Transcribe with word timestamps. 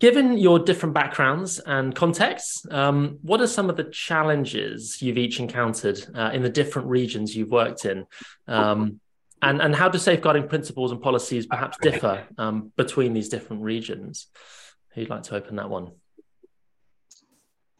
given 0.00 0.38
your 0.38 0.58
different 0.58 0.94
backgrounds 0.94 1.58
and 1.60 1.94
contexts, 1.94 2.66
um, 2.70 3.18
what 3.22 3.40
are 3.40 3.46
some 3.46 3.70
of 3.70 3.76
the 3.76 3.84
challenges 3.84 5.00
you've 5.00 5.18
each 5.18 5.38
encountered 5.38 6.04
uh, 6.14 6.30
in 6.32 6.42
the 6.42 6.48
different 6.48 6.88
regions 6.88 7.36
you've 7.36 7.50
worked 7.50 7.84
in? 7.84 8.06
Um, 8.48 9.00
and, 9.42 9.60
and 9.60 9.74
how 9.74 9.88
do 9.88 9.98
safeguarding 9.98 10.48
principles 10.48 10.90
and 10.90 11.00
policies 11.00 11.46
perhaps 11.46 11.78
differ 11.80 12.26
um, 12.38 12.72
between 12.76 13.12
these 13.12 13.28
different 13.28 13.62
regions? 13.62 14.26
Who'd 14.94 15.10
like 15.10 15.24
to 15.24 15.36
open 15.36 15.56
that 15.56 15.70
one? 15.70 15.92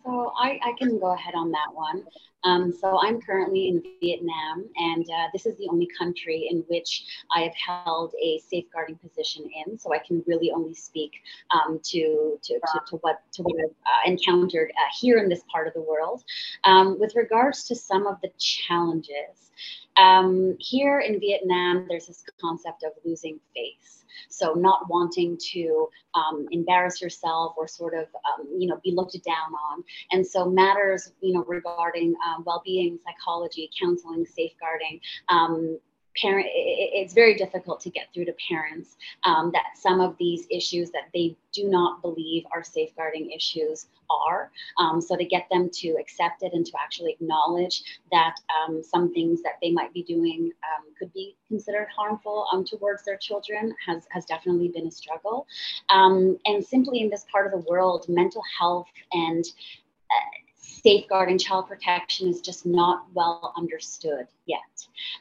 So 0.05 0.33
I, 0.39 0.59
I 0.65 0.73
can 0.79 0.99
go 0.99 1.13
ahead 1.13 1.35
on 1.35 1.51
that 1.51 1.73
one. 1.73 2.05
Um, 2.43 2.73
so 2.73 2.99
I'm 3.03 3.21
currently 3.21 3.69
in 3.69 3.83
Vietnam, 4.01 4.65
and 4.77 5.05
uh, 5.11 5.27
this 5.33 5.45
is 5.45 5.59
the 5.59 5.69
only 5.71 5.87
country 5.99 6.49
in 6.51 6.65
which 6.69 7.05
I 7.37 7.43
have 7.43 7.53
held 7.55 8.15
a 8.23 8.39
safeguarding 8.39 8.97
position 8.97 9.49
in. 9.67 9.79
So 9.79 9.93
I 9.93 9.99
can 9.99 10.25
really 10.27 10.51
only 10.51 10.73
speak 10.73 11.13
um, 11.51 11.81
to, 11.85 12.39
to, 12.43 12.55
to, 12.55 12.81
to, 12.89 12.97
what 13.03 13.21
to 13.33 13.43
what 13.43 13.57
I've 13.63 13.71
uh, 13.71 14.11
encountered 14.11 14.71
uh, 14.71 14.91
here 14.99 15.19
in 15.19 15.29
this 15.29 15.43
part 15.53 15.69
of 15.69 15.75
the 15.75 15.83
world. 15.83 16.25
Um, 16.65 16.99
with 16.99 17.15
regards 17.15 17.65
to 17.65 17.77
some 17.77 18.07
of 18.07 18.17
the 18.23 18.31
challenges, 18.39 19.51
um, 19.99 20.57
here 20.59 21.01
in 21.01 21.21
Vietnam, 21.21 21.87
there's 21.91 22.07
this 22.07 22.25
concept 22.41 22.85
of 22.85 22.93
losing 23.05 23.39
face. 23.55 24.00
So 24.29 24.55
not 24.55 24.89
wanting 24.89 25.39
to 25.53 25.89
um, 26.15 26.47
embarrass 26.51 27.01
yourself 27.01 27.55
or 27.57 27.69
sort 27.69 27.95
of, 27.95 28.05
um, 28.05 28.47
you 28.59 28.67
know, 28.67 28.81
be 28.83 28.93
looked 28.93 29.17
down 29.25 29.53
on. 29.71 29.85
And 30.13 30.27
so 30.27 30.49
matters, 30.49 31.13
you 31.21 31.35
know, 31.35 31.45
regarding 31.47 32.15
um, 32.27 32.45
well-being, 32.47 32.99
psychology, 33.05 33.71
counseling, 33.81 34.25
safeguarding, 34.27 35.01
um, 35.29 35.79
parent 36.17 36.47
it's 36.53 37.15
very 37.15 37.35
difficult 37.35 37.81
to 37.81 37.91
get 37.91 38.07
through 38.13 38.25
to 38.25 38.35
parents 38.49 38.97
um, 39.25 39.51
that 39.53 39.77
some 39.77 40.01
of 40.01 40.17
these 40.19 40.47
issues 40.51 40.91
that 40.91 41.09
they 41.15 41.37
do 41.53 41.69
not 41.69 42.03
believe 42.03 42.45
are 42.53 42.63
safeguarding 42.63 43.31
issues 43.31 43.87
are. 44.11 44.51
Um, 44.79 45.01
so 45.01 45.17
to 45.17 45.25
get 45.25 45.47
them 45.51 45.71
to 45.75 45.97
accept 46.01 46.43
it 46.43 46.53
and 46.53 46.67
to 46.67 46.73
actually 46.83 47.13
acknowledge 47.13 47.83
that 48.11 48.35
um, 48.51 48.83
some 48.83 49.13
things 49.13 49.43
that 49.43 49.55
they 49.63 49.71
might 49.71 49.93
be 49.93 50.03
doing 50.03 50.51
um, 50.65 50.87
could 50.99 51.13
be 51.13 51.37
considered 51.49 51.87
harmful 51.95 52.47
um, 52.53 52.65
towards 52.65 53.05
their 53.05 53.17
children 53.17 53.75
has, 53.87 54.07
has 54.11 54.25
definitely 54.25 54.69
been 54.69 54.87
a 54.87 54.91
struggle. 54.91 55.47
Um, 55.89 56.39
and 56.45 56.65
simply 56.65 57.01
in 57.01 57.11
this 57.11 57.25
part 57.31 57.47
of 57.47 57.53
the 57.53 57.69
world 57.71 58.07
mental 58.09 58.43
health 58.59 58.89
and 59.13 59.45
uh, 59.45 60.40
safeguarding 60.83 61.39
child 61.39 61.69
protection 61.69 62.29
is 62.29 62.41
just 62.41 62.67
not 62.67 63.05
well 63.15 63.53
understood 63.57 64.27
yet. 64.47 64.61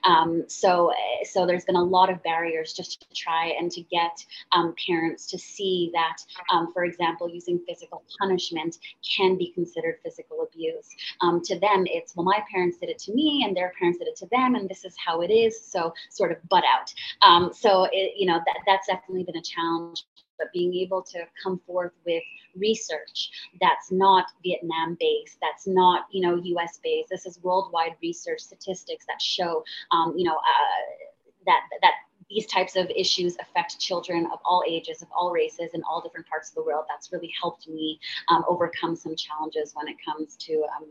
Um, 0.03 0.43
so, 0.47 0.91
so 1.23 1.45
there's 1.45 1.65
been 1.65 1.75
a 1.75 1.83
lot 1.83 2.09
of 2.09 2.21
barriers 2.23 2.73
just 2.73 3.01
to 3.01 3.15
try 3.15 3.53
and 3.59 3.71
to 3.71 3.81
get 3.81 4.25
um, 4.51 4.73
parents 4.87 5.27
to 5.27 5.37
see 5.37 5.91
that, 5.93 6.17
um, 6.51 6.71
for 6.73 6.83
example, 6.83 7.29
using 7.29 7.59
physical 7.67 8.03
punishment 8.19 8.77
can 9.17 9.37
be 9.37 9.51
considered 9.51 9.97
physical 10.03 10.41
abuse. 10.41 10.89
Um, 11.21 11.41
to 11.45 11.59
them, 11.59 11.85
it's 11.85 12.15
well, 12.15 12.25
my 12.25 12.43
parents 12.51 12.77
did 12.77 12.89
it 12.89 12.99
to 12.99 13.13
me, 13.13 13.43
and 13.45 13.55
their 13.55 13.73
parents 13.77 13.99
did 13.99 14.07
it 14.07 14.15
to 14.17 14.27
them, 14.27 14.55
and 14.55 14.69
this 14.69 14.85
is 14.85 14.95
how 15.03 15.21
it 15.21 15.31
is. 15.31 15.59
So, 15.63 15.93
sort 16.09 16.31
of 16.31 16.37
butt 16.49 16.63
out. 16.65 16.93
Um, 17.21 17.51
so, 17.53 17.87
it, 17.91 18.13
you 18.17 18.25
know, 18.25 18.39
that 18.45 18.57
that's 18.65 18.87
definitely 18.87 19.23
been 19.23 19.37
a 19.37 19.41
challenge 19.41 20.05
but 20.39 20.51
being 20.53 20.73
able 20.73 21.03
to 21.03 21.19
come 21.43 21.59
forth 21.67 21.91
with 22.05 22.23
research 22.55 23.29
that's 23.61 23.91
not 23.91 24.25
Vietnam 24.43 24.97
based, 24.99 25.37
that's 25.41 25.67
not 25.67 26.05
you 26.11 26.21
know 26.21 26.35
U.S. 26.35 26.79
based. 26.83 27.09
This 27.09 27.25
is 27.25 27.39
worldwide 27.43 27.95
research 28.01 28.41
statistics 28.41 29.05
that 29.07 29.21
show 29.21 29.63
um, 29.91 30.13
you 30.17 30.25
know 30.25 30.35
uh, 30.35 31.05
that 31.45 31.61
that 31.81 31.93
these 32.29 32.45
types 32.45 32.75
of 32.75 32.89
issues 32.95 33.35
affect 33.39 33.79
children 33.79 34.27
of 34.31 34.39
all 34.45 34.63
ages, 34.67 35.01
of 35.01 35.07
all 35.11 35.31
races, 35.31 35.71
in 35.73 35.81
all 35.83 35.99
different 35.99 36.27
parts 36.27 36.49
of 36.49 36.55
the 36.55 36.63
world. 36.63 36.85
That's 36.87 37.11
really 37.11 37.31
helped 37.41 37.67
me 37.67 37.99
um, 38.27 38.45
overcome 38.47 38.95
some 38.95 39.15
challenges 39.15 39.73
when 39.73 39.87
it 39.87 39.97
comes 40.05 40.35
to, 40.37 40.63
um, 40.77 40.85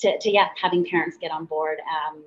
to, 0.00 0.18
to, 0.18 0.30
yeah, 0.30 0.48
having 0.60 0.84
parents 0.84 1.18
get 1.20 1.30
on 1.30 1.44
board. 1.44 1.78
Um, 1.80 2.24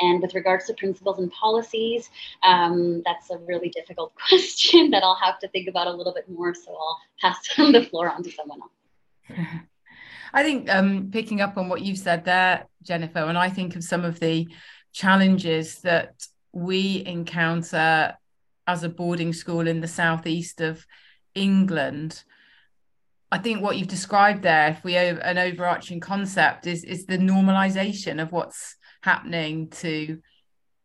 and 0.00 0.20
with 0.20 0.34
regards 0.34 0.66
to 0.66 0.74
principles 0.74 1.18
and 1.18 1.30
policies, 1.32 2.10
um, 2.42 3.02
that's 3.04 3.30
a 3.30 3.38
really 3.38 3.68
difficult 3.68 4.12
question 4.28 4.90
that 4.90 5.02
I'll 5.02 5.18
have 5.22 5.38
to 5.40 5.48
think 5.48 5.68
about 5.68 5.86
a 5.86 5.92
little 5.92 6.12
bit 6.12 6.28
more. 6.28 6.54
So 6.54 6.72
I'll 6.72 6.98
pass 7.20 7.38
the 7.56 7.86
floor 7.90 8.10
on 8.10 8.22
to 8.22 8.30
someone 8.30 8.60
else. 8.60 9.38
I 10.32 10.42
think 10.42 10.68
um, 10.68 11.10
picking 11.10 11.40
up 11.40 11.56
on 11.56 11.68
what 11.68 11.82
you've 11.82 11.98
said 11.98 12.24
there, 12.24 12.66
Jennifer, 12.82 13.20
and 13.20 13.38
I 13.38 13.48
think 13.48 13.74
of 13.74 13.82
some 13.82 14.04
of 14.04 14.20
the 14.20 14.48
challenges 14.92 15.80
that 15.80 16.26
we 16.52 17.02
encounter 17.06 18.14
as 18.66 18.82
a 18.82 18.88
boarding 18.88 19.32
school 19.32 19.66
in 19.66 19.80
the 19.80 19.88
southeast 19.88 20.60
of 20.60 20.84
England. 21.34 22.22
I 23.30 23.38
think 23.38 23.62
what 23.62 23.76
you've 23.76 23.88
described 23.88 24.42
there, 24.42 24.68
if 24.68 24.84
we 24.84 24.94
have 24.94 25.18
an 25.18 25.38
overarching 25.38 26.00
concept, 26.00 26.66
is 26.66 26.84
is 26.84 27.06
the 27.06 27.18
normalization 27.18 28.20
of 28.20 28.32
what's 28.32 28.76
happening 29.06 29.70
to 29.70 30.20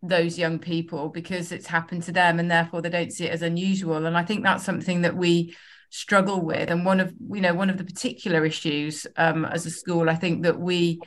those 0.03 0.39
young 0.39 0.57
people 0.57 1.09
because 1.09 1.51
it's 1.51 1.67
happened 1.67 2.03
to 2.03 2.11
them 2.11 2.39
and 2.39 2.49
therefore 2.49 2.81
they 2.81 2.89
don't 2.89 3.11
see 3.11 3.25
it 3.25 3.33
as 3.33 3.41
unusual. 3.41 4.05
And 4.05 4.17
i 4.17 4.23
think 4.23 4.43
that's 4.43 4.63
something 4.63 5.01
that 5.01 5.17
we 5.17 5.55
struggle 5.89 6.39
with. 6.41 6.69
And 6.69 6.85
one 6.85 6.99
of 6.99 7.13
you 7.33 7.41
know 7.41 7.53
one 7.53 7.69
of 7.69 7.77
the 7.77 7.83
particular 7.83 8.45
issues 8.45 9.05
um, 9.17 9.45
as 9.45 9.65
a 9.65 9.69
school 9.69 10.09
i 10.09 10.15
think 10.15 10.43
that 10.43 10.59
we 10.59 11.01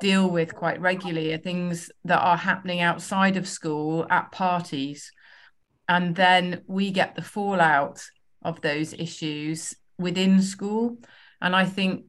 deal 0.00 0.28
with 0.28 0.54
quite 0.54 0.80
regularly 0.80 1.32
are 1.32 1.38
things 1.38 1.90
that 2.04 2.20
are 2.20 2.36
happening 2.36 2.80
outside 2.82 3.36
of 3.38 3.48
school 3.48 4.06
at 4.10 4.30
parties. 4.30 5.10
And 5.88 6.14
then 6.14 6.62
we 6.66 6.90
get 6.90 7.14
the 7.14 7.22
fallout 7.22 7.98
of 8.42 8.60
those 8.60 8.92
issues 8.92 9.74
within 9.98 10.42
school. 10.42 10.98
And 11.40 11.56
i 11.62 11.64
think 11.64 12.06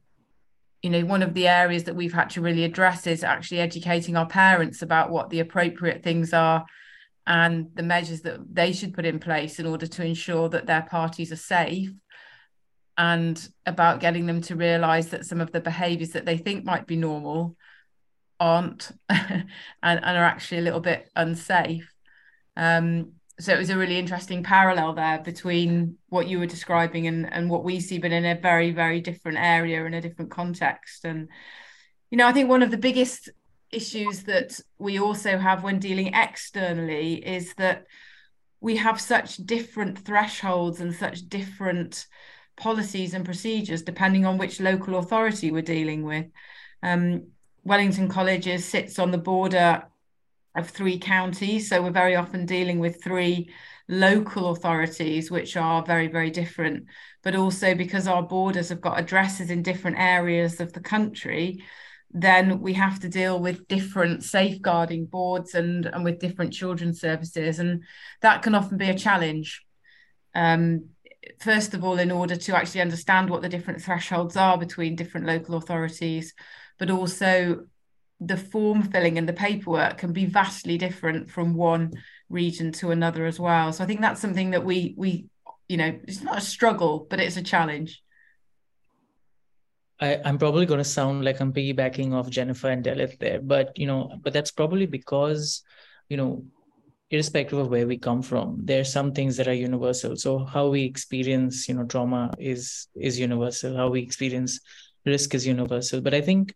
you 0.82 0.90
know 0.90 1.04
one 1.04 1.22
of 1.22 1.34
the 1.34 1.48
areas 1.48 1.84
that 1.84 1.96
we've 1.96 2.12
had 2.12 2.30
to 2.30 2.40
really 2.40 2.64
address 2.64 3.06
is 3.06 3.24
actually 3.24 3.60
educating 3.60 4.16
our 4.16 4.26
parents 4.26 4.82
about 4.82 5.10
what 5.10 5.30
the 5.30 5.40
appropriate 5.40 6.02
things 6.02 6.32
are 6.32 6.64
and 7.26 7.68
the 7.74 7.82
measures 7.82 8.22
that 8.22 8.38
they 8.52 8.72
should 8.72 8.94
put 8.94 9.04
in 9.04 9.18
place 9.18 9.58
in 9.58 9.66
order 9.66 9.86
to 9.86 10.04
ensure 10.04 10.48
that 10.48 10.66
their 10.66 10.82
parties 10.82 11.30
are 11.30 11.36
safe 11.36 11.90
and 12.96 13.48
about 13.66 14.00
getting 14.00 14.26
them 14.26 14.40
to 14.40 14.56
realize 14.56 15.08
that 15.10 15.24
some 15.24 15.40
of 15.40 15.52
the 15.52 15.60
behaviors 15.60 16.10
that 16.10 16.24
they 16.24 16.36
think 16.36 16.64
might 16.64 16.86
be 16.86 16.96
normal 16.96 17.56
aren't 18.40 18.90
and, 19.08 19.44
and 19.82 20.04
are 20.04 20.24
actually 20.24 20.58
a 20.58 20.62
little 20.62 20.80
bit 20.80 21.08
unsafe. 21.14 21.92
Um, 22.56 23.12
so 23.40 23.52
it 23.52 23.58
was 23.58 23.70
a 23.70 23.76
really 23.76 23.98
interesting 23.98 24.42
parallel 24.42 24.94
there 24.94 25.18
between 25.18 25.96
what 26.08 26.26
you 26.26 26.38
were 26.38 26.46
describing 26.46 27.06
and, 27.06 27.32
and 27.32 27.48
what 27.48 27.62
we 27.62 27.78
see, 27.78 27.98
but 27.98 28.10
in 28.10 28.24
a 28.24 28.34
very, 28.34 28.72
very 28.72 29.00
different 29.00 29.38
area 29.38 29.84
in 29.84 29.94
a 29.94 30.00
different 30.00 30.30
context. 30.30 31.04
And, 31.04 31.28
you 32.10 32.18
know, 32.18 32.26
I 32.26 32.32
think 32.32 32.48
one 32.48 32.62
of 32.62 32.72
the 32.72 32.76
biggest 32.76 33.28
issues 33.70 34.24
that 34.24 34.58
we 34.78 34.98
also 34.98 35.38
have 35.38 35.62
when 35.62 35.78
dealing 35.78 36.14
externally 36.14 37.14
is 37.14 37.54
that 37.54 37.84
we 38.60 38.76
have 38.76 39.00
such 39.00 39.36
different 39.36 39.98
thresholds 39.98 40.80
and 40.80 40.92
such 40.94 41.28
different 41.28 42.06
policies 42.56 43.14
and 43.14 43.24
procedures 43.24 43.82
depending 43.82 44.26
on 44.26 44.36
which 44.36 44.58
local 44.58 44.98
authority 44.98 45.52
we're 45.52 45.62
dealing 45.62 46.02
with. 46.02 46.26
Um, 46.82 47.28
Wellington 47.62 48.08
Colleges 48.08 48.64
sits 48.64 48.98
on 48.98 49.12
the 49.12 49.18
border 49.18 49.84
of 50.58 50.70
three 50.70 50.98
counties. 50.98 51.68
So 51.68 51.82
we're 51.82 51.90
very 51.90 52.16
often 52.16 52.46
dealing 52.46 52.78
with 52.78 53.02
three 53.02 53.50
local 53.88 54.50
authorities, 54.50 55.30
which 55.30 55.56
are 55.56 55.82
very, 55.84 56.08
very 56.08 56.30
different. 56.30 56.86
But 57.22 57.34
also 57.34 57.74
because 57.74 58.06
our 58.06 58.22
borders 58.22 58.68
have 58.68 58.80
got 58.80 58.98
addresses 58.98 59.50
in 59.50 59.62
different 59.62 59.98
areas 59.98 60.60
of 60.60 60.72
the 60.72 60.80
country, 60.80 61.64
then 62.10 62.60
we 62.60 62.72
have 62.74 63.00
to 63.00 63.08
deal 63.08 63.38
with 63.38 63.68
different 63.68 64.24
safeguarding 64.24 65.06
boards 65.06 65.54
and, 65.54 65.86
and 65.86 66.04
with 66.04 66.20
different 66.20 66.52
children's 66.52 67.00
services. 67.00 67.58
And 67.58 67.82
that 68.22 68.42
can 68.42 68.54
often 68.54 68.78
be 68.78 68.88
a 68.88 68.98
challenge. 68.98 69.64
Um, 70.34 70.90
first 71.40 71.74
of 71.74 71.84
all, 71.84 71.98
in 71.98 72.10
order 72.10 72.36
to 72.36 72.56
actually 72.56 72.80
understand 72.80 73.28
what 73.28 73.42
the 73.42 73.48
different 73.48 73.82
thresholds 73.82 74.36
are 74.36 74.56
between 74.56 74.96
different 74.96 75.26
local 75.26 75.56
authorities, 75.56 76.34
but 76.78 76.90
also 76.90 77.66
the 78.20 78.36
form 78.36 78.82
filling 78.82 79.18
and 79.18 79.28
the 79.28 79.32
paperwork 79.32 79.98
can 79.98 80.12
be 80.12 80.24
vastly 80.24 80.76
different 80.76 81.30
from 81.30 81.54
one 81.54 81.92
region 82.28 82.72
to 82.72 82.90
another 82.90 83.26
as 83.26 83.38
well. 83.38 83.72
So 83.72 83.84
I 83.84 83.86
think 83.86 84.00
that's 84.00 84.20
something 84.20 84.50
that 84.50 84.64
we 84.64 84.94
we 84.96 85.26
you 85.68 85.76
know 85.76 85.98
it's 86.04 86.22
not 86.22 86.38
a 86.38 86.42
struggle, 86.42 87.06
but 87.08 87.20
it's 87.20 87.36
a 87.36 87.42
challenge. 87.42 88.02
I, 90.00 90.20
I'm 90.24 90.38
probably 90.38 90.66
going 90.66 90.78
to 90.78 90.84
sound 90.84 91.24
like 91.24 91.40
I'm 91.40 91.52
piggybacking 91.52 92.12
off 92.12 92.30
Jennifer 92.30 92.68
and 92.70 92.84
Delyth 92.84 93.18
there, 93.18 93.40
but 93.40 93.76
you 93.76 93.86
know, 93.86 94.12
but 94.22 94.32
that's 94.32 94.52
probably 94.52 94.86
because, 94.86 95.62
you 96.08 96.16
know, 96.16 96.44
irrespective 97.10 97.58
of 97.58 97.68
where 97.68 97.86
we 97.86 97.98
come 97.98 98.22
from, 98.22 98.60
there 98.64 98.80
are 98.80 98.84
some 98.84 99.12
things 99.12 99.36
that 99.36 99.48
are 99.48 99.54
universal. 99.54 100.14
So 100.16 100.44
how 100.44 100.68
we 100.68 100.84
experience, 100.84 101.68
you 101.68 101.74
know, 101.74 101.84
trauma 101.84 102.34
is 102.38 102.88
is 102.94 103.18
universal. 103.18 103.76
How 103.76 103.88
we 103.88 104.00
experience 104.00 104.60
risk 105.04 105.34
is 105.34 105.46
universal. 105.46 106.00
But 106.00 106.14
I 106.14 106.20
think 106.20 106.54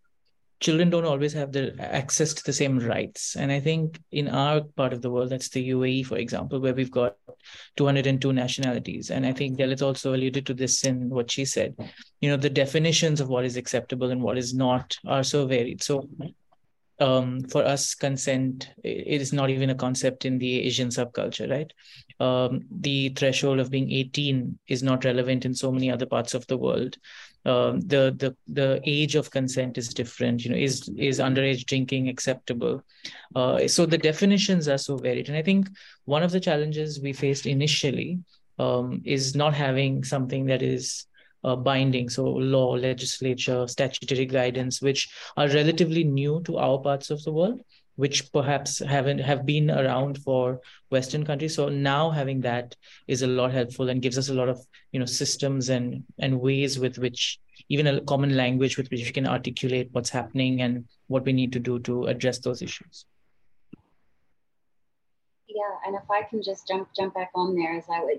children 0.63 0.91
don't 0.91 1.05
always 1.13 1.33
have 1.33 1.53
the 1.53 1.65
access 1.81 2.33
to 2.35 2.43
the 2.45 2.53
same 2.53 2.79
rights 2.79 3.37
and 3.37 3.51
i 3.53 3.61
think 3.61 4.01
in 4.13 4.29
our 4.29 4.61
part 4.81 4.93
of 4.93 5.03
the 5.03 5.11
world 5.11 5.31
that's 5.31 5.49
the 5.51 5.71
uae 5.71 6.05
for 6.07 6.17
example 6.17 6.61
where 6.61 6.75
we've 6.75 6.91
got 6.91 7.17
202 7.77 8.33
nationalities. 8.33 9.11
And 9.11 9.27
I 9.27 9.33
think 9.33 9.59
Delyth 9.59 9.83
also 9.83 10.15
alluded 10.15 10.47
to 10.47 10.55
this 10.55 10.85
in 10.85 11.09
what 11.09 11.31
she 11.31 11.45
said. 11.45 11.75
You 12.21 12.31
know, 12.31 12.37
the 12.37 12.51
definitions 12.51 13.21
of 13.21 13.29
what 13.29 13.45
is 13.45 13.57
acceptable 13.57 14.11
and 14.11 14.23
what 14.23 14.39
is 14.39 14.55
not 14.55 14.97
are 15.07 15.23
so 15.23 15.47
varied. 15.47 15.83
So 15.83 16.09
um, 17.01 17.43
for 17.43 17.65
us, 17.65 17.95
consent 17.95 18.71
it 18.85 19.21
is 19.21 19.33
not 19.33 19.51
even 19.51 19.71
a 19.71 19.75
concept 19.75 20.25
in 20.25 20.39
the 20.39 20.61
Asian 20.61 20.89
subculture, 20.89 21.51
right? 21.51 21.73
Um, 22.21 22.61
the 22.71 23.09
threshold 23.11 23.59
of 23.59 23.71
being 23.71 23.91
18 23.91 24.59
is 24.69 24.83
not 24.83 25.05
relevant 25.05 25.45
in 25.45 25.55
so 25.55 25.73
many 25.73 25.91
other 25.91 26.07
parts 26.07 26.35
of 26.35 26.47
the 26.47 26.59
world. 26.59 26.97
Um, 27.45 27.81
the 27.81 28.15
the 28.17 28.37
the 28.47 28.81
age 28.85 29.17
of 29.17 29.31
consent 29.31 29.77
is 29.77 29.89
different. 29.93 30.45
You 30.45 30.51
know, 30.53 30.57
is 30.57 30.89
is 30.97 31.19
underage 31.19 31.67
drinking 31.67 32.09
acceptable? 32.09 32.83
Uh, 33.35 33.67
so 33.67 33.85
the 33.85 33.99
definitions 33.99 34.69
are 34.69 34.79
so 34.79 34.97
varied, 34.97 35.29
and 35.29 35.37
I 35.37 35.43
think 35.43 35.69
one 36.05 36.23
of 36.23 36.31
the 36.31 36.41
challenges 36.41 37.01
we 37.01 37.13
faced 37.13 37.47
initially 37.47 38.21
um, 38.59 39.03
is 39.05 39.35
not 39.35 39.55
having 39.55 40.05
something 40.05 40.47
that 40.47 40.63
is 40.63 41.07
uh, 41.45 41.57
binding, 41.57 42.09
so 42.09 42.25
law, 42.25 42.71
legislature, 42.73 43.67
statutory 43.67 44.27
guidance, 44.27 44.81
which 44.81 45.09
are 45.37 45.49
relatively 45.49 46.05
new 46.05 46.41
to 46.45 46.59
our 46.59 46.79
parts 46.79 47.11
of 47.11 47.23
the 47.25 47.33
world, 47.33 47.61
which 47.97 48.33
perhaps 48.33 48.79
haven't 48.79 49.19
have 49.19 49.45
been 49.45 49.71
around 49.71 50.19
for 50.19 50.61
Western 50.91 51.25
countries. 51.25 51.55
So 51.55 51.69
now 51.69 52.11
having 52.11 52.41
that 52.43 52.75
is 53.07 53.23
a 53.23 53.27
lot 53.27 53.53
helpful 53.53 53.89
and 53.89 54.03
gives 54.03 54.19
us 54.19 54.29
a 54.29 54.35
lot 54.35 54.49
of 54.49 54.61
you 54.93 55.01
know 55.01 55.07
systems 55.07 55.69
and 55.69 56.05
and 56.19 56.41
ways 56.41 56.79
with 56.79 56.99
which 56.99 57.39
even 57.69 57.87
a 57.87 58.01
common 58.03 58.37
language 58.37 58.77
with 58.77 58.91
which 58.91 59.05
we 59.05 59.13
can 59.13 59.27
articulate 59.27 59.89
what's 59.93 60.11
happening 60.11 60.63
and 60.63 60.85
what 61.07 61.25
we 61.25 61.33
need 61.33 61.53
to 61.53 61.59
do 61.59 61.79
to 61.81 62.07
address 62.07 62.39
those 62.39 62.63
issues. 62.63 63.05
Yeah, 65.55 65.87
and 65.87 65.95
if 65.95 66.11
I 66.11 66.23
can 66.23 66.43
just 66.43 66.67
jump 66.67 66.89
jump 66.97 67.15
back 67.15 67.31
on 67.35 67.55
there, 67.55 67.77
as 67.77 67.85
I 67.93 68.03
would, 68.03 68.19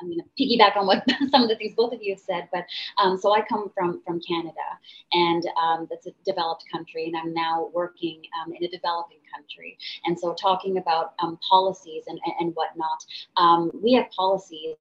I'm 0.00 0.08
going 0.08 0.18
to 0.20 0.26
piggyback 0.38 0.76
on 0.76 0.86
what 0.86 1.04
some 1.30 1.42
of 1.42 1.48
the 1.48 1.56
things 1.56 1.74
both 1.76 1.92
of 1.92 2.02
you 2.02 2.14
have 2.14 2.20
said. 2.20 2.48
But 2.52 2.64
um, 2.98 3.16
so 3.16 3.32
I 3.32 3.42
come 3.42 3.70
from 3.74 4.02
from 4.04 4.20
Canada, 4.20 4.66
and 5.12 5.44
um, 5.62 5.86
that's 5.90 6.06
a 6.06 6.12
developed 6.24 6.64
country, 6.72 7.06
and 7.06 7.16
I'm 7.16 7.32
now 7.32 7.70
working 7.72 8.22
um, 8.40 8.52
in 8.52 8.64
a 8.64 8.68
developing 8.68 9.18
country. 9.32 9.78
And 10.06 10.18
so 10.18 10.34
talking 10.34 10.78
about 10.78 11.14
um, 11.22 11.38
policies 11.48 12.04
and 12.08 12.18
and 12.40 12.52
whatnot, 12.54 13.04
um, 13.36 13.70
we 13.80 13.92
have 13.92 14.10
policies 14.10 14.76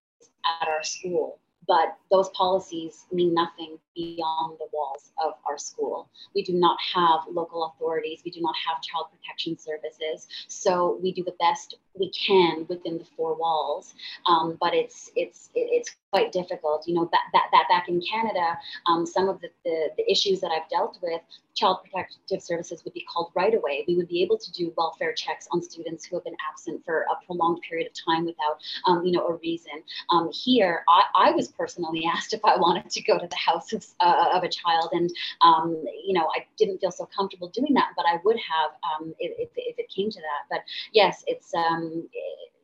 at 0.62 0.68
our 0.68 0.84
school 0.84 1.40
but 1.68 1.96
those 2.10 2.30
policies 2.30 3.06
mean 3.12 3.34
nothing 3.34 3.78
beyond 3.96 4.58
the 4.60 4.68
walls 4.74 5.12
of 5.24 5.34
our 5.48 5.58
school. 5.58 6.10
We 6.36 6.44
do 6.44 6.54
not 6.54 6.78
have 6.94 7.22
local 7.30 7.66
authorities, 7.66 8.22
we 8.26 8.32
do 8.32 8.42
not 8.42 8.56
have 8.68 8.82
child 8.82 9.08
protection 9.12 9.58
services, 9.58 10.28
so 10.48 11.00
we 11.02 11.14
do 11.14 11.24
the 11.24 11.36
best 11.40 11.76
we 12.02 12.12
can 12.12 12.66
within 12.68 12.98
the 12.98 13.06
four 13.16 13.36
walls. 13.36 13.94
Um, 14.26 14.58
but 14.60 14.74
it's 14.74 15.12
it's 15.16 15.50
it's 15.56 15.96
quite 16.12 16.32
difficult. 16.32 16.88
You 16.88 16.96
know 16.96 17.10
that 17.12 17.22
that, 17.34 17.46
that 17.52 17.66
back 17.70 17.88
in 17.88 18.02
Canada, 18.02 18.58
um, 18.88 19.06
some 19.06 19.30
of 19.30 19.40
the, 19.40 19.50
the, 19.64 19.90
the 19.98 20.12
issues 20.12 20.42
that 20.42 20.52
I've 20.52 20.70
dealt 20.70 20.98
with, 21.02 21.22
child 21.56 21.80
protective 21.84 22.42
services 22.42 22.84
would 22.84 22.94
be 22.94 23.06
called 23.12 23.32
right 23.36 23.54
away. 23.54 23.86
We 23.88 23.96
would 23.96 24.08
be 24.08 24.24
able 24.24 24.38
to 24.38 24.52
do 24.52 24.74
welfare 24.78 25.14
checks 25.14 25.48
on 25.52 25.62
students 25.62 26.06
who 26.06 26.16
have 26.16 26.24
been 26.24 26.36
absent 26.50 26.84
for 26.86 27.02
a 27.12 27.26
prolonged 27.26 27.62
period 27.68 27.88
of 27.88 27.94
time 27.94 28.26
without 28.26 28.62
um, 28.88 29.06
you 29.06 29.12
know 29.12 29.26
a 29.28 29.36
reason. 29.36 29.84
Um, 30.10 30.30
here, 30.34 30.84
I, 30.90 31.30
I 31.30 31.32
was 31.32 31.50
personally 31.50 32.04
asked 32.14 32.34
if 32.34 32.44
I 32.44 32.58
wanted 32.58 32.90
to 32.90 33.02
go 33.04 33.18
to 33.18 33.28
the 33.28 33.36
house 33.36 33.74
of, 33.74 33.86
uh, 34.00 34.30
of 34.34 34.44
a 34.44 34.50
child, 34.50 34.90
and 34.94 35.10
um, 35.42 35.84
you 36.06 36.14
know 36.14 36.28
I 36.36 36.46
didn't 36.58 36.80
feel 36.80 36.92
so 36.92 37.08
comfortable 37.16 37.50
doing 37.50 37.74
that, 37.76 37.92
but 37.96 38.06
I 38.06 38.20
would 38.24 38.38
have 38.38 38.72
um, 38.84 39.14
if, 39.20 39.32
if, 39.38 39.50
if, 39.56 39.80
it 39.80 39.90
came 39.90 40.10
to 40.10 40.20
that. 40.20 40.44
But 40.50 40.62
yes, 40.94 41.24
it's 41.28 41.54
um, 41.94 42.08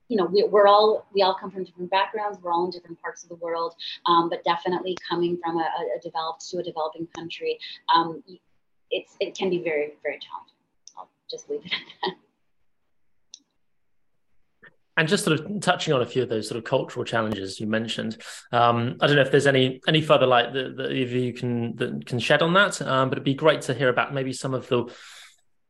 you 0.08 0.18
know 0.18 0.26
we, 0.26 0.42
are 0.44 0.68
all 0.68 1.08
we 1.14 1.22
all 1.22 1.36
come 1.40 1.52
from 1.52 1.64
different 1.64 1.92
backgrounds. 1.92 2.40
We're 2.42 2.52
all 2.52 2.66
in 2.66 2.72
different 2.72 3.02
parts 3.02 3.24
of 3.24 3.30
the 3.30 3.36
world 3.36 3.76
um, 4.06 4.30
but 4.30 4.44
definitely 4.44 4.98
coming 5.08 5.38
from 5.44 5.58
a, 5.58 5.62
a, 5.98 6.00
developed 6.02 6.48
to 6.50 6.60
a 6.60 6.64
developing 6.64 7.08
country 7.16 7.60
um, 7.94 8.24
it's 8.92 9.16
it 9.20 9.38
can 9.38 9.50
be 9.50 9.60
very 9.64 9.94
very 10.04 10.20
challenging. 10.20 10.56
I'll 10.98 11.10
just 11.30 11.50
leave 11.50 11.62
it 11.66 11.74
at 11.74 11.80
that. 12.04 12.16
And 15.00 15.08
just 15.08 15.24
sort 15.24 15.40
of 15.40 15.62
touching 15.62 15.94
on 15.94 16.02
a 16.02 16.08
few 16.08 16.24
of 16.24 16.30
those 16.30 16.48
sort 16.48 16.58
of 16.58 16.64
cultural 16.64 17.06
challenges 17.06 17.60
you 17.60 17.68
mentioned, 17.68 18.18
um, 18.52 18.98
I 19.00 19.06
don't 19.06 19.16
know 19.16 19.22
if 19.22 19.30
there's 19.30 19.46
any 19.46 19.80
any 19.88 20.02
further 20.02 20.26
light 20.26 20.54
that, 20.54 20.76
that 20.78 20.92
you 20.92 21.34
can 21.34 21.76
that 21.76 22.08
can 22.08 22.18
shed 22.18 22.42
on 22.42 22.54
that, 22.54 22.82
um, 22.82 23.10
but 23.10 23.20
it'd 23.20 23.24
be 23.24 23.36
great 23.36 23.62
to 23.64 23.76
hear 23.76 23.90
about 23.90 24.12
maybe 24.12 24.34
some 24.34 24.56
of 24.56 24.68
the 24.70 24.92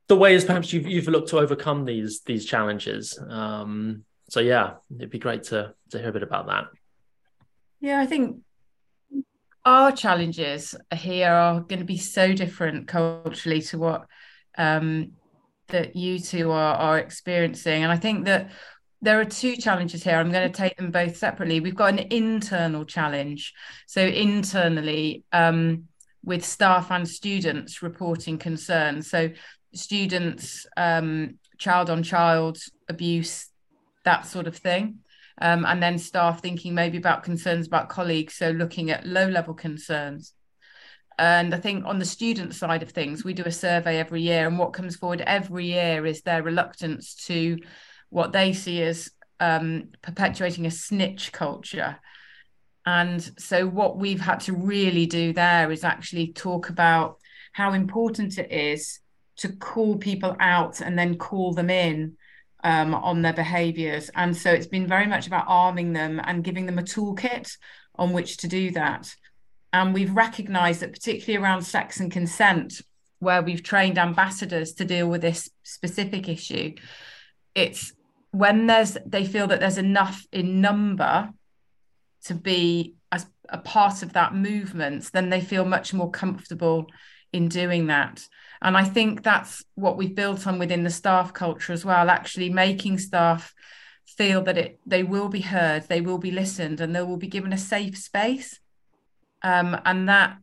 the 0.08 0.16
ways 0.16 0.46
perhaps 0.46 0.72
you've 0.72 0.88
you've 0.88 1.08
looked 1.08 1.30
to 1.30 1.40
overcome 1.40 1.86
these 1.86 2.22
these 2.22 2.46
challenges. 2.46 3.20
Um, 3.30 4.04
so 4.30 4.40
yeah, 4.40 4.76
it'd 4.96 5.10
be 5.10 5.20
great 5.20 5.44
to 5.44 5.74
to 5.92 6.00
hear 6.00 6.10
a 6.10 6.14
bit 6.14 6.24
about 6.24 6.48
that. 6.48 6.66
Yeah, 7.80 8.00
I 8.00 8.06
think 8.06 8.42
our 9.66 9.92
challenges 9.92 10.76
here 10.96 11.30
are 11.30 11.60
going 11.60 11.80
to 11.80 11.86
be 11.86 11.98
so 11.98 12.34
different 12.34 12.88
culturally 12.88 13.62
to 13.64 13.78
what 13.78 14.06
um, 14.58 15.12
that 15.68 15.96
you 15.96 16.20
two 16.20 16.52
are, 16.52 16.76
are 16.76 17.00
experiencing, 17.00 17.84
and 17.84 17.92
I 17.92 17.98
think 17.98 18.26
that 18.26 18.52
there 19.02 19.20
are 19.20 19.26
two 19.26 19.56
challenges 19.58 20.04
here. 20.04 20.16
I'm 20.16 20.32
going 20.32 20.52
to 20.52 20.58
take 20.58 20.76
them 20.78 20.90
both 20.90 21.18
separately. 21.18 21.60
We've 21.60 21.76
got 21.76 21.94
an 21.94 22.08
internal 22.10 22.84
challenge. 22.84 23.54
So 23.86 24.02
internally, 24.02 25.24
um, 25.32 25.88
with 26.28 26.44
staff 26.44 26.92
and 26.92 27.08
students 27.08 27.82
reporting 27.82 28.38
concerns. 28.38 29.10
So 29.10 29.30
students, 29.74 30.66
um, 30.76 31.40
child 31.58 31.90
on 31.90 32.04
child 32.04 32.58
abuse, 32.90 33.50
that 34.06 34.26
sort 34.26 34.48
of 34.48 34.56
thing. 34.56 35.00
Um, 35.40 35.66
and 35.66 35.82
then 35.84 36.00
staff 36.00 36.42
thinking 36.42 36.74
maybe 36.74 36.98
about 36.98 37.24
concerns 37.24 37.68
about 37.68 37.90
colleagues. 37.90 38.34
So 38.36 38.50
looking 38.52 38.90
at 38.90 39.06
low 39.06 39.28
level 39.28 39.54
concerns. 39.54 40.34
And 41.20 41.54
I 41.54 41.60
think 41.60 41.86
on 41.86 42.00
the 42.00 42.06
student 42.06 42.54
side 42.54 42.84
of 42.84 42.92
things, 42.92 43.24
we 43.24 43.34
do 43.34 43.44
a 43.44 43.52
survey 43.52 43.98
every 43.98 44.22
year, 44.22 44.48
and 44.48 44.60
what 44.60 44.74
comes 44.74 44.96
forward 44.96 45.22
every 45.22 45.66
year 45.66 46.06
is 46.06 46.22
their 46.22 46.44
reluctance 46.44 47.16
to 47.26 47.58
what 48.10 48.34
they 48.34 48.54
see 48.54 48.84
as 48.84 49.10
um, 49.40 49.90
perpetuating 50.04 50.68
a 50.68 50.72
snitch 50.72 51.32
culture. 51.32 51.98
And 52.86 53.22
so, 53.40 53.68
what 53.68 53.98
we've 53.98 54.22
had 54.22 54.42
to 54.42 54.54
really 54.54 55.08
do 55.08 55.34
there 55.34 55.72
is 55.72 55.84
actually 55.84 56.34
talk 56.34 56.70
about 56.70 57.18
how 57.52 57.74
important 57.74 58.38
it 58.38 58.52
is 58.52 59.00
to 59.38 59.50
call 59.50 59.98
people 59.98 60.36
out 60.40 60.82
and 60.82 60.98
then 60.98 61.18
call 61.18 61.54
them 61.54 61.70
in 61.70 62.18
um, 62.64 62.94
on 62.94 63.22
their 63.22 63.34
behaviors. 63.34 64.10
And 64.16 64.36
so 64.36 64.52
it's 64.52 64.68
been 64.68 64.88
very 64.88 65.08
much 65.08 65.28
about 65.28 65.46
arming 65.48 65.94
them 65.94 66.20
and 66.24 66.44
giving 66.44 66.66
them 66.66 66.80
a 66.80 66.84
toolkit 66.84 67.56
on 67.96 68.14
which 68.14 68.38
to 68.38 68.48
do 68.48 68.72
that. 68.72 69.16
And 69.74 69.94
we've 69.94 70.16
recognized 70.16 70.82
that, 70.82 70.94
particularly 70.94 71.44
around 71.44 71.62
sex 71.62 72.00
and 72.00 72.12
consent, 72.12 72.82
where 73.20 73.42
we've 73.42 73.64
trained 73.64 73.98
ambassadors 73.98 74.74
to 74.74 74.86
deal 74.86 75.08
with 75.08 75.22
this 75.22 75.50
specific 75.64 76.30
issue, 76.30 76.74
it's 77.56 77.94
when 78.32 78.68
there's 78.68 78.98
they 79.06 79.26
feel 79.26 79.48
that 79.48 79.60
there's 79.60 79.78
enough 79.78 80.26
in 80.32 80.62
number 80.62 81.30
to 82.26 82.36
be 82.36 82.96
as 83.12 83.26
a 83.50 83.58
part 83.58 84.04
of 84.04 84.14
that 84.14 84.36
movement, 84.36 85.12
then 85.14 85.30
they 85.30 85.42
feel 85.42 85.66
much 85.66 85.94
more 85.94 86.12
comfortable 86.12 86.88
in 87.34 87.48
doing 87.48 87.88
that. 87.88 88.28
And 88.62 88.78
I 88.78 88.84
think 88.84 89.24
that's 89.24 89.64
what 89.76 89.98
we've 89.98 90.16
built 90.16 90.48
on 90.48 90.60
within 90.60 90.84
the 90.84 90.90
staff 90.90 91.34
culture 91.34 91.74
as 91.74 91.86
well, 91.86 92.10
actually 92.10 92.50
making 92.50 92.98
staff 93.00 93.54
feel 94.06 94.42
that 94.44 94.58
it 94.58 94.80
they 94.86 95.04
will 95.04 95.30
be 95.30 95.42
heard, 95.42 95.84
they 95.84 96.02
will 96.02 96.18
be 96.18 96.32
listened, 96.32 96.82
and 96.82 96.96
they 96.96 97.02
will 97.04 97.18
be 97.18 97.28
given 97.28 97.54
a 97.54 97.58
safe 97.58 97.98
space. 97.98 98.60
Um, 99.44 99.80
and 99.86 100.10
that 100.10 100.38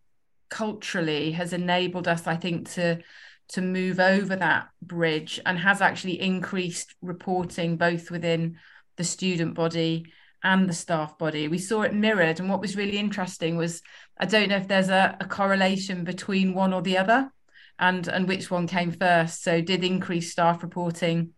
culturally 0.48 1.32
has 1.32 1.52
enabled 1.52 2.06
us, 2.06 2.26
I 2.26 2.36
think, 2.36 2.70
to 2.72 3.02
to 3.48 3.60
move 3.60 4.00
over 4.00 4.36
that 4.36 4.68
bridge 4.80 5.40
and 5.44 5.58
has 5.58 5.82
actually 5.82 6.20
increased 6.20 6.94
reporting 7.02 7.76
both 7.76 8.10
within 8.10 8.56
the 8.96 9.04
student 9.04 9.54
body 9.54 10.06
and 10.42 10.68
the 10.68 10.74
staff 10.74 11.18
body. 11.18 11.48
We 11.48 11.58
saw 11.58 11.82
it 11.82 11.94
mirrored. 11.94 12.40
And 12.40 12.48
what 12.48 12.60
was 12.60 12.76
really 12.76 12.98
interesting 12.98 13.56
was 13.56 13.82
I 14.18 14.26
don't 14.26 14.48
know 14.48 14.56
if 14.56 14.68
there's 14.68 14.88
a, 14.88 15.16
a 15.20 15.26
correlation 15.26 16.04
between 16.04 16.54
one 16.54 16.72
or 16.72 16.82
the 16.82 16.98
other 16.98 17.30
and 17.78 18.06
and 18.08 18.28
which 18.28 18.50
one 18.50 18.66
came 18.66 18.92
first. 18.92 19.42
So 19.42 19.60
did 19.60 19.84
increased 19.84 20.32
staff 20.32 20.62
reporting 20.62 21.32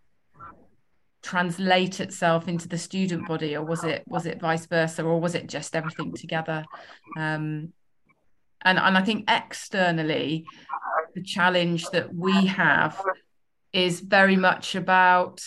translate 1.26 1.98
itself 1.98 2.46
into 2.46 2.68
the 2.68 2.78
student 2.78 3.26
body 3.26 3.56
or 3.56 3.64
was 3.64 3.82
it 3.82 4.04
was 4.06 4.26
it 4.26 4.40
vice 4.40 4.66
versa 4.66 5.02
or 5.02 5.20
was 5.20 5.34
it 5.34 5.48
just 5.48 5.74
everything 5.74 6.14
together 6.14 6.64
um, 7.16 7.72
and 8.62 8.78
and 8.78 8.96
i 8.96 9.02
think 9.02 9.28
externally 9.28 10.46
the 11.16 11.22
challenge 11.22 11.84
that 11.90 12.14
we 12.14 12.46
have 12.46 13.02
is 13.72 13.98
very 13.98 14.36
much 14.36 14.76
about 14.76 15.44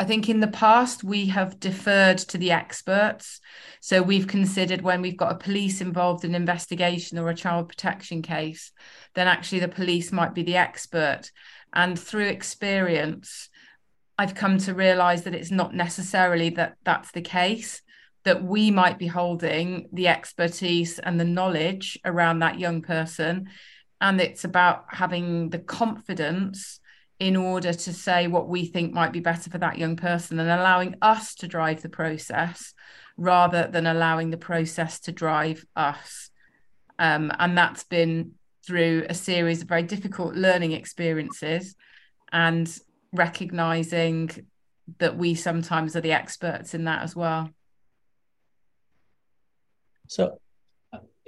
I 0.00 0.04
think 0.04 0.28
in 0.28 0.38
the 0.38 0.46
past 0.46 1.02
we 1.02 1.26
have 1.26 1.58
deferred 1.58 2.18
to 2.18 2.38
the 2.38 2.52
experts. 2.52 3.40
So 3.80 4.00
we've 4.00 4.28
considered 4.28 4.82
when 4.82 5.02
we've 5.02 5.16
got 5.16 5.32
a 5.32 5.38
police 5.38 5.80
involved 5.80 6.24
in 6.24 6.36
investigation 6.36 7.18
or 7.18 7.28
a 7.30 7.34
child 7.34 7.68
protection 7.68 8.22
case, 8.22 8.70
then 9.14 9.26
actually 9.26 9.58
the 9.58 9.68
police 9.68 10.12
might 10.12 10.34
be 10.34 10.44
the 10.44 10.56
expert. 10.56 11.32
And 11.72 11.98
through 11.98 12.26
experience, 12.26 13.48
I've 14.16 14.36
come 14.36 14.58
to 14.58 14.74
realize 14.74 15.24
that 15.24 15.34
it's 15.34 15.50
not 15.50 15.74
necessarily 15.74 16.50
that 16.50 16.76
that's 16.84 17.10
the 17.10 17.20
case, 17.20 17.82
that 18.24 18.44
we 18.44 18.70
might 18.70 18.98
be 18.98 19.06
holding 19.08 19.88
the 19.92 20.08
expertise 20.08 21.00
and 21.00 21.18
the 21.18 21.24
knowledge 21.24 21.98
around 22.04 22.38
that 22.38 22.60
young 22.60 22.82
person. 22.82 23.48
And 24.00 24.20
it's 24.20 24.44
about 24.44 24.84
having 24.90 25.50
the 25.50 25.58
confidence 25.58 26.77
in 27.18 27.36
order 27.36 27.72
to 27.72 27.92
say 27.92 28.28
what 28.28 28.48
we 28.48 28.64
think 28.64 28.92
might 28.92 29.12
be 29.12 29.20
better 29.20 29.50
for 29.50 29.58
that 29.58 29.78
young 29.78 29.96
person 29.96 30.38
and 30.38 30.48
allowing 30.48 30.94
us 31.02 31.34
to 31.34 31.48
drive 31.48 31.82
the 31.82 31.88
process 31.88 32.74
rather 33.16 33.66
than 33.66 33.86
allowing 33.86 34.30
the 34.30 34.36
process 34.36 35.00
to 35.00 35.10
drive 35.10 35.64
us. 35.74 36.30
Um, 36.98 37.32
and 37.38 37.58
that's 37.58 37.84
been 37.84 38.32
through 38.64 39.06
a 39.08 39.14
series 39.14 39.62
of 39.62 39.68
very 39.68 39.82
difficult 39.82 40.34
learning 40.34 40.72
experiences 40.72 41.74
and 42.30 42.72
recognizing 43.12 44.30
that 44.98 45.16
we 45.16 45.34
sometimes 45.34 45.96
are 45.96 46.00
the 46.00 46.12
experts 46.12 46.74
in 46.74 46.84
that 46.84 47.02
as 47.02 47.16
well. 47.16 47.50
So, 50.06 50.40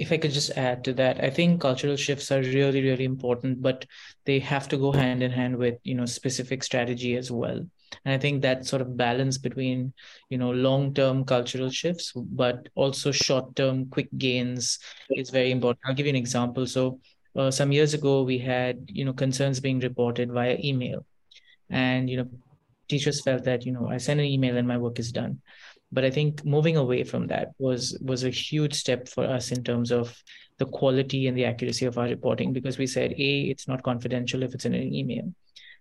if 0.00 0.12
I 0.12 0.18
could 0.18 0.32
just 0.32 0.50
add 0.56 0.84
to 0.84 0.92
that, 0.94 1.22
I 1.22 1.30
think 1.30 1.60
cultural 1.60 1.96
shifts 1.96 2.32
are 2.32 2.40
really, 2.40 2.82
really 2.82 3.04
important, 3.04 3.62
but 3.62 3.84
they 4.24 4.38
have 4.40 4.68
to 4.68 4.78
go 4.78 4.92
hand 4.92 5.22
in 5.22 5.30
hand 5.30 5.56
with 5.56 5.78
you 5.84 5.94
know 5.94 6.06
specific 6.06 6.62
strategy 6.64 7.16
as 7.16 7.30
well. 7.30 7.60
And 8.04 8.14
I 8.14 8.18
think 8.18 8.42
that 8.42 8.66
sort 8.66 8.82
of 8.82 8.96
balance 8.96 9.38
between 9.38 9.92
you 10.30 10.38
know 10.38 10.50
long-term 10.50 11.24
cultural 11.24 11.70
shifts, 11.70 12.12
but 12.16 12.68
also 12.74 13.12
short-term 13.12 13.90
quick 13.90 14.08
gains 14.18 14.78
is 15.10 15.30
very 15.30 15.50
important. 15.50 15.80
I'll 15.86 15.94
give 15.94 16.06
you 16.06 16.10
an 16.10 16.16
example. 16.16 16.66
So 16.66 17.00
uh, 17.36 17.50
some 17.50 17.72
years 17.72 17.94
ago, 17.94 18.22
we 18.22 18.38
had 18.38 18.78
you 18.88 19.04
know 19.04 19.12
concerns 19.12 19.60
being 19.60 19.80
reported 19.80 20.32
via 20.32 20.56
email 20.64 21.04
and 21.70 22.10
you 22.10 22.16
know 22.16 22.28
teachers 22.88 23.22
felt 23.22 23.44
that 23.44 23.64
you 23.64 23.72
know 23.72 23.88
i 23.88 23.96
send 23.96 24.20
an 24.20 24.26
email 24.26 24.56
and 24.56 24.66
my 24.66 24.76
work 24.76 24.98
is 24.98 25.12
done 25.12 25.40
but 25.92 26.04
i 26.04 26.10
think 26.10 26.44
moving 26.44 26.76
away 26.76 27.02
from 27.04 27.26
that 27.26 27.48
was 27.58 27.98
was 28.00 28.24
a 28.24 28.30
huge 28.30 28.74
step 28.74 29.08
for 29.08 29.24
us 29.24 29.50
in 29.50 29.62
terms 29.62 29.90
of 29.90 30.22
the 30.60 30.66
quality 30.66 31.26
and 31.26 31.36
the 31.36 31.46
accuracy 31.46 31.86
of 31.86 31.98
our 31.98 32.06
reporting 32.06 32.52
because 32.52 32.78
we 32.78 32.86
said 32.86 33.12
a 33.12 33.40
it's 33.52 33.66
not 33.66 33.82
confidential 33.82 34.42
if 34.44 34.54
it's 34.54 34.66
in 34.66 34.74
an 34.74 34.94
email. 34.94 35.34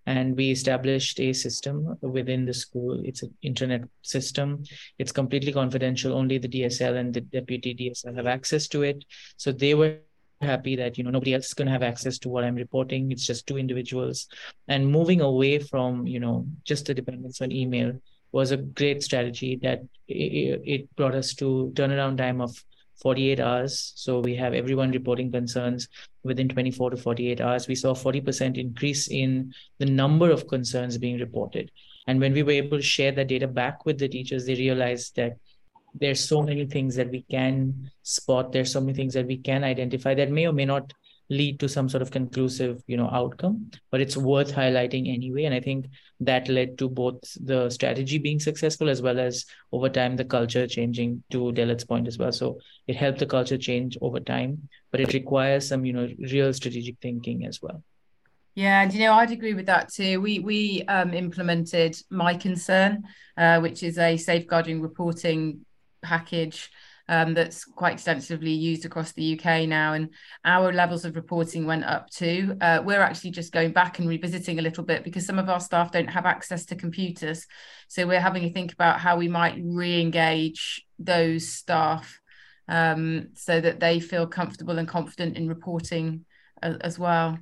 And 0.05 0.35
we 0.35 0.49
established 0.49 1.19
a 1.19 1.33
system 1.33 1.97
within 2.01 2.45
the 2.45 2.53
school. 2.53 3.01
It's 3.03 3.21
an 3.21 3.31
internet 3.43 3.83
system. 4.01 4.63
It's 4.97 5.11
completely 5.11 5.51
confidential. 5.51 6.13
Only 6.13 6.37
the 6.39 6.47
dsl 6.47 6.95
and 6.95 7.13
the 7.13 7.21
deputy 7.21 7.75
dsl 7.75 8.15
have 8.15 8.25
access 8.25 8.69
to 8.69 8.83
it. 8.83 9.03
So 9.35 9.51
they 9.51 9.75
were 9.75 9.97
happy 10.41 10.77
that 10.77 10.97
you 10.97 11.03
know 11.03 11.09
nobody 11.09 11.33
else 11.33 11.47
is 11.47 11.53
going 11.53 11.65
to 11.65 11.73
have 11.73 11.83
access 11.83 12.17
to 12.19 12.29
what 12.29 12.45
i'm 12.45 12.55
reporting. 12.55 13.11
It's 13.11 13.27
just 13.27 13.45
two 13.45 13.57
individuals. 13.57 14.27
And 14.69 14.87
moving 14.87 15.19
away 15.19 15.59
from 15.59 16.07
you 16.07 16.21
know 16.21 16.47
just 16.63 16.85
the 16.85 16.93
dependence 16.93 17.41
on 17.41 17.51
email 17.51 17.91
was 18.31 18.51
a 18.51 18.57
great 18.57 19.03
strategy 19.03 19.59
that 19.61 19.81
it, 20.07 20.93
brought 20.95 21.15
us 21.15 21.33
to 21.35 21.71
turnaround 21.75 22.17
time 22.17 22.41
of 22.41 22.63
48 23.01 23.39
hours. 23.39 23.93
So 23.95 24.19
we 24.19 24.35
have 24.35 24.53
everyone 24.53 24.91
reporting 24.91 25.31
concerns 25.31 25.87
within 26.23 26.49
24 26.49 26.91
to 26.91 26.97
48 26.97 27.41
hours. 27.41 27.67
We 27.67 27.75
saw 27.75 27.93
40% 27.93 28.57
increase 28.57 29.07
in 29.07 29.53
the 29.77 29.85
number 29.85 30.31
of 30.31 30.47
concerns 30.47 30.97
being 30.97 31.19
reported. 31.19 31.71
And 32.07 32.19
when 32.19 32.33
we 32.33 32.43
were 32.43 32.51
able 32.51 32.77
to 32.77 32.83
share 32.83 33.11
that 33.13 33.27
data 33.27 33.47
back 33.47 33.85
with 33.85 33.99
the 33.99 34.07
teachers 34.07 34.45
they 34.45 34.55
realized 34.55 35.15
that 35.15 35.37
there's 35.93 36.19
so 36.19 36.41
many 36.41 36.65
things 36.65 36.95
that 36.95 37.09
we 37.09 37.23
can 37.31 37.89
spot. 38.03 38.51
There's 38.51 38.71
so 38.71 38.81
many 38.81 38.93
things 38.93 39.13
that 39.13 39.25
we 39.25 39.37
can 39.37 39.63
identify 39.63 40.13
that 40.15 40.31
may 40.31 40.47
or 40.47 40.53
may 40.53 40.65
not 40.65 40.93
lead 41.29 41.59
to 41.59 41.69
some 41.69 41.87
sort 41.87 42.01
of 42.01 42.09
conclusive 42.11 42.81
you 42.87 42.97
know 42.97 43.09
outcome 43.11 43.69
but 43.91 44.01
it's 44.01 44.17
worth 44.17 44.51
highlighting 44.51 45.13
anyway. 45.13 45.43
And 45.43 45.53
i 45.53 45.59
think 45.59 45.87
that 46.19 46.49
led 46.49 46.77
to 46.79 46.89
both 46.89 47.19
the 47.45 47.69
strategy 47.69 48.17
being 48.17 48.39
successful 48.39 48.89
as 48.89 49.01
well 49.01 49.19
as 49.19 49.45
over 49.71 49.89
time 49.89 50.15
the 50.15 50.25
culture 50.25 50.67
changing 50.67 51.23
to 51.31 51.51
Delyth's 51.53 51.85
point 51.85 52.07
as 52.07 52.17
well. 52.17 52.31
So 52.31 52.59
it 52.87 52.95
helped 52.95 53.19
the 53.19 53.25
culture 53.25 53.57
change 53.57 53.97
over 54.01 54.19
time 54.19 54.67
but 54.91 54.99
it 54.99 55.13
requires 55.13 55.67
some 55.67 55.85
you 55.85 55.93
know 55.93 56.09
real 56.31 56.53
strategic 56.53 56.97
thinking 57.01 57.45
as 57.45 57.61
well. 57.61 57.83
Yeah, 58.55 58.81
and 58.81 58.93
you 58.93 58.99
know, 58.99 59.13
I'd 59.13 59.31
agree 59.31 59.53
with 59.53 59.67
that 59.67 59.89
too. 59.89 60.19
We 60.19 60.39
we 60.39 60.83
um, 60.87 61.13
implemented 61.13 61.95
My 62.09 62.33
Concern, 62.35 63.03
uh, 63.37 63.59
which 63.59 63.83
is 63.83 63.97
a 63.97 64.17
safeguarding 64.17 64.81
reporting 64.81 65.65
package 66.01 66.69
um, 67.09 67.33
that's 67.33 67.65
quite 67.65 67.93
extensively 67.93 68.51
used 68.51 68.85
across 68.85 69.11
the 69.11 69.33
UK 69.33 69.67
now, 69.67 69.93
and 69.93 70.09
our 70.45 70.71
levels 70.71 71.03
of 71.05 71.15
reporting 71.15 71.65
went 71.65 71.83
up 71.83 72.09
too. 72.11 72.55
Uh, 72.61 72.81
we're 72.85 73.01
actually 73.01 73.31
just 73.31 73.51
going 73.51 73.73
back 73.73 73.97
and 73.97 74.07
revisiting 74.07 74.59
a 74.59 74.61
little 74.61 74.83
bit 74.83 75.03
because 75.03 75.25
some 75.25 75.39
of 75.39 75.49
our 75.49 75.59
staff 75.59 75.91
don't 75.91 76.07
have 76.07 76.27
access 76.27 76.65
to 76.65 76.75
computers, 76.75 77.47
so 77.87 78.05
we're 78.07 78.21
having 78.21 78.43
to 78.43 78.53
think 78.53 78.71
about 78.71 78.99
how 78.99 79.17
we 79.17 79.27
might 79.27 79.59
re-engage 79.59 80.85
those 80.99 81.49
staff 81.49 82.21
um, 82.67 83.29
so 83.33 83.59
that 83.59 83.79
they 83.79 83.99
feel 83.99 84.27
comfortable 84.27 84.77
and 84.77 84.87
confident 84.87 85.35
in 85.35 85.49
reporting 85.49 86.25
as, 86.61 86.77
as 86.77 86.99
well. 86.99 87.39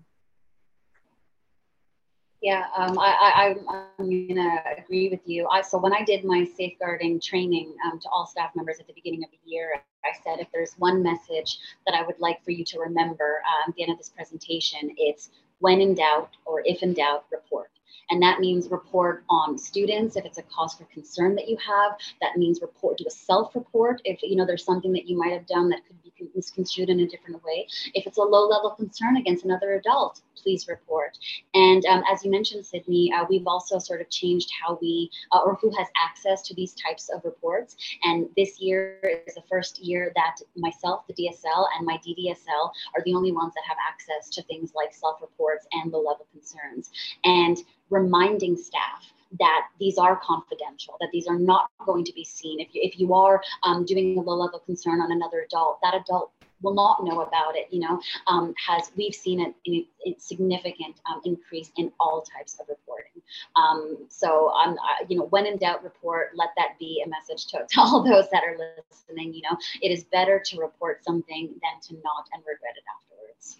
Yeah, 2.47 2.63
um, 2.77 2.97
I, 2.97 3.33
I, 3.35 3.55
am 3.99 4.09
going 4.09 4.35
to 4.35 4.59
agree 4.77 5.09
with 5.09 5.19
you. 5.25 5.49
I, 5.51 5.61
so 5.61 5.77
when 5.77 5.91
I 5.91 6.01
did 6.05 6.23
my 6.23 6.47
safeguarding 6.55 7.19
training 7.19 7.75
um, 7.85 7.99
to 7.99 8.07
all 8.07 8.25
staff 8.25 8.55
members 8.55 8.77
at 8.79 8.87
the 8.87 8.93
beginning 8.93 9.21
of 9.25 9.29
the 9.31 9.51
year, 9.51 9.83
I 10.05 10.17
said 10.23 10.39
if 10.39 10.47
there's 10.53 10.71
one 10.77 11.03
message 11.03 11.59
that 11.85 11.93
I 11.93 12.03
would 12.03 12.17
like 12.21 12.41
for 12.45 12.51
you 12.51 12.63
to 12.63 12.79
remember 12.79 13.41
um, 13.45 13.71
at 13.71 13.75
the 13.75 13.83
end 13.83 13.91
of 13.91 13.97
this 13.97 14.07
presentation, 14.07 14.95
it's 14.95 15.29
when 15.59 15.81
in 15.81 15.93
doubt 15.93 16.37
or 16.45 16.61
if 16.63 16.83
in 16.83 16.93
doubt, 16.93 17.25
report. 17.33 17.69
And 18.11 18.21
that 18.21 18.39
means 18.39 18.69
report 18.69 19.25
on 19.29 19.57
students 19.57 20.15
if 20.15 20.23
it's 20.23 20.37
a 20.37 20.43
cause 20.43 20.73
for 20.73 20.85
concern 20.85 21.35
that 21.35 21.49
you 21.49 21.57
have. 21.57 21.97
That 22.21 22.37
means 22.37 22.61
report, 22.61 22.99
do 22.99 23.03
a 23.05 23.11
self-report 23.11 24.01
if 24.05 24.23
you 24.23 24.37
know 24.37 24.45
there's 24.45 24.63
something 24.63 24.93
that 24.93 25.05
you 25.05 25.17
might 25.17 25.33
have 25.33 25.47
done 25.47 25.67
that 25.67 25.85
could 25.85 26.01
be 26.01 26.06
misconstrued 26.35 26.89
in 26.89 26.99
a 27.01 27.07
different 27.07 27.43
way. 27.43 27.67
If 27.93 28.07
it's 28.07 28.17
a 28.17 28.21
low-level 28.21 28.71
concern 28.71 29.17
against 29.17 29.45
another 29.45 29.73
adult, 29.73 30.21
please 30.35 30.67
report. 30.67 31.17
And 31.53 31.85
um, 31.85 32.03
as 32.11 32.23
you 32.23 32.31
mentioned, 32.31 32.65
Sydney, 32.65 33.11
uh, 33.11 33.25
we've 33.29 33.47
also 33.47 33.79
sort 33.79 34.01
of 34.01 34.09
changed 34.09 34.49
how 34.61 34.77
we 34.81 35.09
uh, 35.31 35.39
or 35.45 35.55
who 35.55 35.75
has 35.77 35.87
access 36.01 36.41
to 36.43 36.53
these 36.53 36.73
types 36.73 37.09
of 37.09 37.21
reports. 37.23 37.75
And 38.03 38.29
this 38.37 38.59
year 38.59 38.99
is 39.27 39.35
the 39.35 39.43
first 39.49 39.79
year 39.83 40.11
that 40.15 40.37
myself, 40.55 41.05
the 41.07 41.13
DSL, 41.13 41.67
and 41.77 41.85
my 41.85 41.97
DDSL 41.97 42.71
are 42.95 43.03
the 43.05 43.13
only 43.13 43.31
ones 43.31 43.53
that 43.55 43.63
have 43.67 43.77
access 43.87 44.29
to 44.35 44.43
things 44.43 44.71
like 44.75 44.93
self-reports 44.93 45.67
and 45.71 45.91
low-level 45.91 46.27
concerns. 46.31 46.91
And 47.23 47.57
reminding 47.89 48.57
staff 48.57 49.13
that 49.39 49.67
these 49.79 49.97
are 49.97 50.15
confidential, 50.17 50.95
that 50.99 51.09
these 51.11 51.27
are 51.27 51.37
not 51.37 51.69
going 51.85 52.05
to 52.05 52.13
be 52.13 52.23
seen. 52.23 52.59
If 52.59 52.73
you, 52.73 52.81
if 52.83 52.99
you 52.99 53.13
are 53.13 53.41
um, 53.63 53.85
doing 53.85 54.17
a 54.17 54.21
low 54.21 54.35
level 54.35 54.59
concern 54.59 55.01
on 55.01 55.11
another 55.11 55.41
adult, 55.41 55.79
that 55.83 55.93
adult 55.93 56.31
will 56.61 56.73
not 56.73 57.03
know 57.03 57.21
about 57.21 57.55
it. 57.55 57.67
You 57.69 57.81
know, 57.81 58.01
um, 58.27 58.53
has 58.65 58.91
we've 58.95 59.13
seen 59.13 59.53
in 59.65 59.85
a 60.05 60.15
significant 60.17 60.99
um, 61.09 61.21
increase 61.23 61.71
in 61.77 61.91
all 61.99 62.23
types 62.23 62.57
of 62.59 62.67
reporting. 62.67 63.21
Um, 63.55 64.07
so, 64.09 64.49
um, 64.51 64.77
you 65.07 65.17
know, 65.17 65.25
when 65.25 65.45
in 65.45 65.57
doubt, 65.57 65.83
report. 65.83 66.31
Let 66.35 66.49
that 66.57 66.77
be 66.79 67.03
a 67.05 67.09
message 67.09 67.47
to, 67.47 67.59
to 67.69 67.81
all 67.81 68.03
those 68.03 68.29
that 68.31 68.43
are 68.43 68.57
listening. 68.57 69.33
You 69.33 69.43
know, 69.43 69.57
it 69.81 69.91
is 69.91 70.03
better 70.05 70.41
to 70.45 70.59
report 70.59 71.03
something 71.03 71.47
than 71.47 71.81
to 71.87 71.93
not 72.03 72.27
and 72.33 72.41
regret 72.41 72.73
it 72.75 72.83
afterwards. 72.95 73.57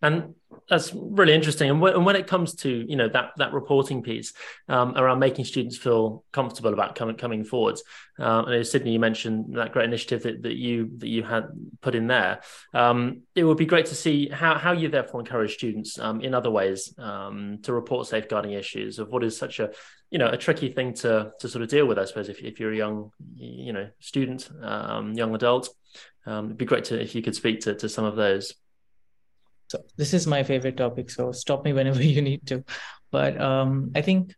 And 0.00 0.34
that's 0.68 0.92
really 0.94 1.34
interesting. 1.34 1.70
And, 1.70 1.80
when 1.80 2.16
it 2.16 2.26
comes 2.26 2.54
to 2.56 2.84
you 2.88 2.96
know 2.96 3.08
that 3.08 3.30
that 3.36 3.52
reporting 3.52 4.02
piece 4.02 4.32
um, 4.68 4.96
around 4.96 5.18
making 5.18 5.44
students 5.44 5.76
feel 5.76 6.24
comfortable 6.32 6.72
about 6.72 6.94
coming 6.94 7.16
coming 7.16 7.44
forwards, 7.44 7.82
um, 8.18 8.46
and 8.46 8.66
Sydney, 8.66 8.92
you 8.92 9.00
mentioned 9.00 9.56
that 9.56 9.72
great 9.72 9.86
initiative 9.86 10.22
that, 10.22 10.42
that 10.42 10.56
you 10.56 10.90
that 10.98 11.08
you 11.08 11.22
had 11.22 11.48
put 11.80 11.94
in 11.94 12.06
there. 12.06 12.40
Um, 12.74 13.22
it 13.34 13.44
would 13.44 13.56
be 13.56 13.66
great 13.66 13.86
to 13.86 13.94
see 13.94 14.28
how 14.28 14.56
how 14.56 14.72
you 14.72 14.88
therefore 14.88 15.20
encourage 15.20 15.54
students 15.54 15.98
um, 15.98 16.20
in 16.20 16.34
other 16.34 16.50
ways 16.50 16.94
um, 16.98 17.58
to 17.62 17.72
report 17.72 18.06
safeguarding 18.06 18.52
issues 18.52 18.98
of 18.98 19.08
what 19.08 19.24
is 19.24 19.36
such 19.36 19.58
a 19.60 19.70
you 20.10 20.18
know 20.18 20.28
a 20.28 20.36
tricky 20.36 20.70
thing 20.70 20.94
to 20.94 21.32
to 21.40 21.48
sort 21.48 21.62
of 21.62 21.68
deal 21.68 21.86
with. 21.86 21.98
I 21.98 22.04
suppose 22.04 22.28
if 22.28 22.40
if 22.40 22.60
you're 22.60 22.72
a 22.72 22.76
young 22.76 23.10
you 23.34 23.72
know 23.72 23.88
student, 24.00 24.48
um, 24.62 25.14
young 25.14 25.34
adult, 25.34 25.70
it'd 26.26 26.56
be 26.56 26.66
great 26.66 26.84
to 26.84 27.00
if 27.00 27.14
you 27.14 27.22
could 27.22 27.34
speak 27.34 27.60
to 27.60 27.74
to 27.74 27.88
some 27.88 28.04
of 28.04 28.16
those. 28.16 28.54
So 29.68 29.84
this 29.96 30.14
is 30.14 30.26
my 30.26 30.42
favorite 30.42 30.76
topic. 30.76 31.10
So 31.10 31.32
stop 31.32 31.64
me 31.64 31.72
whenever 31.72 32.02
you 32.14 32.22
need 32.22 32.46
to. 32.48 32.64
But 33.10 33.40
um, 33.40 33.92
I 33.94 34.02
think 34.02 34.34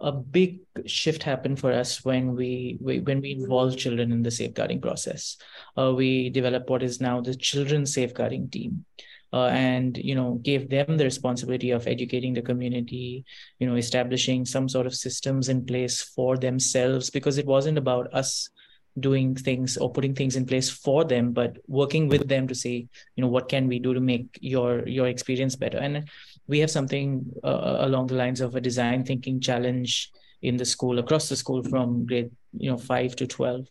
a 0.00 0.12
big 0.12 0.60
shift 0.86 1.22
happened 1.22 1.58
for 1.58 1.72
us 1.72 2.04
when 2.04 2.34
we, 2.34 2.78
we 2.80 3.00
when 3.00 3.20
we 3.20 3.32
involved 3.32 3.78
children 3.78 4.12
in 4.12 4.22
the 4.22 4.30
safeguarding 4.30 4.80
process. 4.80 5.36
Uh, 5.76 5.92
we 5.94 6.30
developed 6.30 6.70
what 6.70 6.82
is 6.82 7.00
now 7.00 7.20
the 7.20 7.34
children's 7.34 7.92
safeguarding 7.92 8.48
team. 8.48 8.84
Uh, 9.32 9.46
and 9.46 9.96
you 9.96 10.16
know 10.16 10.40
gave 10.42 10.68
them 10.68 10.96
the 10.96 11.04
responsibility 11.04 11.70
of 11.70 11.86
educating 11.86 12.34
the 12.34 12.42
community 12.42 13.24
you 13.60 13.66
know 13.68 13.76
establishing 13.76 14.44
some 14.44 14.68
sort 14.68 14.88
of 14.88 14.92
systems 14.92 15.48
in 15.48 15.64
place 15.64 16.02
for 16.02 16.36
themselves 16.36 17.10
because 17.10 17.38
it 17.38 17.46
wasn't 17.46 17.78
about 17.78 18.12
us 18.12 18.50
doing 18.98 19.34
things 19.34 19.76
or 19.76 19.90
putting 19.90 20.14
things 20.14 20.36
in 20.36 20.44
place 20.44 20.68
for 20.68 21.04
them 21.04 21.32
but 21.32 21.56
working 21.68 22.08
with 22.08 22.26
them 22.28 22.48
to 22.48 22.54
say 22.54 22.86
you 23.14 23.22
know 23.22 23.28
what 23.28 23.48
can 23.48 23.68
we 23.68 23.78
do 23.78 23.94
to 23.94 24.00
make 24.00 24.38
your 24.40 24.86
your 24.88 25.06
experience 25.06 25.56
better? 25.56 25.78
And 25.78 26.08
we 26.48 26.58
have 26.58 26.70
something 26.70 27.24
uh, 27.44 27.76
along 27.80 28.08
the 28.08 28.14
lines 28.14 28.40
of 28.40 28.56
a 28.56 28.60
design 28.60 29.04
thinking 29.04 29.40
challenge 29.40 30.10
in 30.42 30.56
the 30.56 30.64
school 30.64 30.98
across 30.98 31.28
the 31.28 31.36
school 31.36 31.62
from 31.62 32.06
grade 32.06 32.30
you 32.52 32.70
know 32.70 32.78
5 32.78 33.14
to 33.16 33.26
12 33.26 33.66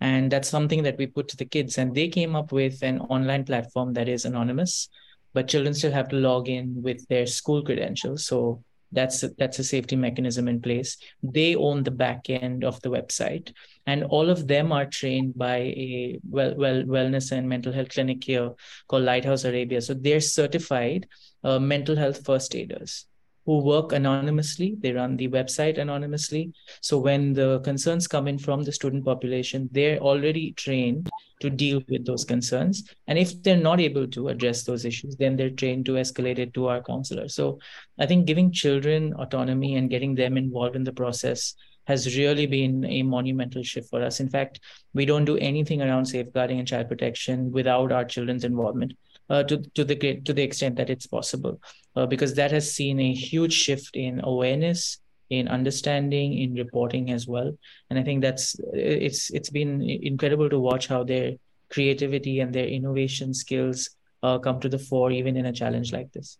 and 0.00 0.30
that's 0.30 0.48
something 0.48 0.82
that 0.82 0.98
we 0.98 1.06
put 1.06 1.28
to 1.28 1.36
the 1.36 1.44
kids 1.44 1.78
and 1.78 1.94
they 1.94 2.08
came 2.08 2.36
up 2.36 2.52
with 2.52 2.82
an 2.82 3.00
online 3.00 3.44
platform 3.44 3.94
that 3.94 4.08
is 4.08 4.24
anonymous 4.24 4.88
but 5.32 5.48
children 5.48 5.74
still 5.74 5.92
have 5.92 6.08
to 6.08 6.16
log 6.16 6.48
in 6.48 6.82
with 6.82 7.06
their 7.08 7.26
school 7.26 7.62
credentials. 7.62 8.26
So 8.26 8.62
that's 8.92 9.22
a, 9.22 9.30
that's 9.38 9.58
a 9.58 9.64
safety 9.64 9.96
mechanism 9.96 10.48
in 10.48 10.60
place. 10.60 10.96
They 11.22 11.54
own 11.54 11.84
the 11.84 11.92
back 11.92 12.28
end 12.28 12.64
of 12.64 12.80
the 12.82 12.90
website 12.90 13.52
and 13.90 14.04
all 14.04 14.30
of 14.30 14.46
them 14.46 14.72
are 14.78 14.86
trained 14.86 15.36
by 15.36 15.56
a 15.86 16.18
well, 16.28 16.54
well 16.56 16.82
wellness 16.94 17.32
and 17.32 17.48
mental 17.48 17.72
health 17.72 17.90
clinic 17.94 18.24
here 18.32 18.50
called 18.88 19.04
lighthouse 19.10 19.44
arabia 19.44 19.80
so 19.80 19.94
they're 19.94 20.26
certified 20.32 21.06
uh, 21.44 21.58
mental 21.58 21.96
health 21.96 22.24
first 22.24 22.54
aiders 22.54 23.06
who 23.46 23.58
work 23.58 23.92
anonymously. 23.92 24.76
They 24.78 24.92
run 24.92 25.16
the 25.16 25.28
website 25.28 25.78
anonymously. 25.78 26.52
So 26.82 26.98
when 26.98 27.32
the 27.32 27.60
concerns 27.60 28.06
come 28.06 28.28
in 28.28 28.38
from 28.38 28.62
the 28.62 28.72
student 28.72 29.04
population, 29.04 29.68
they're 29.72 29.98
already 29.98 30.52
trained 30.52 31.10
to 31.40 31.48
deal 31.48 31.82
with 31.88 32.04
those 32.04 32.24
concerns. 32.24 32.84
And 33.06 33.18
if 33.18 33.42
they're 33.42 33.56
not 33.56 33.80
able 33.80 34.06
to 34.08 34.28
address 34.28 34.64
those 34.64 34.84
issues, 34.84 35.16
then 35.16 35.36
they're 35.36 35.50
trained 35.50 35.86
to 35.86 35.92
escalate 35.92 36.38
it 36.38 36.52
to 36.54 36.68
our 36.68 36.82
counselor. 36.82 37.28
So 37.28 37.58
I 37.98 38.06
think 38.06 38.26
giving 38.26 38.52
children 38.52 39.14
autonomy 39.14 39.76
and 39.76 39.90
getting 39.90 40.14
them 40.14 40.36
involved 40.36 40.76
in 40.76 40.84
the 40.84 40.92
process 40.92 41.54
has 41.90 42.06
really 42.16 42.46
been 42.46 42.74
a 42.98 43.02
monumental 43.16 43.64
shift 43.70 43.88
for 43.92 44.00
us. 44.08 44.20
In 44.24 44.30
fact, 44.36 44.60
we 44.98 45.04
don't 45.10 45.28
do 45.32 45.36
anything 45.50 45.82
around 45.82 46.06
safeguarding 46.06 46.58
and 46.60 46.68
child 46.72 46.88
protection 46.92 47.36
without 47.58 47.92
our 47.96 48.06
children's 48.14 48.44
involvement 48.50 48.92
uh, 49.32 49.42
to 49.48 49.58
to 49.76 49.84
the 49.90 49.96
to 50.28 50.32
the 50.38 50.46
extent 50.48 50.74
that 50.76 50.90
it's 50.94 51.08
possible, 51.16 51.54
uh, 51.96 52.06
because 52.14 52.34
that 52.40 52.52
has 52.58 52.74
seen 52.78 53.00
a 53.00 53.12
huge 53.30 53.54
shift 53.64 53.92
in 54.06 54.20
awareness, 54.32 54.98
in 55.28 55.54
understanding, 55.58 56.28
in 56.44 56.58
reporting 56.64 57.10
as 57.16 57.26
well. 57.34 57.50
And 57.88 57.98
I 57.98 58.02
think 58.02 58.22
that's 58.26 58.44
it's 58.72 59.30
it's 59.38 59.52
been 59.60 59.72
incredible 60.12 60.50
to 60.50 60.58
watch 60.68 60.88
how 60.92 61.04
their 61.04 61.28
creativity 61.74 62.40
and 62.42 62.52
their 62.52 62.66
innovation 62.78 63.34
skills 63.42 63.90
uh, 64.22 64.38
come 64.38 64.58
to 64.60 64.68
the 64.68 64.82
fore, 64.88 65.10
even 65.12 65.36
in 65.36 65.46
a 65.46 65.52
challenge 65.52 65.92
like 65.98 66.10
this. 66.12 66.38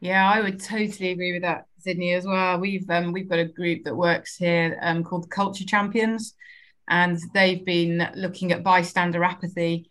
Yeah, 0.00 0.30
I 0.30 0.40
would 0.40 0.60
totally 0.60 1.10
agree 1.10 1.32
with 1.32 1.42
that, 1.42 1.66
Sydney, 1.78 2.12
as 2.12 2.26
well. 2.26 2.60
We've 2.60 2.88
um, 2.90 3.12
we've 3.12 3.28
got 3.28 3.38
a 3.38 3.46
group 3.46 3.84
that 3.84 3.96
works 3.96 4.36
here 4.36 4.78
um, 4.82 5.02
called 5.02 5.30
Culture 5.30 5.64
Champions, 5.64 6.34
and 6.88 7.18
they've 7.32 7.64
been 7.64 8.08
looking 8.14 8.52
at 8.52 8.62
bystander 8.62 9.24
apathy 9.24 9.90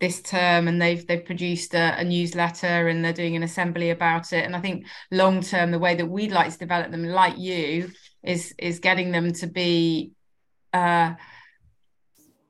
this 0.00 0.22
term 0.22 0.68
and 0.68 0.80
they've 0.80 1.06
they've 1.06 1.24
produced 1.24 1.74
a, 1.74 1.98
a, 1.98 2.04
newsletter 2.04 2.88
and 2.88 3.04
they're 3.04 3.12
doing 3.12 3.36
an 3.36 3.42
assembly 3.42 3.90
about 3.90 4.32
it 4.32 4.44
and 4.44 4.54
i 4.54 4.60
think 4.60 4.86
long 5.10 5.40
term 5.40 5.70
the 5.70 5.78
way 5.78 5.94
that 5.94 6.06
we'd 6.06 6.30
like 6.30 6.52
to 6.52 6.58
develop 6.58 6.90
them 6.90 7.04
like 7.04 7.36
you 7.36 7.90
is 8.22 8.54
is 8.58 8.78
getting 8.78 9.10
them 9.10 9.32
to 9.32 9.46
be 9.46 10.12
uh 10.72 11.12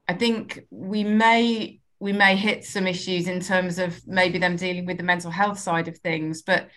i 0.06 0.12
think 0.12 0.66
we 0.70 1.04
may 1.04 1.80
we 2.00 2.12
may 2.12 2.36
hit 2.36 2.64
some 2.64 2.86
issues 2.86 3.26
in 3.26 3.40
terms 3.40 3.78
of 3.78 4.00
maybe 4.06 4.38
them 4.38 4.56
dealing 4.56 4.86
with 4.86 4.96
the 4.96 5.02
mental 5.02 5.30
health 5.30 5.58
side 5.58 5.88
of 5.88 5.98
things 5.98 6.42
but 6.42 6.68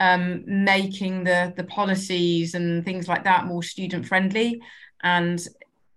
um 0.00 0.44
making 0.46 1.24
the 1.24 1.52
the 1.56 1.64
policies 1.64 2.54
and 2.54 2.84
things 2.84 3.08
like 3.08 3.24
that 3.24 3.46
more 3.46 3.62
student 3.62 4.06
friendly 4.06 4.60
and 5.02 5.46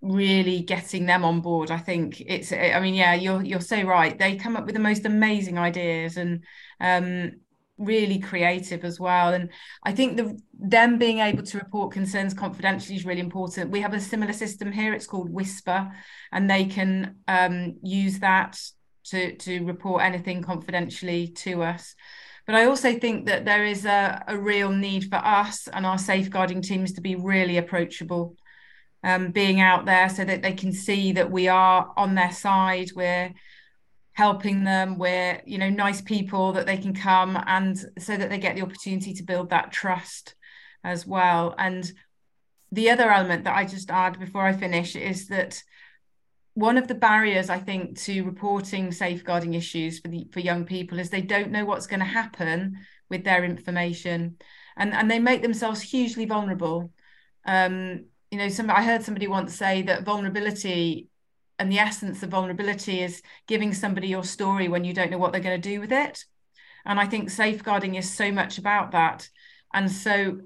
really 0.01 0.61
getting 0.61 1.05
them 1.05 1.23
on 1.23 1.41
board. 1.41 1.69
I 1.69 1.77
think 1.77 2.21
it's 2.21 2.51
i 2.51 2.79
mean 2.79 2.95
yeah 2.95 3.13
you're 3.13 3.43
you're 3.43 3.61
so 3.61 3.81
right. 3.83 4.17
They 4.17 4.35
come 4.35 4.57
up 4.57 4.65
with 4.65 4.75
the 4.75 4.81
most 4.81 5.05
amazing 5.05 5.57
ideas 5.57 6.17
and 6.17 6.43
um, 6.79 7.33
really 7.77 8.19
creative 8.19 8.83
as 8.83 8.99
well. 8.99 9.33
And 9.33 9.49
i 9.83 9.91
think 9.91 10.17
the 10.17 10.39
them 10.59 10.97
being 10.97 11.19
able 11.19 11.43
to 11.43 11.57
report 11.57 11.93
concerns 11.93 12.33
confidentially 12.33 12.95
is 12.95 13.05
really 13.05 13.21
important. 13.21 13.71
We 13.71 13.81
have 13.81 13.93
a 13.93 13.99
similar 13.99 14.33
system 14.33 14.71
here. 14.71 14.93
It's 14.93 15.07
called 15.07 15.29
whisper 15.29 15.91
and 16.31 16.49
they 16.49 16.65
can 16.65 17.17
um, 17.27 17.77
use 17.83 18.19
that 18.19 18.59
to 19.11 19.35
to 19.37 19.63
report 19.65 20.03
anything 20.03 20.41
confidentially 20.41 21.27
to 21.27 21.63
us 21.63 21.95
but 22.45 22.55
I 22.55 22.65
also 22.65 22.97
think 22.97 23.27
that 23.27 23.45
there 23.45 23.65
is 23.65 23.85
a, 23.85 24.23
a 24.27 24.37
real 24.37 24.71
need 24.71 25.09
for 25.09 25.17
us 25.17 25.67
and 25.67 25.85
our 25.85 25.97
safeguarding 25.97 26.61
teams 26.61 26.93
to 26.93 27.01
be 27.01 27.15
really 27.15 27.57
approachable 27.57 28.35
um, 29.03 29.31
being 29.31 29.61
out 29.61 29.85
there 29.85 30.09
so 30.09 30.25
that 30.25 30.41
they 30.41 30.53
can 30.53 30.71
see 30.71 31.11
that 31.13 31.31
we 31.31 31.47
are 31.47 31.91
on 31.95 32.15
their 32.15 32.31
side. 32.31 32.91
We're 32.95 33.33
helping 34.13 34.63
them. 34.63 34.97
We're, 34.97 35.41
you 35.45 35.57
know, 35.57 35.69
nice 35.69 36.01
people 36.01 36.53
that 36.53 36.65
they 36.65 36.77
can 36.77 36.93
come 36.93 37.41
and 37.47 37.77
so 37.99 38.17
that 38.17 38.29
they 38.29 38.37
get 38.37 38.55
the 38.55 38.63
opportunity 38.63 39.13
to 39.13 39.23
build 39.23 39.51
that 39.51 39.71
trust 39.71 40.35
as 40.83 41.05
well. 41.05 41.55
And 41.57 41.91
the 42.71 42.89
other 42.89 43.11
element 43.11 43.43
that 43.45 43.55
I 43.55 43.65
just 43.65 43.89
add 43.89 44.19
before 44.19 44.45
I 44.45 44.53
finish 44.53 44.95
is 44.95 45.27
that 45.27 45.61
one 46.53 46.77
of 46.77 46.87
the 46.87 46.95
barriers 46.95 47.49
I 47.49 47.59
think 47.59 47.97
to 48.01 48.23
reporting 48.23 48.91
safeguarding 48.91 49.53
issues 49.53 49.99
for 49.99 50.09
the 50.09 50.27
for 50.31 50.39
young 50.39 50.65
people 50.65 50.99
is 50.99 51.09
they 51.09 51.21
don't 51.21 51.51
know 51.51 51.65
what's 51.65 51.87
going 51.87 52.01
to 52.01 52.05
happen 52.05 52.77
with 53.09 53.23
their 53.23 53.43
information 53.43 54.37
and 54.77 54.93
and 54.93 55.09
they 55.09 55.19
make 55.19 55.41
themselves 55.41 55.81
hugely 55.81 56.25
vulnerable. 56.25 56.91
Um, 57.45 58.05
you 58.31 58.37
know 58.37 58.49
some 58.49 58.69
i 58.69 58.81
heard 58.81 59.03
somebody 59.03 59.27
once 59.27 59.53
say 59.53 59.81
that 59.83 60.03
vulnerability 60.03 61.09
and 61.59 61.71
the 61.71 61.79
essence 61.79 62.23
of 62.23 62.29
vulnerability 62.29 63.01
is 63.01 63.21
giving 63.45 63.73
somebody 63.73 64.07
your 64.07 64.23
story 64.23 64.67
when 64.67 64.83
you 64.83 64.93
don't 64.93 65.11
know 65.11 65.17
what 65.17 65.31
they're 65.31 65.41
going 65.41 65.61
to 65.61 65.69
do 65.69 65.79
with 65.79 65.91
it. 65.91 66.25
And 66.85 66.99
i 66.99 67.05
think 67.05 67.29
safeguarding 67.29 67.95
is 67.95 68.09
so 68.09 68.31
much 68.31 68.57
about 68.57 68.91
that. 68.91 69.29
And 69.73 69.91
so 69.91 70.39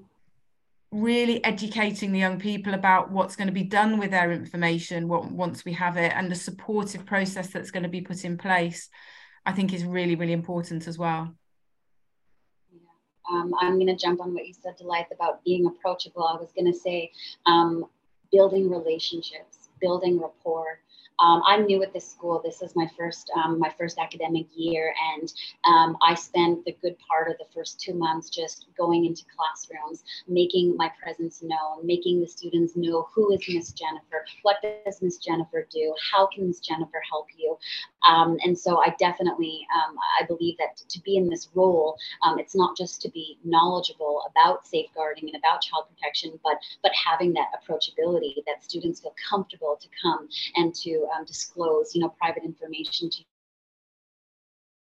really 1.02 1.44
educating 1.44 2.12
the 2.12 2.18
young 2.18 2.38
people 2.38 2.74
about 2.74 3.10
what's 3.10 3.36
going 3.36 3.48
to 3.48 3.52
be 3.52 3.62
done 3.62 3.98
with 3.98 4.10
their 4.10 4.32
information 4.32 5.08
what, 5.08 5.30
once 5.30 5.64
we 5.64 5.72
have 5.72 5.96
it 5.96 6.12
and 6.14 6.30
the 6.30 6.34
supportive 6.34 7.04
process 7.04 7.48
that's 7.48 7.70
going 7.70 7.82
to 7.82 7.88
be 7.88 8.00
put 8.00 8.24
in 8.24 8.38
place 8.38 8.88
i 9.44 9.52
think 9.52 9.72
is 9.72 9.84
really 9.84 10.16
really 10.16 10.32
important 10.32 10.86
as 10.86 10.98
well 10.98 11.34
um, 13.28 13.52
I'm 13.60 13.74
going 13.74 13.88
to 13.88 13.96
jump 13.96 14.20
on 14.20 14.34
what 14.34 14.46
you 14.46 14.54
said, 14.54 14.78
Delyth, 14.78 15.12
about 15.12 15.42
being 15.44 15.66
approachable. 15.66 16.24
I 16.24 16.36
was 16.36 16.52
going 16.52 16.72
to 16.72 16.78
say 16.78 17.10
um, 17.44 17.86
building 18.30 18.70
relationships, 18.70 19.68
building 19.80 20.20
rapport, 20.20 20.80
um, 21.18 21.42
I'm 21.46 21.66
new 21.66 21.82
at 21.82 21.92
this 21.92 22.08
school. 22.10 22.40
This 22.44 22.62
is 22.62 22.74
my 22.76 22.88
first 22.96 23.30
um, 23.36 23.58
my 23.58 23.72
first 23.78 23.98
academic 23.98 24.46
year, 24.54 24.94
and 25.14 25.32
um, 25.64 25.96
I 26.02 26.14
spent 26.14 26.64
the 26.64 26.76
good 26.82 26.96
part 26.98 27.30
of 27.30 27.38
the 27.38 27.46
first 27.54 27.80
two 27.80 27.94
months 27.94 28.28
just 28.28 28.66
going 28.76 29.06
into 29.06 29.24
classrooms, 29.36 30.04
making 30.28 30.76
my 30.76 30.90
presence 31.02 31.42
known, 31.42 31.86
making 31.86 32.20
the 32.20 32.26
students 32.26 32.76
know 32.76 33.08
who 33.14 33.32
is 33.32 33.40
Miss 33.48 33.72
Jennifer, 33.72 34.24
what 34.42 34.56
does 34.62 35.00
Miss 35.02 35.18
Jennifer 35.18 35.66
do, 35.72 35.94
how 36.12 36.26
can 36.26 36.48
Miss 36.48 36.60
Jennifer 36.60 37.00
help 37.10 37.26
you, 37.36 37.56
um, 38.08 38.36
and 38.44 38.58
so 38.58 38.78
I 38.78 38.94
definitely 38.98 39.66
um, 39.74 39.96
I 40.20 40.26
believe 40.26 40.56
that 40.58 40.76
to 40.88 41.00
be 41.02 41.16
in 41.16 41.28
this 41.28 41.48
role, 41.54 41.96
um, 42.22 42.38
it's 42.38 42.54
not 42.54 42.76
just 42.76 43.00
to 43.02 43.10
be 43.10 43.38
knowledgeable 43.44 44.22
about 44.30 44.66
safeguarding 44.66 45.28
and 45.28 45.36
about 45.36 45.62
child 45.62 45.86
protection, 45.94 46.38
but 46.42 46.56
but 46.82 46.92
having 46.94 47.32
that 47.34 47.48
approachability 47.56 48.34
that 48.46 48.62
students 48.62 49.00
feel 49.00 49.14
comfortable 49.28 49.78
to 49.80 49.88
come 50.02 50.28
and 50.56 50.74
to 50.74 51.06
um, 51.16 51.24
disclose, 51.24 51.94
you 51.94 52.00
know, 52.00 52.08
private 52.20 52.44
information 52.44 53.10
to 53.10 53.22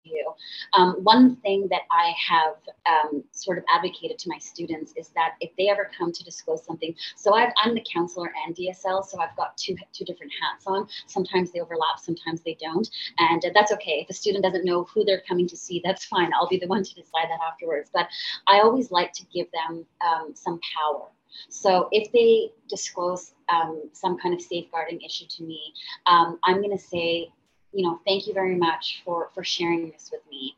you. 0.04 0.34
Um, 0.74 0.96
one 1.04 1.36
thing 1.38 1.68
that 1.70 1.82
I 1.92 2.14
have 2.30 2.56
um, 2.86 3.24
sort 3.32 3.58
of 3.58 3.64
advocated 3.74 4.18
to 4.20 4.30
my 4.30 4.38
students 4.38 4.94
is 4.96 5.10
that 5.10 5.36
if 5.40 5.52
they 5.58 5.70
ever 5.70 5.90
come 5.98 6.12
to 6.12 6.24
disclose 6.24 6.64
something, 6.66 6.96
so 7.16 7.36
i 7.36 7.52
am 7.64 7.74
the 7.74 7.86
counselor 7.92 8.32
and 8.46 8.56
DSL, 8.56 9.06
so 9.06 9.20
I've 9.20 9.36
got 9.36 9.58
two 9.58 9.76
two 9.94 10.06
different 10.06 10.32
hats 10.42 10.66
on. 10.68 10.88
Sometimes 11.08 11.52
they 11.52 11.60
overlap, 11.60 12.00
sometimes 12.00 12.42
they 12.42 12.58
don't, 12.60 12.90
and 13.18 13.44
uh, 13.46 13.50
that's 13.54 13.72
okay. 13.74 14.02
If 14.02 14.10
a 14.10 14.14
student 14.14 14.44
doesn't 14.44 14.66
know 14.66 14.86
who 14.86 15.04
they're 15.04 15.24
coming 15.28 15.48
to 15.48 15.58
see, 15.58 15.82
that's 15.84 16.06
fine. 16.06 16.32
I'll 16.34 16.50
be 16.50 16.60
the 16.60 16.68
one 16.68 16.84
to 16.84 16.96
decide 16.96 17.30
that 17.30 17.40
afterwards. 17.52 17.90
But 17.94 18.08
I 18.48 18.60
always 18.60 18.92
like 18.92 19.14
to 19.14 19.24
give 19.34 19.48
them 19.52 19.86
um, 20.06 20.32
some 20.36 20.60
power 20.76 21.08
so 21.50 21.88
if 21.92 22.12
they 22.12 22.52
disclose 22.70 23.34
um, 23.50 23.90
some 23.94 24.18
kind 24.18 24.34
of 24.34 24.42
safeguarding 24.42 25.02
issue 25.02 25.26
to 25.30 25.44
me, 25.44 25.74
um, 26.06 26.40
I'm 26.44 26.58
going 26.58 26.76
to 26.76 26.84
say, 26.84 27.32
you 27.74 27.86
know, 27.86 28.00
thank 28.06 28.28
you 28.28 28.34
very 28.34 28.56
much 28.56 29.02
for 29.06 29.30
for 29.34 29.44
sharing 29.44 29.90
this 29.90 30.10
with 30.12 30.22
me. 30.30 30.56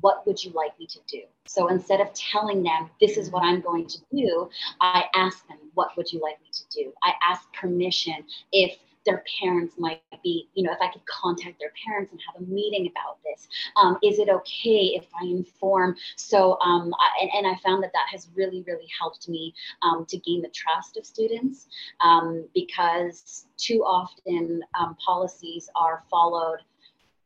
What 0.00 0.26
would 0.26 0.42
you 0.42 0.52
like 0.52 0.78
me 0.78 0.86
to 0.86 0.98
do? 1.08 1.22
So 1.46 1.68
instead 1.68 2.00
of 2.00 2.12
telling 2.14 2.62
them 2.62 2.90
this 3.00 3.16
is 3.16 3.30
what 3.30 3.42
I'm 3.42 3.60
going 3.60 3.86
to 3.86 3.98
do, 4.12 4.48
I 4.80 5.04
ask 5.14 5.46
them, 5.48 5.58
what 5.74 5.96
would 5.96 6.12
you 6.12 6.20
like 6.20 6.40
me 6.40 6.48
to 6.52 6.62
do? 6.70 6.92
I 7.02 7.14
ask 7.28 7.52
permission 7.52 8.24
if 8.52 8.78
their 9.08 9.24
parents 9.40 9.74
might 9.78 10.02
be, 10.22 10.48
you 10.54 10.62
know, 10.62 10.72
if 10.72 10.78
I 10.82 10.92
could 10.92 11.04
contact 11.06 11.58
their 11.58 11.72
parents 11.86 12.12
and 12.12 12.20
have 12.26 12.42
a 12.42 12.44
meeting 12.44 12.90
about 12.90 13.18
this. 13.24 13.48
Um, 13.76 13.96
is 14.02 14.18
it 14.18 14.28
okay 14.28 14.98
if 15.00 15.06
I 15.18 15.24
inform? 15.24 15.96
So, 16.16 16.58
um, 16.60 16.92
I, 16.94 17.22
and, 17.22 17.30
and, 17.34 17.46
I 17.46 17.58
found 17.60 17.82
that 17.82 17.92
that 17.94 18.06
has 18.12 18.28
really, 18.34 18.62
really 18.66 18.88
helped 19.00 19.28
me 19.28 19.54
um, 19.80 20.04
to 20.06 20.18
gain 20.18 20.42
the 20.42 20.50
trust 20.50 20.98
of 20.98 21.06
students 21.06 21.68
um, 22.02 22.46
because 22.54 23.46
too 23.56 23.82
often 23.82 24.62
um, 24.78 24.94
policies 25.04 25.70
are 25.74 26.04
followed 26.10 26.58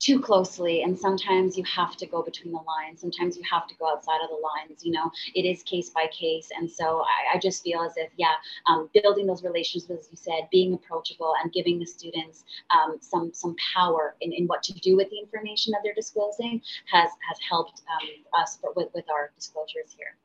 too 0.02 0.20
closely 0.20 0.82
and 0.82 0.98
sometimes 0.98 1.56
you 1.56 1.64
have 1.64 1.96
to 1.96 2.06
go 2.06 2.22
between 2.22 2.52
the 2.52 2.58
lines. 2.58 3.00
Sometimes 3.00 3.36
you 3.36 3.42
have 3.50 3.68
to 3.68 3.74
go 3.76 3.88
outside 3.88 4.18
of 4.22 4.30
the 4.30 4.34
lines 4.34 4.84
you 4.84 4.92
know? 4.92 5.10
It 5.34 5.44
is 5.44 5.62
case 5.62 5.90
by 5.90 6.06
case 6.08 6.48
and 6.56 6.70
so 6.70 7.02
i, 7.02 7.36
I 7.36 7.38
just 7.38 7.62
feel 7.62 7.80
as 7.82 7.96
if 7.96 8.10
yeah 8.16 8.34
um, 8.66 8.88
building 8.92 9.26
those 9.26 9.42
relationships 9.44 9.90
as 9.90 10.08
you 10.10 10.16
said 10.16 10.48
being 10.50 10.74
approachable 10.74 11.34
and 11.42 11.52
giving 11.52 11.78
the 11.78 11.86
students 11.86 12.44
um, 12.70 12.98
some 13.00 13.30
some 13.32 13.54
power 13.74 14.16
in, 14.20 14.32
in 14.32 14.46
what 14.46 14.62
to 14.64 14.72
do 14.74 14.96
with 14.96 15.08
the 15.10 15.18
information 15.18 15.70
that 15.72 15.80
they're 15.84 15.94
disclosing 15.94 16.60
has 16.90 17.10
has 17.28 17.38
helped 17.48 17.82
um, 17.92 18.40
us 18.40 18.58
with, 18.74 18.88
with 18.94 19.04
our 19.10 19.30
disclosures 19.36 19.94
here. 19.96 20.16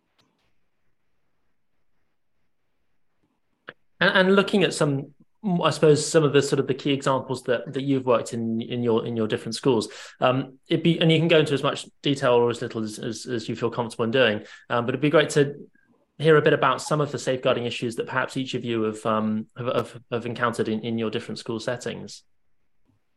And, 3.99 4.09
and 4.15 4.35
looking 4.35 4.63
at 4.63 4.73
some 4.73 5.13
I 5.63 5.69
suppose 5.69 6.05
some 6.05 6.23
of 6.23 6.33
the 6.33 6.41
sort 6.41 6.59
of 6.59 6.67
the 6.67 6.73
key 6.73 6.91
examples 6.91 7.43
that 7.43 7.73
that 7.73 7.83
you've 7.83 8.05
worked 8.05 8.33
in 8.33 8.61
in 8.61 8.83
your 8.83 9.05
in 9.05 9.15
your 9.15 9.27
different 9.27 9.55
schools. 9.55 9.87
Um, 10.19 10.59
it'd 10.67 10.83
be 10.83 10.99
and 10.99 11.11
you 11.11 11.19
can 11.19 11.27
go 11.27 11.39
into 11.39 11.53
as 11.53 11.63
much 11.63 11.85
detail 12.01 12.33
or 12.33 12.49
as 12.49 12.61
little 12.61 12.83
as, 12.83 12.99
as, 12.99 13.25
as 13.25 13.47
you 13.47 13.55
feel 13.55 13.69
comfortable 13.69 14.05
in 14.05 14.11
doing. 14.11 14.45
Um, 14.69 14.85
but 14.85 14.89
it'd 14.89 15.01
be 15.01 15.09
great 15.09 15.29
to 15.31 15.55
hear 16.17 16.37
a 16.37 16.41
bit 16.41 16.53
about 16.53 16.81
some 16.81 16.99
of 16.99 17.11
the 17.11 17.19
safeguarding 17.19 17.65
issues 17.65 17.95
that 17.95 18.07
perhaps 18.07 18.35
each 18.35 18.55
of 18.55 18.65
you 18.65 18.83
have 18.83 19.05
um, 19.05 19.47
have, 19.57 19.99
have, 20.11 20.25
encountered 20.25 20.67
in, 20.67 20.81
in 20.81 20.97
your 20.97 21.09
different 21.09 21.39
school 21.39 21.59
settings. 21.59 22.23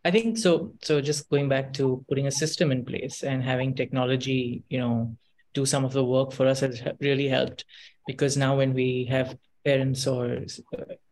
I 0.05 0.11
think 0.11 0.39
so. 0.39 0.75
So 0.83 1.01
just 1.01 1.29
going 1.31 1.49
back 1.49 1.73
to 1.75 2.05
putting 2.09 2.27
a 2.27 2.31
system 2.31 2.73
in 2.73 2.85
place 2.85 3.23
and 3.23 3.43
having 3.43 3.75
technology, 3.75 4.63
you 4.69 4.79
know, 4.79 5.17
do 5.53 5.67
some 5.67 5.85
of 5.85 5.93
the 5.93 6.05
work 6.05 6.33
for 6.33 6.47
us 6.47 6.61
has 6.61 6.83
really 7.01 7.29
helped 7.29 7.65
because 8.07 8.37
now 8.37 8.57
when 8.57 8.73
we 8.73 9.07
have 9.11 9.37
parents 9.65 10.07
or 10.07 10.39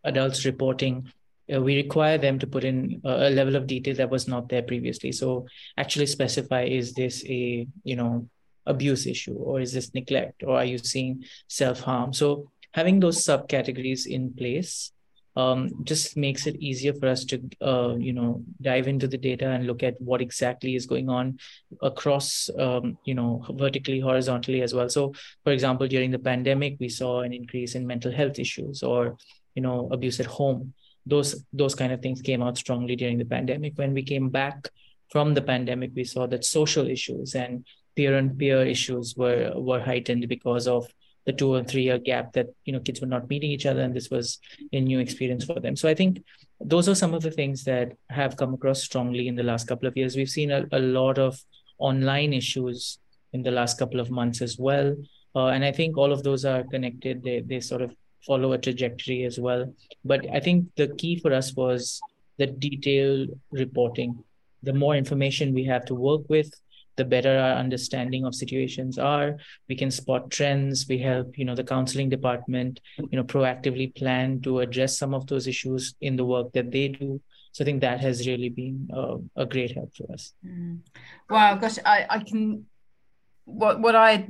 adults 0.09 0.45
reporting, 0.45 1.11
uh, 1.53 1.61
we 1.61 1.77
require 1.77 2.19
them 2.19 2.39
to 2.39 2.47
put 2.47 2.65
in 2.65 3.01
a 3.05 3.31
level 3.31 3.57
of 3.57 3.67
detail 3.67 3.95
that 3.97 4.11
was 4.11 4.29
not 4.29 4.49
there 4.49 4.63
previously. 4.63 5.13
So 5.13 5.47
actually 5.77 6.07
specify 6.07 6.65
is 6.65 6.95
this 6.95 7.25
a 7.27 7.67
you 7.85 7.97
know 7.97 8.29
abuse 8.67 9.07
issue 9.07 9.35
or 9.35 9.61
is 9.61 9.73
this 9.73 9.95
neglect 9.95 10.43
or 10.45 10.59
are 10.59 10.65
you 10.65 10.79
seeing 10.79 11.25
self 11.49 11.81
harm? 11.81 12.13
So 12.13 12.51
having 12.73 13.01
those 13.01 13.25
subcategories 13.25 14.07
in 14.07 14.33
place 14.35 14.93
um, 15.37 15.71
just 15.85 16.17
makes 16.17 16.49
it 16.49 16.57
easier 16.57 16.93
for 16.93 17.07
us 17.07 17.25
to 17.27 17.41
uh, 17.61 17.95
you 17.95 18.13
know 18.13 18.43
dive 18.61 18.89
into 18.89 19.07
the 19.07 19.17
data 19.17 19.49
and 19.49 19.67
look 19.67 19.85
at 19.85 20.01
what 20.01 20.21
exactly 20.21 20.75
is 20.75 20.85
going 20.85 21.09
on 21.09 21.39
across 21.81 22.51
um, 22.59 22.99
you 23.05 23.15
know 23.15 23.45
vertically 23.51 24.01
horizontally 24.01 24.63
as 24.63 24.75
well 24.75 24.89
so 24.89 25.15
for 25.45 25.53
example 25.53 25.87
during 25.87 26.11
the 26.11 26.19
pandemic 26.19 26.77
we 26.81 26.89
saw 26.89 27.21
an 27.21 27.33
increase 27.33 27.77
in 27.77 27.87
mental 27.87 28.11
health 28.11 28.39
issues 28.41 28.83
or 28.83 29.17
you 29.59 29.65
know 29.67 29.79
abuse 29.97 30.21
at 30.25 30.35
home. 30.41 30.61
Those 31.13 31.31
those 31.61 31.75
kind 31.81 31.93
of 31.95 32.01
things 32.03 32.29
came 32.31 32.43
out 32.47 32.57
strongly 32.65 32.97
during 33.03 33.19
the 33.19 33.33
pandemic. 33.37 33.73
When 33.83 33.95
we 33.99 34.05
came 34.13 34.29
back 34.41 34.59
from 35.13 35.35
the 35.35 35.43
pandemic 35.43 35.91
we 35.95 36.05
saw 36.05 36.27
that 36.27 36.45
social 36.45 36.87
issues 36.87 37.35
and 37.35 37.65
peer 37.97 38.17
and 38.17 38.39
peer 38.39 38.65
issues 38.75 39.15
were 39.17 39.53
were 39.69 39.81
heightened 39.81 40.29
because 40.29 40.69
of 40.69 40.87
the 41.27 41.33
two 41.33 41.53
or 41.53 41.63
three 41.65 41.83
year 41.83 41.99
gap 41.99 42.33
that 42.33 42.49
you 42.65 42.73
know 42.73 42.81
kids 42.81 43.01
were 43.01 43.15
not 43.15 43.29
meeting 43.29 43.51
each 43.51 43.67
other 43.67 43.83
and 43.87 43.95
this 43.95 44.11
was 44.11 44.39
a 44.73 44.81
new 44.81 44.99
experience 44.99 45.45
for 45.45 45.59
them. 45.61 45.77
So 45.77 45.89
i 45.89 45.95
think 45.95 46.23
those 46.61 46.89
are 46.89 46.95
some 46.95 47.15
of 47.15 47.23
the 47.23 47.31
things 47.31 47.65
that 47.65 47.93
have 48.21 48.37
come 48.37 48.55
across 48.55 48.83
strongly 48.83 49.29
in 49.29 49.37
the 49.37 49.49
last 49.51 49.69
couple 49.69 49.89
of 49.89 49.97
years. 49.97 50.17
We've 50.17 50.37
seen 50.39 50.51
a, 50.51 50.67
a 50.73 50.81
lot 50.81 51.19
of 51.19 51.39
online 51.79 52.33
issues 52.33 52.99
in 53.33 53.43
the 53.43 53.53
last 53.59 53.79
couple 53.79 54.01
of 54.01 54.11
months 54.11 54.41
as 54.43 54.59
well. 54.59 54.97
Uh, 55.37 55.49
and 55.55 55.65
i 55.65 55.73
think 55.79 55.97
all 55.97 56.13
of 56.13 56.23
those 56.23 56.45
are 56.45 56.65
connected. 56.65 57.23
They, 57.23 57.41
they 57.41 57.61
sort 57.61 57.83
of 57.83 57.95
follow 58.27 58.53
a 58.53 58.59
trajectory 58.59 59.25
as 59.25 59.39
well. 59.39 59.73
But 60.05 60.27
i 60.33 60.41
think 60.41 60.67
the 60.77 60.89
key 60.89 61.19
for 61.21 61.33
us 61.33 61.55
was 61.55 62.01
the 62.39 62.47
detailed 62.47 63.31
reporting. 63.51 64.25
The 64.63 64.73
more 64.73 64.97
information 64.97 65.55
we 65.55 65.65
have 65.65 65.85
to 65.87 65.95
work 65.95 66.29
with 66.29 66.53
the 66.99 67.05
better 67.05 67.39
our 67.39 67.53
understanding 67.53 68.27
of 68.27 68.35
situations 68.35 68.99
are. 68.99 69.39
We 69.69 69.77
can 69.77 69.91
spot 69.91 70.31
trends. 70.31 70.87
We 70.89 70.99
help 70.99 71.39
you 71.39 71.47
know 71.47 71.55
the 71.55 71.65
counseling 71.65 72.11
department 72.11 72.81
you 72.99 73.17
know 73.17 73.25
proactively 73.25 73.95
plan 73.95 74.41
to 74.43 74.61
address 74.61 74.99
some 74.99 75.15
of 75.15 75.27
those 75.27 75.47
issues 75.47 75.95
in 76.01 76.17
the 76.17 76.25
work 76.25 76.53
that 76.53 76.71
they 76.71 76.89
do. 76.89 77.21
So 77.53 77.65
i 77.65 77.67
think 77.67 77.81
that 77.81 78.01
has 78.01 78.27
really 78.27 78.51
been 78.51 78.89
uh, 78.95 79.17
a 79.37 79.47
great 79.47 79.73
help 79.73 79.95
for 79.97 80.13
us. 80.13 80.35
Mm. 80.45 80.81
wow 81.31 81.55
gosh 81.55 81.79
i 81.85 82.07
i 82.11 82.19
can 82.19 82.67
what 83.45 83.81
what 83.81 83.97
i 83.97 84.29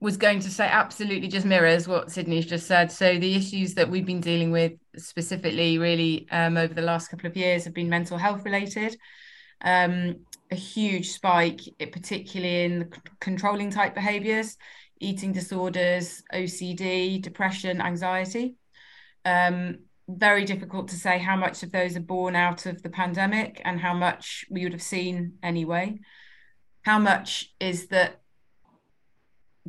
was 0.00 0.16
going 0.16 0.40
to 0.40 0.50
say 0.50 0.66
absolutely 0.66 1.28
just 1.28 1.44
mirrors 1.44 1.86
what 1.86 2.10
Sydney's 2.10 2.46
just 2.46 2.66
said. 2.66 2.90
So 2.90 3.18
the 3.18 3.34
issues 3.34 3.74
that 3.74 3.90
we've 3.90 4.06
been 4.06 4.20
dealing 4.20 4.50
with 4.50 4.72
specifically, 4.96 5.76
really, 5.78 6.26
um, 6.30 6.56
over 6.56 6.72
the 6.72 6.82
last 6.82 7.08
couple 7.08 7.26
of 7.26 7.36
years, 7.36 7.64
have 7.64 7.74
been 7.74 7.90
mental 7.90 8.16
health 8.16 8.44
related. 8.44 8.96
Um, 9.60 10.24
a 10.50 10.54
huge 10.54 11.10
spike, 11.10 11.60
particularly 11.92 12.64
in 12.64 12.90
controlling 13.20 13.70
type 13.70 13.94
behaviors, 13.94 14.56
eating 15.00 15.32
disorders, 15.32 16.22
OCD, 16.32 17.20
depression, 17.20 17.80
anxiety. 17.80 18.56
Um, 19.26 19.80
very 20.08 20.44
difficult 20.44 20.88
to 20.88 20.96
say 20.96 21.18
how 21.18 21.36
much 21.36 21.62
of 21.62 21.72
those 21.72 21.96
are 21.96 22.00
born 22.00 22.34
out 22.34 22.66
of 22.66 22.82
the 22.82 22.90
pandemic 22.90 23.60
and 23.64 23.78
how 23.78 23.94
much 23.94 24.44
we 24.50 24.64
would 24.64 24.72
have 24.72 24.82
seen 24.82 25.34
anyway. 25.42 25.98
How 26.82 26.98
much 26.98 27.52
is 27.60 27.88
that 27.88 28.19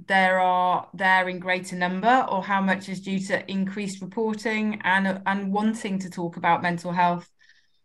there 0.07 0.39
are 0.39 0.87
there 0.93 1.27
in 1.27 1.39
greater 1.39 1.75
number, 1.75 2.25
or 2.29 2.43
how 2.43 2.61
much 2.61 2.89
is 2.89 3.01
due 3.01 3.19
to 3.19 3.49
increased 3.51 4.01
reporting 4.01 4.81
and 4.83 5.21
and 5.25 5.51
wanting 5.51 5.99
to 5.99 6.09
talk 6.09 6.37
about 6.37 6.61
mental 6.61 6.91
health? 6.91 7.29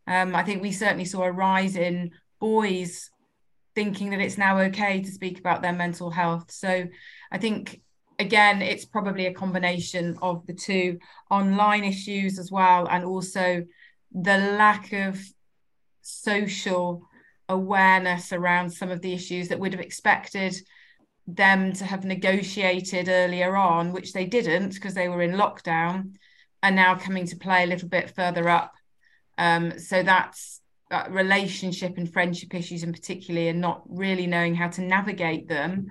Um, 0.06 0.36
I 0.36 0.44
think 0.44 0.62
we 0.62 0.72
certainly 0.72 1.04
saw 1.04 1.22
a 1.24 1.32
rise 1.32 1.76
in 1.76 2.12
boys 2.40 3.10
thinking 3.74 4.10
that 4.10 4.20
it's 4.20 4.38
now 4.38 4.58
okay 4.58 5.02
to 5.02 5.10
speak 5.10 5.38
about 5.38 5.62
their 5.62 5.72
mental 5.72 6.10
health. 6.10 6.50
So 6.50 6.86
I 7.30 7.38
think 7.38 7.82
again 8.18 8.62
it's 8.62 8.84
probably 8.84 9.26
a 9.26 9.34
combination 9.34 10.16
of 10.22 10.46
the 10.46 10.54
two 10.54 10.98
online 11.30 11.84
issues 11.84 12.38
as 12.38 12.50
well 12.50 12.86
and 12.88 13.04
also 13.04 13.64
the 14.12 14.38
lack 14.38 14.92
of 14.92 15.20
social 16.00 17.02
awareness 17.48 18.32
around 18.32 18.70
some 18.70 18.90
of 18.90 19.02
the 19.02 19.12
issues 19.12 19.48
that 19.48 19.60
we'd 19.60 19.72
have 19.72 19.82
expected 19.82 20.56
them 21.26 21.72
to 21.72 21.84
have 21.84 22.04
negotiated 22.04 23.08
earlier 23.08 23.56
on 23.56 23.92
which 23.92 24.12
they 24.12 24.24
didn't 24.24 24.74
because 24.74 24.94
they 24.94 25.08
were 25.08 25.22
in 25.22 25.32
lockdown 25.32 26.14
are 26.62 26.70
now 26.70 26.94
coming 26.94 27.26
to 27.26 27.36
play 27.36 27.64
a 27.64 27.66
little 27.66 27.88
bit 27.88 28.14
further 28.14 28.48
up. 28.48 28.74
Um, 29.38 29.78
so 29.78 30.02
that's 30.02 30.60
uh, 30.90 31.04
relationship 31.10 31.96
and 31.98 32.12
friendship 32.12 32.54
issues 32.54 32.82
in 32.82 32.92
particular 32.92 33.50
and 33.50 33.60
not 33.60 33.82
really 33.88 34.26
knowing 34.26 34.54
how 34.54 34.68
to 34.68 34.82
navigate 34.82 35.48
them 35.48 35.86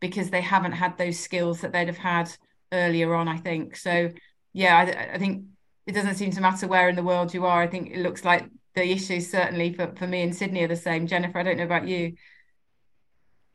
because 0.00 0.30
they 0.30 0.40
haven't 0.40 0.72
had 0.72 0.98
those 0.98 1.18
skills 1.18 1.60
that 1.60 1.72
they'd 1.72 1.86
have 1.86 1.96
had 1.96 2.28
earlier 2.72 3.14
on 3.14 3.28
i 3.28 3.36
think. 3.36 3.76
So 3.76 4.10
yeah 4.52 4.76
I, 4.78 5.14
I, 5.14 5.18
think 5.18 5.44
it 5.86 5.92
doesn't 5.92 6.16
seem 6.16 6.32
to 6.32 6.40
matter 6.40 6.66
where 6.66 6.88
in 6.88 6.96
the 6.96 7.02
world 7.02 7.32
you 7.32 7.46
are. 7.46 7.62
I 7.62 7.68
think 7.68 7.90
it 7.90 8.02
looks 8.02 8.24
like 8.24 8.48
the 8.74 8.84
issues 8.84 9.30
certainly 9.30 9.72
for, 9.72 9.94
for 9.96 10.06
me 10.06 10.22
and 10.22 10.34
sydney 10.34 10.64
are 10.64 10.68
the 10.68 10.76
same. 10.76 11.06
Jennifer 11.06 11.38
i 11.38 11.42
don't 11.44 11.58
know 11.58 11.64
about 11.64 11.86
you 11.86 12.14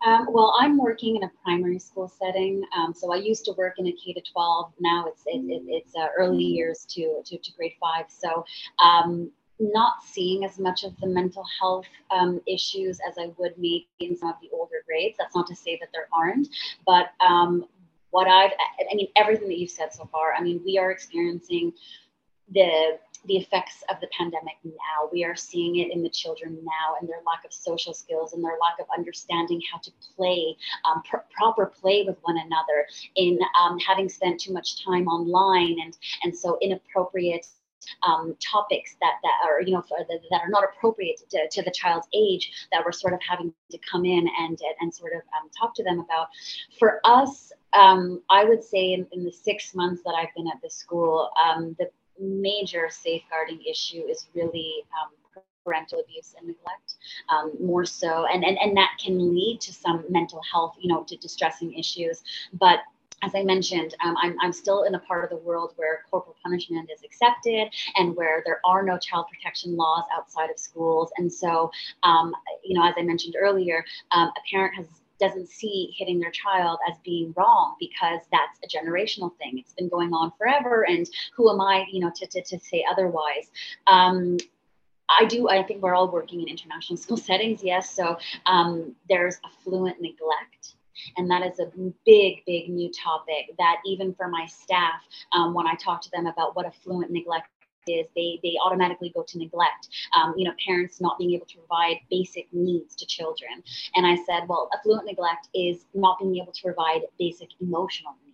um, 0.06 0.28
well, 0.32 0.54
I'm 0.60 0.78
working 0.78 1.16
in 1.16 1.24
a 1.24 1.32
primary 1.44 1.80
school 1.80 2.08
setting. 2.08 2.64
Um, 2.76 2.94
so 2.94 3.12
I 3.14 3.18
used 3.18 3.46
to 3.46 3.54
work 3.54 3.76
in 3.80 3.88
a 3.88 3.92
K 3.92 4.14
to 4.14 4.22
12. 4.32 4.74
Now 4.80 5.06
it's 5.08 5.24
it, 5.26 5.40
it, 5.40 5.64
it's 5.68 5.96
uh, 5.96 6.08
early 6.18 6.44
years 6.44 6.86
to, 6.92 7.22
to, 7.26 7.38
to 7.38 7.52
grade 7.54 7.74
five. 7.80 8.06
So 8.10 8.46
um, 8.84 9.32
not 9.60 10.04
seeing 10.06 10.46
as 10.46 10.60
much 10.60 10.84
of 10.84 10.96
the 11.00 11.08
mental 11.08 11.44
health 11.60 11.88
um, 12.12 12.40
issues 12.48 13.00
as 13.08 13.18
I 13.18 13.32
would 13.38 13.58
maybe 13.58 13.88
in 14.00 14.16
some 14.16 14.30
of 14.30 14.36
the 14.42 14.50
older 14.54 14.84
grades. 14.86 15.18
That's 15.18 15.36
not 15.36 15.48
to 15.48 15.56
say 15.56 15.78
that 15.80 15.90
there 15.94 16.08
aren't, 16.14 16.48
but 16.86 17.08
um, 17.26 17.66
what 18.12 18.28
I've, 18.28 18.52
I 18.92 18.96
mean, 18.96 19.08
everything 19.16 19.48
that 19.50 19.58
you've 19.58 19.72
said 19.72 19.94
so 19.94 20.08
far, 20.12 20.34
I 20.34 20.42
mean, 20.42 20.62
we 20.64 20.78
are 20.78 20.92
experiencing 20.92 21.74
the 22.54 22.98
the 23.28 23.38
effects 23.38 23.84
of 23.90 24.00
the 24.00 24.08
pandemic 24.18 24.56
now. 24.64 25.10
We 25.12 25.24
are 25.24 25.36
seeing 25.36 25.78
it 25.78 25.92
in 25.92 26.02
the 26.02 26.10
children 26.10 26.58
now 26.64 26.96
and 27.00 27.08
their 27.08 27.22
lack 27.26 27.46
of 27.46 27.54
social 27.54 27.94
skills 27.94 28.34
and 28.34 28.44
their 28.44 28.58
lack 28.62 28.80
of 28.80 28.88
understanding 28.98 29.62
how 29.72 29.80
to 29.80 29.92
play, 30.16 30.56
um, 30.86 31.02
pr- 31.04 31.28
proper 31.32 31.66
play 31.66 32.04
with 32.04 32.18
one 32.22 32.38
another, 32.38 32.88
in 33.16 33.40
um, 33.60 33.78
having 33.80 34.10
spent 34.10 34.40
too 34.40 34.54
much 34.54 34.84
time 34.84 35.08
online 35.08 35.78
and, 35.84 35.98
and 36.24 36.36
so 36.36 36.58
inappropriate 36.62 37.48
um, 38.06 38.36
topics 38.40 38.96
that 39.00 39.14
that 39.24 39.48
are 39.48 39.62
you 39.62 39.72
know 39.72 39.84
the, 39.90 40.20
that 40.32 40.42
are 40.42 40.50
not 40.50 40.64
appropriate 40.64 41.22
to, 41.30 41.48
to, 41.52 41.62
the 41.62 41.72
child's 41.72 42.08
age 42.14 42.68
that 42.72 42.84
we're 42.84 42.92
sort 42.92 43.14
of 43.14 43.20
having 43.28 43.54
to 43.72 43.78
come 43.90 44.04
in 44.04 44.28
and 44.40 44.60
and 44.82 44.94
sort 44.94 45.14
of 45.14 45.22
um, 45.40 45.50
talk 45.58 45.74
to 45.76 45.84
them 45.84 46.00
about. 46.00 46.28
For 46.80 47.00
us, 47.04 47.52
um, 47.74 48.22
I 48.30 48.44
would 48.44 48.64
say 48.64 48.94
in, 48.94 49.08
in, 49.12 49.24
the 49.24 49.32
six 49.32 49.74
months 49.76 50.02
that 50.04 50.16
I've 50.18 50.34
been 50.36 50.48
at 50.48 50.62
the 50.62 50.70
school, 50.70 51.30
um, 51.42 51.76
the 51.80 51.90
major 52.20 52.90
safeguarding 52.90 53.62
issue 53.70 54.04
is 54.10 54.28
really 54.34 54.84
um, 55.02 55.12
parental 55.66 56.00
abuse 56.00 56.34
and 56.38 56.48
neglect 56.48 56.96
um, 57.30 57.52
more 57.60 57.86
so 57.86 58.26
and, 58.28 58.46
and 58.46 58.58
and 58.60 58.76
that 58.78 58.92
can 59.04 59.36
lead 59.36 59.60
to 59.60 59.74
some 59.74 60.06
mental 60.10 60.42
health 60.50 60.76
you 60.80 60.88
know 60.88 61.04
to 61.04 61.18
distressing 61.18 61.74
issues 61.74 62.24
but 62.54 62.80
as 63.24 63.34
I 63.34 63.44
mentioned, 63.44 63.96
um, 64.04 64.16
I'm, 64.22 64.36
I'm 64.42 64.54
still 64.54 64.84
in 64.84 64.94
a 64.94 65.00
part 65.00 65.24
of 65.24 65.32
the 65.32 65.44
world 65.44 65.74
where 65.76 66.04
corporal 66.10 66.36
punishment 66.44 66.90
is 66.94 67.04
accepted 67.04 67.68
and 67.96 68.16
where 68.16 68.44
there 68.46 68.62
are 68.64 68.84
no 68.84 68.98
child 68.98 69.26
protection 69.34 69.76
laws 69.76 70.04
outside 70.16 70.52
of 70.52 70.60
schools. 70.60 71.10
And 71.18 71.32
so, 71.32 71.72
um, 72.04 72.34
you 72.64 72.78
know, 72.78 72.88
as 72.88 72.94
I 72.96 73.02
mentioned 73.02 73.36
earlier, 73.40 73.84
um, 74.12 74.28
a 74.28 74.42
parent 74.52 74.76
has 74.76 74.86
doesn't 75.20 75.50
see 75.50 75.94
hitting 75.98 76.20
their 76.20 76.32
child 76.32 76.80
as 76.90 76.98
being 77.04 77.34
wrong 77.36 77.76
because 77.80 78.22
that's 78.32 78.60
a 78.64 78.68
generational 78.68 79.36
thing. 79.38 79.58
It's 79.58 79.74
been 79.74 79.90
going 79.90 80.14
on 80.14 80.32
forever, 80.38 80.86
and 80.88 81.08
who 81.36 81.52
am 81.52 81.62
I, 81.62 81.86
you 81.92 82.00
know, 82.00 82.12
to, 82.16 82.28
to, 82.28 82.42
to 82.42 82.60
say 82.60 82.86
otherwise? 82.90 83.50
Um, 83.88 84.38
I 85.10 85.26
do. 85.26 85.50
I 85.50 85.64
think 85.64 85.82
we're 85.82 85.96
all 85.96 86.12
working 86.12 86.42
in 86.42 86.48
international 86.48 86.98
school 87.06 87.18
settings. 87.18 87.64
Yes. 87.64 87.90
So 87.92 88.18
um, 88.46 88.96
there's 89.10 89.38
affluent 89.46 90.02
neglect. 90.02 90.76
And 91.16 91.30
that 91.30 91.46
is 91.46 91.60
a 91.60 91.68
big, 92.06 92.44
big 92.46 92.70
new 92.70 92.92
topic 92.92 93.56
that 93.60 93.78
even 93.86 94.16
for 94.16 94.28
my 94.28 94.48
staff, 94.48 95.00
um, 95.32 95.54
when 95.54 95.68
I 95.68 95.76
talk 95.76 96.02
to 96.02 96.12
them 96.12 96.26
about 96.26 96.56
what 96.56 96.66
affluent 96.66 97.12
neglect 97.12 97.50
is 97.90 98.08
they 98.16 98.40
they 98.44 98.56
automatically 98.64 99.12
go 99.14 99.24
to 99.28 99.38
neglect 99.38 99.90
um, 100.16 100.34
you 100.38 100.46
know 100.46 100.54
parents 100.66 101.02
not 101.02 101.18
being 101.18 101.34
able 101.34 101.46
to 101.46 101.58
provide 101.58 101.98
basic 102.10 102.48
needs 102.52 102.96
to 102.96 103.06
children 103.06 103.64
and 103.96 104.06
i 104.06 104.16
said 104.26 104.48
well 104.48 104.70
affluent 104.78 105.06
neglect 105.06 105.48
is 105.54 105.86
not 105.94 106.20
being 106.20 106.38
able 106.38 106.52
to 106.52 106.64
provide 106.64 107.02
basic 107.20 107.50
emotional 107.62 108.16
needs 108.26 108.28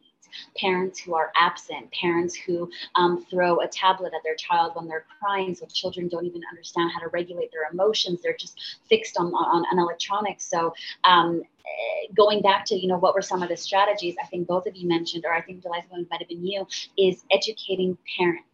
parents 0.57 0.99
who 0.99 1.13
are 1.15 1.31
absent, 1.35 1.91
parents 1.91 2.35
who 2.35 2.69
um, 2.95 3.25
throw 3.29 3.59
a 3.61 3.67
tablet 3.67 4.13
at 4.15 4.23
their 4.23 4.35
child 4.35 4.73
when 4.75 4.87
they're 4.87 5.05
crying, 5.19 5.55
so 5.55 5.65
children 5.67 6.07
don't 6.07 6.25
even 6.25 6.41
understand 6.49 6.91
how 6.93 6.99
to 6.99 7.07
regulate 7.09 7.51
their 7.51 7.71
emotions. 7.71 8.21
They're 8.21 8.35
just 8.37 8.59
fixed 8.89 9.17
on, 9.17 9.27
on, 9.27 9.65
on 9.71 9.79
electronics. 9.79 10.45
So 10.49 10.73
um, 11.03 11.41
eh, 11.65 12.11
going 12.15 12.41
back 12.41 12.65
to 12.65 12.75
you 12.75 12.87
know 12.87 12.97
what 12.97 13.15
were 13.15 13.21
some 13.21 13.41
of 13.41 13.49
the 13.49 13.55
strategies 13.55 14.15
i 14.21 14.25
think 14.27 14.47
both 14.47 14.67
of 14.67 14.75
you 14.75 14.87
mentioned 14.87 15.23
or 15.25 15.33
i 15.33 15.41
think 15.41 15.63
Deliza 15.63 16.09
might 16.09 16.19
have 16.19 16.27
been 16.27 16.45
you 16.45 16.67
is 16.97 17.23
educating 17.31 17.97
parents 18.17 18.52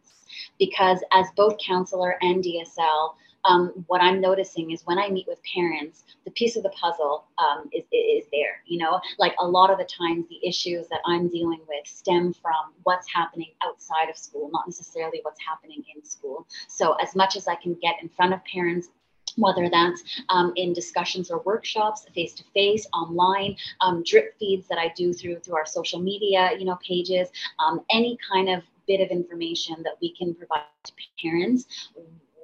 because 0.58 1.00
as 1.12 1.28
both 1.36 1.58
counselor 1.58 2.18
and 2.22 2.44
DSL, 2.44 3.14
um, 3.46 3.86
what 3.88 4.02
I'm 4.02 4.20
noticing 4.20 4.72
is 4.72 4.82
when 4.86 5.00
I 5.00 5.10
meet 5.10 5.28
with 5.28 5.40
parents, 5.56 6.04
the 6.26 6.32
piece 6.32 6.56
of 6.56 6.64
the 6.64 6.70
puzzle 6.70 7.26
um, 7.38 7.70
is, 7.72 7.86
is 7.92 8.26
there. 8.32 8.62
You 8.66 8.80
know, 8.80 9.00
like 9.18 9.34
a 9.40 9.48
lot 9.48 9.70
of 9.72 9.78
the 9.78 9.86
times, 9.86 10.26
the 10.30 10.46
issues 10.48 10.88
that 10.90 11.00
I'm 11.06 11.30
dealing 11.30 11.62
with 11.68 11.88
stem 11.88 12.34
from 12.34 12.74
what's 12.84 13.08
happening 13.14 13.52
outside 13.64 14.10
of 14.10 14.18
school, 14.18 14.50
not 14.52 14.68
necessarily 14.68 15.20
what's 15.24 15.40
happening 15.46 15.84
in 15.96 16.04
school. 16.04 16.48
So, 16.68 16.94
as 16.96 17.16
much 17.16 17.36
as 17.36 17.48
I 17.48 17.56
can 17.56 17.76
get 17.76 17.96
in 18.02 18.10
front 18.10 18.34
of 18.34 18.44
parents, 18.46 18.90
whether 19.36 19.70
that's 19.70 20.04
um, 20.30 20.52
in 20.56 20.74
discussions 20.74 21.32
or 21.32 21.40
workshops, 21.40 22.06
face 22.14 22.34
to 22.34 22.44
face, 22.54 22.86
online, 22.94 23.56
um, 23.82 24.04
drip 24.04 24.38
feeds 24.38 24.68
that 24.68 24.78
I 24.78 24.92
do 24.96 25.14
through 25.14 25.40
through 25.40 25.56
our 25.56 25.66
social 25.66 26.00
media, 26.00 26.52
you 26.58 26.66
know, 26.66 26.78
pages, 26.86 27.30
um, 27.60 27.82
any 27.92 28.18
kind 28.32 28.50
of 28.50 28.64
bit 28.90 29.00
of 29.02 29.10
information 29.10 29.76
that 29.84 29.94
we 30.02 30.10
can 30.20 30.34
provide 30.34 30.64
to 30.84 30.92
parents, 31.22 31.90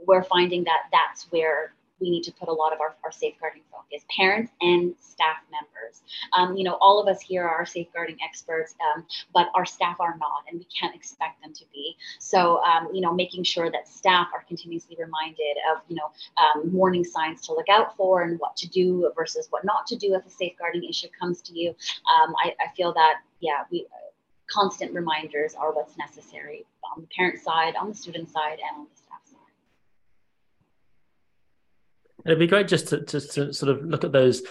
we're 0.08 0.24
finding 0.24 0.64
that 0.64 0.82
that's 0.92 1.24
where 1.32 1.74
we 2.02 2.10
need 2.10 2.24
to 2.24 2.34
put 2.34 2.50
a 2.50 2.54
lot 2.54 2.74
of 2.74 2.82
our, 2.82 2.96
our 3.04 3.12
safeguarding 3.12 3.62
focus, 3.72 4.06
parents 4.16 4.52
and 4.62 4.94
staff 5.00 5.38
members. 5.50 6.04
Um, 6.38 6.58
you 6.58 6.64
know, 6.64 6.78
all 6.82 7.02
of 7.02 7.08
us 7.08 7.22
here 7.22 7.48
are 7.48 7.66
safeguarding 7.66 8.18
experts, 8.24 8.76
um, 8.86 9.06
but 9.34 9.48
our 9.56 9.66
staff 9.66 9.96
are 10.00 10.18
not, 10.20 10.44
and 10.50 10.60
we 10.60 10.68
can't 10.78 10.94
expect 10.94 11.42
them 11.42 11.54
to 11.54 11.64
be. 11.74 11.96
So, 12.20 12.62
um, 12.64 12.90
you 12.94 13.02
know, 13.02 13.14
making 13.14 13.46
sure 13.46 13.72
that 13.72 13.88
staff 13.88 14.28
are 14.34 14.44
continuously 14.46 14.98
reminded 15.00 15.56
of, 15.72 15.82
you 15.88 15.96
know, 15.96 16.12
um, 16.38 16.72
warning 16.74 17.06
signs 17.06 17.42
to 17.48 17.54
look 17.54 17.70
out 17.70 17.96
for 17.96 18.24
and 18.24 18.38
what 18.40 18.58
to 18.58 18.68
do 18.68 19.10
versus 19.16 19.48
what 19.50 19.64
not 19.64 19.88
to 19.88 19.96
do 19.96 20.16
if 20.16 20.26
a 20.26 20.30
safeguarding 20.30 20.84
issue 20.84 21.08
comes 21.18 21.42
to 21.44 21.54
you. 21.54 21.70
Um, 21.70 22.36
I, 22.44 22.54
I 22.60 22.76
feel 22.76 22.94
that, 22.94 23.22
yeah, 23.40 23.64
we 23.72 23.88
constant 24.52 24.94
reminders 24.94 25.56
are 25.56 25.74
what's 25.74 25.98
necessary 25.98 26.66
on 26.96 27.02
the 27.02 27.08
parent 27.16 27.40
side, 27.40 27.76
on 27.76 27.90
the 27.90 27.96
student 27.96 28.30
side, 28.30 28.60
and 28.60 28.82
on 28.82 28.88
the 28.92 28.98
staff 28.98 29.20
side. 29.26 29.40
It'd 32.26 32.40
be 32.40 32.48
great 32.48 32.68
just 32.68 32.88
to, 32.90 33.02
to, 33.02 33.20
to 33.20 33.54
sort 33.54 33.72
of 33.72 33.84
look 33.86 34.04
at 34.04 34.12
those 34.12 34.44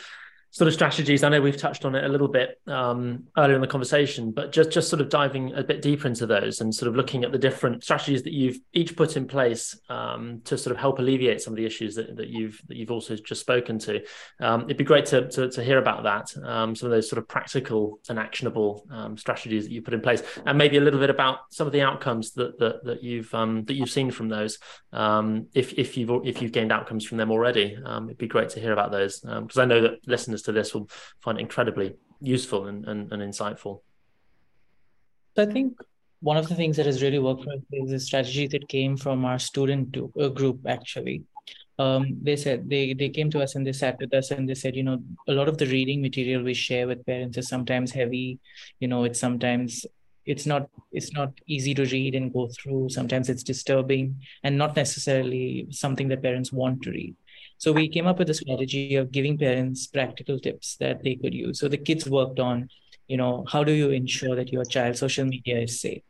sort 0.54 0.68
of 0.68 0.74
strategies. 0.74 1.24
I 1.24 1.30
know 1.30 1.40
we've 1.40 1.56
touched 1.56 1.84
on 1.84 1.96
it 1.96 2.04
a 2.04 2.08
little 2.08 2.28
bit 2.28 2.60
um, 2.68 3.24
earlier 3.36 3.56
in 3.56 3.60
the 3.60 3.66
conversation, 3.66 4.30
but 4.30 4.52
just 4.52 4.70
just 4.70 4.88
sort 4.88 5.02
of 5.02 5.08
diving 5.08 5.52
a 5.52 5.64
bit 5.64 5.82
deeper 5.82 6.06
into 6.06 6.26
those 6.26 6.60
and 6.60 6.72
sort 6.72 6.88
of 6.88 6.94
looking 6.94 7.24
at 7.24 7.32
the 7.32 7.38
different 7.38 7.82
strategies 7.82 8.22
that 8.22 8.32
you've 8.32 8.58
each 8.72 8.96
put 8.96 9.16
in 9.16 9.26
place 9.26 9.76
um, 9.88 10.40
to 10.44 10.56
sort 10.56 10.70
of 10.70 10.80
help 10.80 11.00
alleviate 11.00 11.40
some 11.40 11.52
of 11.52 11.56
the 11.56 11.66
issues 11.66 11.96
that, 11.96 12.16
that 12.16 12.28
you've 12.28 12.62
that 12.68 12.76
you've 12.76 12.92
also 12.92 13.16
just 13.16 13.40
spoken 13.40 13.80
to. 13.80 14.00
Um, 14.40 14.62
it'd 14.66 14.76
be 14.76 14.84
great 14.84 15.06
to, 15.06 15.28
to, 15.30 15.50
to 15.50 15.64
hear 15.64 15.78
about 15.78 16.04
that, 16.04 16.32
um, 16.46 16.76
some 16.76 16.86
of 16.86 16.92
those 16.92 17.10
sort 17.10 17.18
of 17.18 17.26
practical 17.26 17.98
and 18.08 18.16
actionable 18.16 18.86
um, 18.92 19.16
strategies 19.16 19.64
that 19.64 19.72
you 19.72 19.82
put 19.82 19.92
in 19.92 20.00
place, 20.00 20.22
and 20.46 20.56
maybe 20.56 20.76
a 20.76 20.80
little 20.80 21.00
bit 21.00 21.10
about 21.10 21.38
some 21.50 21.66
of 21.66 21.72
the 21.72 21.82
outcomes 21.82 22.30
that 22.34 22.60
that, 22.60 22.84
that 22.84 23.02
you've 23.02 23.34
um, 23.34 23.64
that 23.64 23.74
you've 23.74 23.90
seen 23.90 24.12
from 24.12 24.28
those. 24.28 24.60
if 24.92 25.72
if 25.72 25.96
you've 25.96 26.24
if 26.24 26.40
you've 26.40 26.52
gained 26.52 26.70
outcomes 26.70 27.04
from 27.04 27.18
them 27.18 27.32
already, 27.32 27.76
it'd 27.76 28.18
be 28.18 28.28
great 28.28 28.50
to 28.50 28.60
hear 28.60 28.72
about 28.72 28.92
those 28.92 29.18
because 29.18 29.58
I 29.58 29.64
know 29.64 29.80
that 29.80 30.06
listeners 30.06 30.43
to 30.44 30.52
this 30.52 30.74
will 30.74 30.88
find 31.20 31.38
incredibly 31.38 31.96
useful 32.20 32.66
and, 32.66 32.86
and, 32.86 33.12
and 33.12 33.22
insightful. 33.22 33.80
I 35.36 35.46
think 35.46 35.78
one 36.20 36.36
of 36.36 36.48
the 36.48 36.54
things 36.54 36.76
that 36.76 36.86
has 36.86 37.02
really 37.02 37.18
worked 37.18 37.44
for 37.44 37.52
us 37.52 37.60
is 37.72 37.92
a 37.92 38.00
strategy 38.00 38.46
that 38.46 38.68
came 38.68 38.96
from 38.96 39.24
our 39.24 39.38
student 39.38 39.96
uh, 39.96 40.28
group 40.28 40.60
actually. 40.66 41.24
Um, 41.76 42.18
they 42.22 42.36
said 42.36 42.70
they 42.70 42.94
they 42.94 43.08
came 43.08 43.30
to 43.30 43.42
us 43.42 43.56
and 43.56 43.66
they 43.66 43.72
sat 43.72 43.98
with 43.98 44.14
us 44.14 44.30
and 44.30 44.48
they 44.48 44.54
said, 44.54 44.76
you 44.76 44.84
know, 44.84 45.02
a 45.26 45.32
lot 45.32 45.48
of 45.48 45.58
the 45.58 45.66
reading 45.66 46.00
material 46.00 46.44
we 46.44 46.54
share 46.54 46.86
with 46.86 47.04
parents 47.04 47.36
is 47.36 47.48
sometimes 47.48 47.90
heavy, 47.90 48.38
you 48.78 48.86
know, 48.86 49.02
it's 49.02 49.18
sometimes 49.18 49.84
it's 50.24 50.46
not 50.46 50.68
it's 50.92 51.12
not 51.12 51.32
easy 51.46 51.74
to 51.74 51.84
read 51.86 52.14
and 52.14 52.32
go 52.32 52.48
through. 52.48 52.90
Sometimes 52.90 53.28
it's 53.28 53.42
disturbing 53.42 54.20
and 54.44 54.56
not 54.56 54.76
necessarily 54.76 55.66
something 55.70 56.08
that 56.08 56.22
parents 56.22 56.52
want 56.52 56.82
to 56.82 56.90
read. 56.90 57.16
So 57.64 57.72
we 57.72 57.88
came 57.88 58.06
up 58.06 58.18
with 58.18 58.28
a 58.28 58.34
strategy 58.34 58.94
of 58.96 59.10
giving 59.10 59.38
parents 59.38 59.86
practical 59.86 60.38
tips 60.38 60.76
that 60.80 61.02
they 61.02 61.14
could 61.14 61.32
use. 61.32 61.58
So 61.58 61.66
the 61.66 61.78
kids 61.78 62.06
worked 62.06 62.38
on, 62.38 62.68
you 63.08 63.16
know, 63.16 63.46
how 63.48 63.64
do 63.64 63.72
you 63.72 63.88
ensure 63.88 64.36
that 64.36 64.52
your 64.52 64.66
child's 64.66 65.00
social 65.00 65.24
media 65.24 65.60
is 65.60 65.80
safe? 65.80 66.02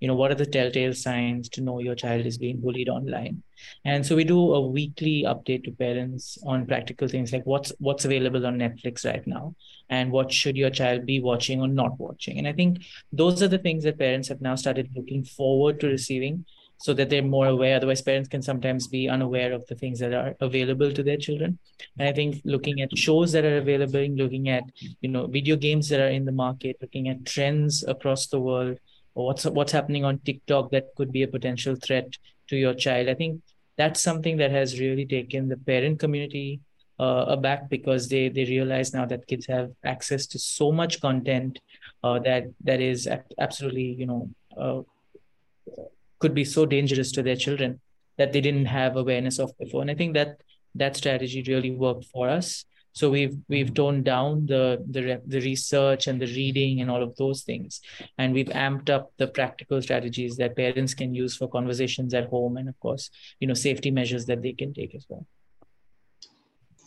You 0.00 0.08
know, 0.08 0.16
what 0.16 0.32
are 0.32 0.34
the 0.34 0.44
telltale 0.44 0.94
signs 0.94 1.48
to 1.50 1.60
know 1.60 1.78
your 1.78 1.94
child 1.94 2.26
is 2.26 2.36
being 2.36 2.60
bullied 2.60 2.88
online? 2.88 3.44
And 3.84 4.04
so 4.04 4.16
we 4.16 4.24
do 4.24 4.54
a 4.54 4.60
weekly 4.60 5.22
update 5.24 5.62
to 5.66 5.70
parents 5.70 6.36
on 6.44 6.66
practical 6.66 7.06
things 7.06 7.32
like 7.32 7.46
what's 7.46 7.72
what's 7.78 8.04
available 8.04 8.44
on 8.44 8.58
Netflix 8.58 9.06
right 9.06 9.24
now 9.24 9.54
and 9.88 10.10
what 10.10 10.32
should 10.32 10.56
your 10.56 10.70
child 10.70 11.06
be 11.06 11.20
watching 11.20 11.60
or 11.60 11.68
not 11.68 11.96
watching. 12.00 12.38
And 12.38 12.48
I 12.48 12.52
think 12.52 12.82
those 13.12 13.40
are 13.40 13.46
the 13.46 13.58
things 13.58 13.84
that 13.84 14.00
parents 14.00 14.26
have 14.30 14.40
now 14.40 14.56
started 14.56 14.90
looking 14.96 15.22
forward 15.22 15.78
to 15.78 15.86
receiving 15.86 16.44
so 16.78 16.94
that 16.94 17.10
they're 17.10 17.22
more 17.22 17.46
aware. 17.46 17.76
Otherwise, 17.76 18.02
parents 18.02 18.28
can 18.28 18.40
sometimes 18.40 18.86
be 18.86 19.08
unaware 19.08 19.52
of 19.52 19.66
the 19.66 19.74
things 19.74 19.98
that 19.98 20.14
are 20.14 20.34
available 20.40 20.92
to 20.92 21.02
their 21.02 21.16
children. 21.16 21.58
And 21.98 22.08
I 22.08 22.12
think 22.12 22.40
looking 22.44 22.80
at 22.80 22.96
shows 22.96 23.32
that 23.32 23.44
are 23.44 23.58
available, 23.58 24.06
looking 24.08 24.48
at 24.48 24.64
you 25.00 25.08
know 25.08 25.26
video 25.26 25.56
games 25.56 25.88
that 25.88 26.00
are 26.00 26.08
in 26.08 26.24
the 26.24 26.32
market, 26.32 26.76
looking 26.80 27.08
at 27.08 27.26
trends 27.26 27.84
across 27.84 28.28
the 28.28 28.40
world, 28.40 28.78
or 29.14 29.26
what's 29.26 29.44
what's 29.44 29.72
happening 29.72 30.04
on 30.04 30.18
TikTok 30.18 30.70
that 30.70 30.94
could 30.96 31.12
be 31.12 31.24
a 31.24 31.28
potential 31.28 31.74
threat 31.74 32.16
to 32.48 32.56
your 32.56 32.74
child. 32.74 33.08
I 33.08 33.14
think 33.14 33.42
that's 33.76 34.00
something 34.00 34.36
that 34.38 34.50
has 34.50 34.80
really 34.80 35.06
taken 35.06 35.48
the 35.48 35.56
parent 35.56 35.98
community 35.98 36.60
uh, 37.00 37.24
aback 37.28 37.68
because 37.68 38.08
they 38.08 38.28
they 38.28 38.44
realize 38.44 38.92
now 38.92 39.06
that 39.06 39.26
kids 39.26 39.46
have 39.46 39.70
access 39.84 40.26
to 40.26 40.38
so 40.38 40.70
much 40.72 41.00
content 41.00 41.60
uh, 42.02 42.18
that 42.20 42.44
that 42.62 42.80
is 42.80 43.08
absolutely 43.38 43.94
you 43.98 44.06
know 44.06 44.30
uh, 44.56 44.82
could 46.18 46.34
be 46.34 46.44
so 46.44 46.66
dangerous 46.66 47.12
to 47.12 47.22
their 47.22 47.36
children 47.36 47.80
that 48.16 48.32
they 48.32 48.40
didn't 48.40 48.66
have 48.66 48.96
awareness 48.96 49.38
of 49.38 49.56
before. 49.58 49.80
And 49.82 49.90
I 49.90 49.94
think 49.94 50.14
that 50.14 50.40
that 50.74 50.96
strategy 50.96 51.42
really 51.46 51.70
worked 51.70 52.06
for 52.06 52.28
us. 52.28 52.64
So 52.92 53.10
we've 53.10 53.36
we've 53.48 53.72
toned 53.72 54.04
down 54.06 54.46
the 54.46 54.84
the 54.90 55.22
the 55.24 55.40
research 55.40 56.08
and 56.08 56.20
the 56.20 56.26
reading 56.26 56.80
and 56.80 56.90
all 56.90 57.02
of 57.02 57.14
those 57.16 57.42
things, 57.42 57.80
and 58.16 58.34
we've 58.34 58.48
amped 58.48 58.90
up 58.90 59.12
the 59.18 59.28
practical 59.28 59.80
strategies 59.80 60.36
that 60.38 60.56
parents 60.56 60.94
can 60.94 61.14
use 61.14 61.36
for 61.36 61.48
conversations 61.48 62.12
at 62.12 62.28
home, 62.28 62.56
and 62.56 62.68
of 62.68 62.80
course, 62.80 63.10
you 63.38 63.46
know, 63.46 63.54
safety 63.54 63.92
measures 63.92 64.26
that 64.26 64.42
they 64.42 64.52
can 64.52 64.74
take 64.74 64.96
as 64.96 65.06
well. 65.08 65.24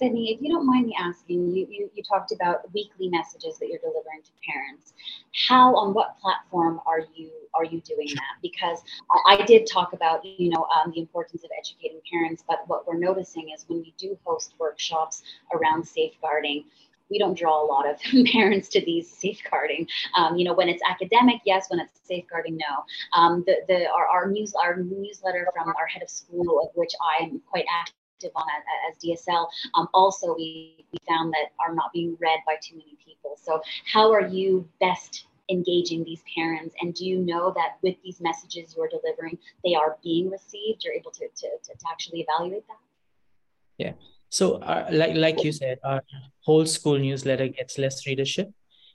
Sydney, 0.02 0.34
if 0.34 0.42
you 0.42 0.50
don't 0.50 0.66
mind 0.66 0.88
me 0.88 0.96
asking, 1.00 1.52
you, 1.52 1.68
you, 1.70 1.92
you 1.94 2.04
talked 2.04 2.32
about 2.32 2.74
weekly 2.74 3.08
messages 3.10 3.60
that 3.60 3.68
you're 3.68 3.80
delivering 3.80 4.24
to 4.24 4.32
parents. 4.52 4.94
How, 5.48 5.76
on 5.76 5.94
what 5.94 6.18
platform 6.20 6.82
are 6.88 7.02
you 7.16 7.30
are 7.54 7.66
you 7.66 7.82
doing 7.82 8.08
that? 8.16 8.42
Because 8.42 8.80
I 9.28 9.44
did 9.46 9.68
talk 9.68 9.94
about, 9.94 10.26
you 10.26 10.50
know, 10.50 10.66
um, 10.74 10.92
the 10.92 11.02
importance 11.02 11.44
of 11.44 11.52
educating 11.56 12.00
parents, 12.12 12.44
but 12.48 12.64
what 12.68 12.88
we're 12.88 12.98
noticing 12.98 13.50
is 13.56 13.66
when 13.68 13.80
we 13.80 13.94
do 13.98 14.18
host 14.24 14.56
workshops 14.58 15.22
around 15.54 15.86
safeguarding, 15.86 16.64
we 17.12 17.20
don't 17.20 17.38
draw 17.38 17.62
a 17.62 17.66
lot 17.66 17.88
of 17.88 18.00
parents 18.32 18.70
to 18.70 18.84
these 18.84 19.12
safeguarding. 19.12 19.88
Um, 20.16 20.36
you 20.38 20.46
know, 20.46 20.54
when 20.54 20.70
it's 20.70 20.82
academic, 20.90 21.42
yes. 21.46 21.68
When 21.70 21.80
it's 21.80 22.00
safeguarding, 22.04 22.58
no. 22.58 22.84
Um, 23.14 23.44
the 23.46 23.58
the 23.68 23.86
our, 23.92 24.08
our 24.08 24.32
news 24.32 24.54
our 24.56 24.78
newsletter 24.78 25.48
from 25.54 25.68
our 25.78 25.86
head 25.86 26.02
of 26.02 26.10
school, 26.10 26.60
of 26.64 26.70
which 26.76 26.94
I'm 27.20 27.40
quite 27.52 27.66
active 28.22 28.32
on 28.36 28.46
as 28.90 28.98
DSL, 29.04 29.48
um, 29.76 29.88
also 29.94 30.36
we, 30.36 30.86
we 30.92 31.00
found 31.08 31.34
that 31.34 31.52
are 31.60 31.74
not 31.74 31.92
being 31.94 32.18
read 32.20 32.40
by 32.46 32.56
too 32.62 32.76
many 32.76 32.98
people. 33.04 33.38
So 33.42 33.62
how 33.92 34.12
are 34.12 34.28
you 34.28 34.68
best 34.80 35.26
engaging 35.50 36.04
these 36.04 36.22
parents? 36.36 36.76
And 36.82 36.94
do 36.94 37.06
you 37.06 37.20
know 37.20 37.52
that 37.56 37.78
with 37.82 37.96
these 38.04 38.22
messages 38.22 38.76
you're 38.76 38.90
delivering, 38.90 39.38
they 39.64 39.76
are 39.76 39.98
being 40.04 40.30
received? 40.30 40.84
You're 40.84 40.94
able 40.94 41.12
to, 41.12 41.28
to, 41.28 41.48
to, 41.64 41.78
to 41.78 41.86
actually 41.90 42.26
evaluate 42.28 42.68
that? 42.68 42.78
Yeah. 43.78 43.94
So, 44.30 44.56
uh, 44.56 44.88
like 44.92 45.16
like 45.16 45.44
you 45.44 45.52
said, 45.52 45.80
our 45.84 46.02
whole 46.46 46.66
school 46.66 46.98
newsletter 46.98 47.50
gets 47.50 47.78
less 47.78 48.08
readership 48.08 48.50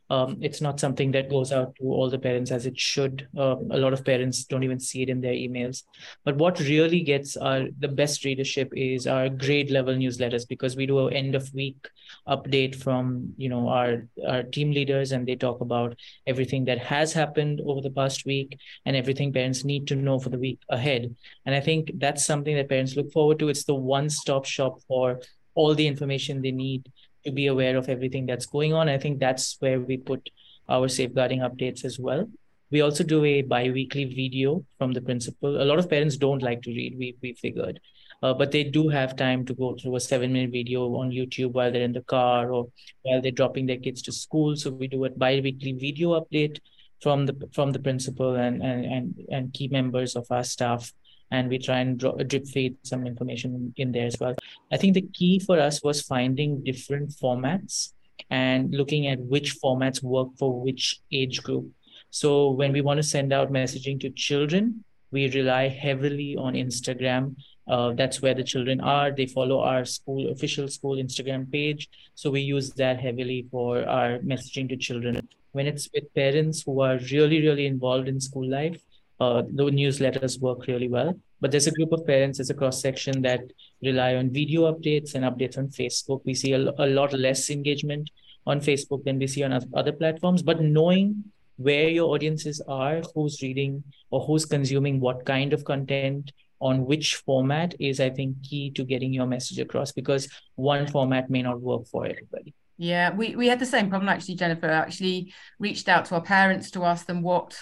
um, 0.09 0.39
it's 0.41 0.61
not 0.61 0.79
something 0.79 1.11
that 1.13 1.29
goes 1.29 1.53
out 1.53 1.75
to 1.77 1.85
all 1.85 2.09
the 2.09 2.19
parents 2.19 2.51
as 2.51 2.67
it 2.67 2.79
should. 2.79 3.29
Uh, 3.37 3.57
a 3.71 3.79
lot 3.79 3.93
of 3.93 4.05
parents 4.05 4.45
don't 4.45 4.63
even 4.63 4.79
see 4.79 5.03
it 5.03 5.09
in 5.09 5.21
their 5.21 5.33
emails. 5.33 5.83
But 6.25 6.37
what 6.37 6.61
really 6.61 7.01
gets 7.01 7.37
our 7.37 7.67
the 7.79 7.89
best 7.89 8.25
readership 8.25 8.73
is 8.77 9.07
our 9.07 9.29
grade 9.29 9.71
level 9.71 9.95
newsletters 9.95 10.47
because 10.49 10.77
we 10.77 10.87
do 10.87 11.09
an 11.09 11.15
end 11.15 11.35
of 11.35 11.53
week 11.55 11.89
update 12.29 12.77
from 12.77 13.35
you 13.37 13.49
know 13.49 13.69
our 13.69 14.07
our 14.29 14.45
team 14.45 14.71
leaders 14.71 15.11
and 15.11 15.27
they 15.27 15.35
talk 15.35 15.61
about 15.61 15.99
everything 16.27 16.65
that 16.67 16.79
has 16.79 17.13
happened 17.13 17.61
over 17.67 17.81
the 17.81 17.91
past 17.91 18.25
week 18.25 18.59
and 18.85 18.97
everything 18.97 19.33
parents 19.33 19.65
need 19.65 19.89
to 19.89 19.97
know 19.97 20.19
for 20.21 20.29
the 20.29 20.39
week 20.39 20.61
ahead. 20.69 21.15
And 21.45 21.55
I 21.55 21.61
think 21.61 21.91
that's 21.97 22.25
something 22.25 22.55
that 22.57 22.69
parents 22.69 22.97
look 22.97 23.11
forward 23.13 23.41
to. 23.41 23.49
It's 23.49 23.65
the 23.65 23.75
one 23.75 24.09
stop 24.09 24.45
shop 24.45 24.81
for 24.87 25.21
all 25.57 25.75
the 25.75 25.87
information 25.87 26.43
they 26.43 26.53
need 26.53 26.93
to 27.27 27.33
be 27.33 27.49
aware 27.49 27.77
of 27.77 27.89
everything 27.89 28.27
that's 28.27 28.47
going 28.47 28.73
on. 28.73 28.89
I 28.89 28.99
think 28.99 29.19
that's 29.21 29.57
where 29.61 29.81
we 29.81 29.97
put 29.99 30.31
our 30.69 30.89
safeguarding 30.89 31.41
updates 31.41 31.85
as 31.85 31.99
well. 31.99 32.29
We 32.71 32.81
also 32.81 33.05
do 33.05 33.25
a 33.25 33.43
bi-weekly 33.43 34.05
video 34.05 34.65
from 34.79 34.93
the 34.93 35.01
principal. 35.01 35.63
A 35.63 35.67
lot 35.71 35.79
of 35.79 35.89
parents 35.89 36.17
don't 36.17 36.43
like 36.43 36.63
to 36.63 36.71
read, 36.71 36.97
we, 36.99 37.17
we 37.23 37.35
figured, 37.35 37.79
uh, 38.23 38.35
but 38.35 38.51
they 38.51 38.65
do 38.65 38.89
have 38.89 39.15
time 39.15 39.45
to 39.47 39.55
go 39.55 39.77
through 39.77 39.97
a 39.97 40.01
seven 40.01 40.33
minute 40.33 40.51
video 40.51 40.83
on 40.97 41.11
YouTube 41.11 41.53
while 41.53 41.71
they're 41.71 41.83
in 41.83 41.93
the 41.93 42.01
car 42.03 42.53
or 42.53 42.67
while 43.03 43.23
they're 43.23 43.31
dropping 43.31 43.67
their 43.67 43.77
kids 43.77 44.03
to 44.03 44.13
school. 44.13 44.57
So 44.57 44.71
we 44.71 44.89
do 44.89 45.05
a 45.05 45.11
bi-weekly 45.11 45.73
video 45.75 46.21
update 46.21 46.59
from 47.03 47.27
the 47.27 47.49
from 47.53 47.73
the 47.73 47.79
principal 47.79 48.35
and 48.35 48.63
and 48.63 48.85
and, 48.85 49.15
and 49.31 49.53
key 49.53 49.69
members 49.69 50.17
of 50.17 50.27
our 50.31 50.43
staff 50.43 50.93
and 51.31 51.49
we 51.49 51.59
try 51.59 51.81
and 51.81 51.99
drip 51.99 52.47
feed 52.47 52.77
some 52.83 53.07
information 53.07 53.73
in 53.77 53.93
there 53.93 54.07
as 54.07 54.17
well. 54.21 54.35
I 54.73 54.77
think 54.77 54.95
the 54.95 55.09
key 55.13 55.39
for 55.39 55.59
us 55.59 55.83
was 55.83 56.03
finding 56.03 56.63
different 56.63 57.11
formats 57.11 57.93
and 58.31 58.73
looking 58.75 59.09
at 59.09 59.19
which 59.21 59.61
formats 59.61 60.03
work 60.03 60.29
for 60.39 60.61
which 60.61 61.01
age 61.13 61.43
group. 61.43 61.69
So 62.11 62.51
when 62.51 62.73
we 62.73 62.81
want 62.81 62.99
to 62.99 63.03
send 63.03 63.33
out 63.33 63.53
messaging 63.53 64.01
to 64.01 64.11
children, 64.11 64.85
we 65.11 65.31
rely 65.31 65.69
heavily 65.69 66.37
on 66.37 66.55
Instagram. 66.55 67.37
Uh, 67.69 67.93
that's 67.93 68.23
where 68.23 68.35
the 68.35 68.45
children 68.45 68.81
are. 68.81 69.11
They 69.11 69.27
follow 69.27 69.61
our 69.61 69.85
school 69.85 70.31
official 70.31 70.69
school 70.69 70.97
Instagram 70.97 71.51
page. 71.51 71.89
So 72.15 72.31
we 72.31 72.41
use 72.41 72.71
that 72.73 73.01
heavily 73.01 73.47
for 73.51 73.87
our 73.89 74.19
messaging 74.19 74.69
to 74.69 74.77
children. 74.77 75.29
When 75.53 75.67
it's 75.67 75.89
with 75.93 76.13
parents 76.15 76.63
who 76.63 76.81
are 76.81 76.99
really, 77.11 77.41
really 77.41 77.67
involved 77.67 78.09
in 78.09 78.21
school 78.21 78.49
life, 78.49 78.81
uh, 79.21 79.43
the 79.43 79.65
newsletters 79.65 80.41
work 80.41 80.67
really 80.67 80.89
well. 80.89 81.15
But 81.41 81.51
there's 81.51 81.67
a 81.67 81.73
group 81.73 81.93
of 81.93 82.07
parents, 82.07 82.39
there's 82.39 82.51
a 82.51 82.55
cross 82.55 82.81
section 82.81 83.23
that 83.23 83.41
rely 83.83 84.17
on 84.17 84.33
video 84.33 84.73
updates 84.73 85.15
and 85.15 85.25
updates 85.25 85.59
on 85.59 85.69
Facebook. 85.69 86.23
We 86.25 86.35
see 86.35 86.53
a, 86.53 86.73
a 86.79 86.87
lot 86.87 87.13
less 87.13 87.51
engagement 87.51 88.11
on 88.47 88.61
Facebook 88.61 89.05
than 89.05 89.19
we 89.19 89.27
see 89.27 89.43
on 89.43 89.59
other 89.75 89.93
platforms. 89.93 90.43
But 90.43 90.61
knowing 90.61 91.25
where 91.57 91.89
your 91.89 92.15
audiences 92.15 92.61
are, 92.69 93.03
who's 93.15 93.43
reading 93.43 93.83
or 94.11 94.21
who's 94.21 94.45
consuming 94.45 95.01
what 95.01 95.25
kind 95.25 95.53
of 95.53 95.65
content 95.65 96.33
on 96.61 96.87
which 96.87 97.17
format 97.17 97.75
is, 97.79 98.01
I 98.01 98.11
think, 98.11 98.43
key 98.43 98.71
to 98.73 98.85
getting 98.85 99.13
your 99.13 99.27
message 99.27 99.59
across 99.59 99.93
because 99.93 100.29
one 100.55 100.87
format 100.87 101.29
may 101.29 101.43
not 101.43 101.61
work 101.61 101.87
for 101.87 102.07
everybody. 102.07 102.55
Yeah, 102.79 103.15
we, 103.15 103.37
we 103.37 103.49
had 103.49 103.59
the 103.59 103.67
same 103.67 103.89
problem 103.89 104.09
actually, 104.09 104.37
Jennifer. 104.37 104.69
actually 104.69 105.33
reached 105.59 105.89
out 105.89 106.07
to 106.07 106.15
our 106.15 106.23
parents 106.23 106.71
to 106.73 106.85
ask 106.85 107.07
them 107.07 107.23
what 107.23 107.59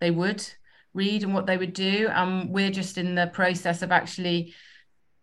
they 0.00 0.10
would 0.10 0.46
read 0.94 1.22
and 1.22 1.34
what 1.34 1.46
they 1.46 1.56
would 1.56 1.72
do. 1.72 2.08
And 2.10 2.50
we're 2.50 2.70
just 2.70 2.98
in 2.98 3.14
the 3.14 3.26
process 3.26 3.82
of 3.82 3.92
actually 3.92 4.54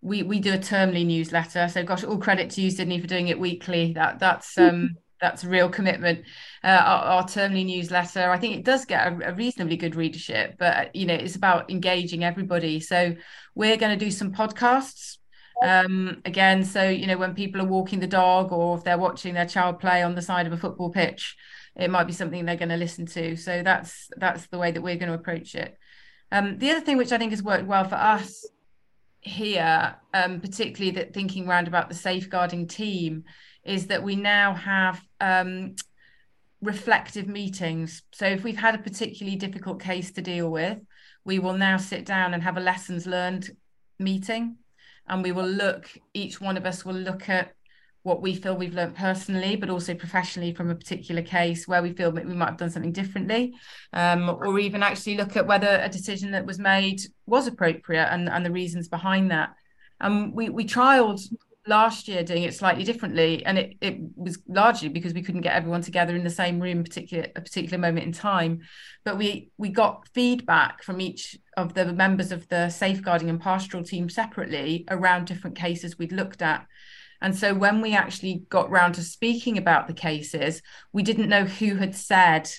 we 0.01 0.23
we 0.23 0.39
do 0.39 0.53
a 0.53 0.57
termly 0.57 1.05
newsletter. 1.05 1.67
So 1.67 1.83
gosh, 1.83 2.03
all 2.03 2.17
credit 2.17 2.49
to 2.51 2.61
you, 2.61 2.71
Sydney, 2.71 2.99
for 2.99 3.07
doing 3.07 3.27
it 3.27 3.39
weekly. 3.39 3.93
That 3.93 4.19
that's 4.19 4.57
um 4.57 4.95
that's 5.21 5.43
a 5.43 5.49
real 5.49 5.69
commitment. 5.69 6.23
Uh, 6.63 6.67
our, 6.67 7.03
our 7.03 7.23
termly 7.23 7.65
newsletter, 7.65 8.29
I 8.29 8.37
think 8.37 8.55
it 8.55 8.63
does 8.63 8.85
get 8.85 9.05
a, 9.05 9.31
a, 9.31 9.33
reasonably 9.33 9.75
good 9.75 9.95
readership, 9.95 10.55
but 10.57 10.95
you 10.95 11.05
know 11.05 11.15
it's 11.15 11.35
about 11.35 11.69
engaging 11.69 12.23
everybody. 12.23 12.79
So 12.79 13.15
we're 13.55 13.77
going 13.77 13.97
to 13.97 14.05
do 14.05 14.11
some 14.11 14.31
podcasts 14.31 15.17
um 15.61 16.21
again 16.23 16.63
so 16.63 16.87
you 16.87 17.05
know 17.05 17.17
when 17.17 17.35
people 17.35 17.59
are 17.59 17.65
walking 17.65 17.99
the 17.99 18.07
dog 18.07 18.53
or 18.53 18.77
if 18.77 18.83
they're 18.85 18.97
watching 18.97 19.33
their 19.33 19.45
child 19.45 19.77
play 19.77 20.01
on 20.01 20.15
the 20.15 20.21
side 20.21 20.47
of 20.47 20.53
a 20.53 20.57
football 20.57 20.89
pitch 20.89 21.35
it 21.75 21.89
might 21.89 22.07
be 22.07 22.13
something 22.13 22.45
they're 22.45 22.55
going 22.55 22.69
to 22.69 22.77
listen 22.77 23.05
to. 23.07 23.35
So 23.35 23.63
that's 23.63 24.09
that's 24.17 24.47
the 24.47 24.57
way 24.57 24.71
that 24.71 24.81
we're 24.81 24.97
going 24.97 25.11
to 25.11 25.15
approach 25.15 25.55
it. 25.55 25.77
Um, 26.31 26.57
the 26.57 26.71
other 26.71 26.81
thing 26.81 26.97
which 26.97 27.11
I 27.11 27.17
think 27.17 27.31
has 27.31 27.43
worked 27.43 27.65
well 27.65 27.85
for 27.85 27.95
us 27.95 28.45
here, 29.21 29.95
um, 30.13 30.39
particularly 30.39 30.91
that 30.97 31.13
thinking 31.13 31.47
around 31.47 31.67
about 31.67 31.89
the 31.89 31.95
safeguarding 31.95 32.67
team, 32.67 33.23
is 33.63 33.87
that 33.87 34.03
we 34.03 34.15
now 34.15 34.53
have 34.53 35.01
um, 35.19 35.75
reflective 36.61 37.27
meetings. 37.27 38.03
So 38.11 38.25
if 38.25 38.43
we've 38.43 38.57
had 38.57 38.75
a 38.75 38.79
particularly 38.79 39.37
difficult 39.37 39.81
case 39.81 40.11
to 40.11 40.21
deal 40.21 40.49
with, 40.49 40.79
we 41.25 41.39
will 41.39 41.57
now 41.57 41.77
sit 41.77 42.05
down 42.05 42.33
and 42.33 42.43
have 42.43 42.57
a 42.57 42.61
lessons 42.61 43.05
learned 43.05 43.49
meeting, 43.97 44.57
and 45.07 45.23
we 45.23 45.31
will 45.31 45.47
look. 45.47 45.89
Each 46.13 46.39
one 46.39 46.57
of 46.57 46.65
us 46.65 46.85
will 46.85 46.95
look 46.95 47.29
at 47.29 47.53
what 48.09 48.23
we 48.23 48.33
feel 48.33 48.57
we've 48.57 48.73
learned 48.73 48.95
personally, 48.95 49.55
but 49.55 49.69
also 49.69 49.93
professionally 49.93 50.51
from 50.51 50.71
a 50.71 50.75
particular 50.75 51.21
case 51.21 51.67
where 51.67 51.83
we 51.83 51.93
feel 51.93 52.11
that 52.11 52.25
we 52.25 52.33
might 52.33 52.49
have 52.49 52.57
done 52.57 52.71
something 52.71 52.91
differently, 52.91 53.53
um, 53.93 54.29
or 54.29 54.57
even 54.57 54.81
actually 54.81 55.15
look 55.15 55.37
at 55.37 55.45
whether 55.45 55.79
a 55.81 55.87
decision 55.87 56.31
that 56.31 56.45
was 56.45 56.57
made 56.57 56.99
was 57.27 57.45
appropriate 57.45 58.07
and, 58.11 58.27
and 58.27 58.43
the 58.43 58.51
reasons 58.51 58.87
behind 58.87 59.29
that. 59.29 59.51
Um, 60.01 60.33
we 60.33 60.49
we 60.49 60.65
trialed 60.65 61.21
last 61.67 62.07
year 62.07 62.23
doing 62.23 62.43
it 62.43 62.55
slightly 62.55 62.83
differently, 62.83 63.45
and 63.45 63.59
it, 63.59 63.77
it 63.79 63.97
was 64.15 64.39
largely 64.47 64.89
because 64.89 65.13
we 65.13 65.21
couldn't 65.21 65.41
get 65.41 65.55
everyone 65.55 65.81
together 65.81 66.15
in 66.15 66.23
the 66.23 66.29
same 66.29 66.59
room, 66.59 66.83
particular 66.83 67.27
a 67.35 67.41
particular 67.41 67.77
moment 67.77 68.07
in 68.07 68.11
time. 68.11 68.61
But 69.05 69.19
we 69.19 69.51
we 69.57 69.69
got 69.69 70.07
feedback 70.15 70.81
from 70.81 70.99
each 70.99 71.37
of 71.55 71.75
the 71.75 71.93
members 71.93 72.31
of 72.31 72.47
the 72.47 72.69
safeguarding 72.69 73.29
and 73.29 73.39
pastoral 73.39 73.83
team 73.83 74.09
separately 74.09 74.85
around 74.89 75.25
different 75.25 75.57
cases 75.57 75.99
we'd 75.99 76.11
looked 76.11 76.41
at 76.41 76.65
and 77.21 77.37
so 77.37 77.53
when 77.53 77.81
we 77.81 77.93
actually 77.93 78.45
got 78.49 78.69
round 78.69 78.95
to 78.95 79.01
speaking 79.03 79.57
about 79.57 79.87
the 79.87 79.93
cases, 79.93 80.61
we 80.93 81.03
didn't 81.03 81.29
know 81.29 81.45
who 81.45 81.75
had 81.75 81.95
said 81.95 82.49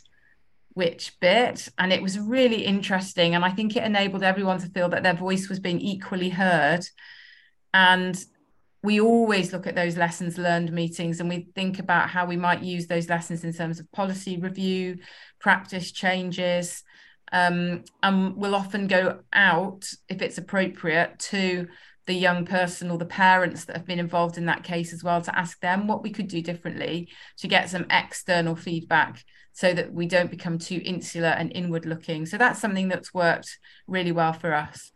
which 0.75 1.19
bit. 1.21 1.69
And 1.79 1.93
it 1.93 2.03
was 2.03 2.19
really 2.19 2.65
interesting. 2.65 3.35
And 3.35 3.45
I 3.45 3.51
think 3.51 3.77
it 3.77 3.85
enabled 3.85 4.23
everyone 4.23 4.61
to 4.61 4.69
feel 4.69 4.89
that 4.91 5.03
their 5.03 5.15
voice 5.15 5.49
was 5.49 5.61
being 5.61 5.81
equally 5.81 6.29
heard. 6.29 6.87
And 7.73 8.23
we 8.83 9.01
always 9.01 9.53
look 9.53 9.67
at 9.67 9.75
those 9.75 9.97
lessons 9.97 10.39
learned 10.39 10.73
meetings 10.73 11.21
and 11.21 11.29
we 11.29 11.49
think 11.55 11.79
about 11.79 12.09
how 12.09 12.25
we 12.25 12.37
might 12.37 12.63
use 12.63 12.87
those 12.87 13.11
lessons 13.11 13.45
in 13.45 13.53
terms 13.53 13.79
of 13.79 13.91
policy 13.93 14.39
review, 14.39 14.99
practice 15.39 15.93
changes. 15.93 16.83
Um, 17.33 17.85
and 18.03 18.37
we'll 18.37 18.55
often 18.55 18.87
go 18.87 19.21
out, 19.33 19.89
if 20.09 20.23
it's 20.23 20.39
appropriate, 20.39 21.19
to 21.31 21.69
the 22.11 22.17
young 22.17 22.45
person 22.45 22.91
or 22.91 22.99
the 22.99 23.05
parents 23.05 23.67
that 23.67 23.77
have 23.77 23.87
been 23.87 24.01
involved 24.01 24.37
in 24.37 24.47
that 24.47 24.65
case 24.65 24.93
as 24.93 25.05
well 25.05 25.23
to 25.23 25.39
ask 25.39 25.61
them 25.61 25.87
what 25.87 26.03
we 26.03 26.11
could 26.11 26.27
do 26.27 26.43
differently 26.43 27.09
to 27.37 27.47
get 27.47 27.71
some 27.71 27.87
external 27.89 28.57
feedback 28.57 29.25
so 29.53 29.73
that 29.73 29.93
we 29.93 30.07
don't 30.07 30.29
become 30.29 30.59
too 30.59 30.83
insular 30.85 31.29
and 31.29 31.53
inward 31.55 31.87
looking. 31.87 32.27
So 32.27 32.37
that's 32.37 32.61
something 32.61 32.89
that's 32.89 33.15
worked 33.15 33.61
really 33.87 34.11
well 34.11 34.33
for 34.33 34.53
us. 34.53 34.91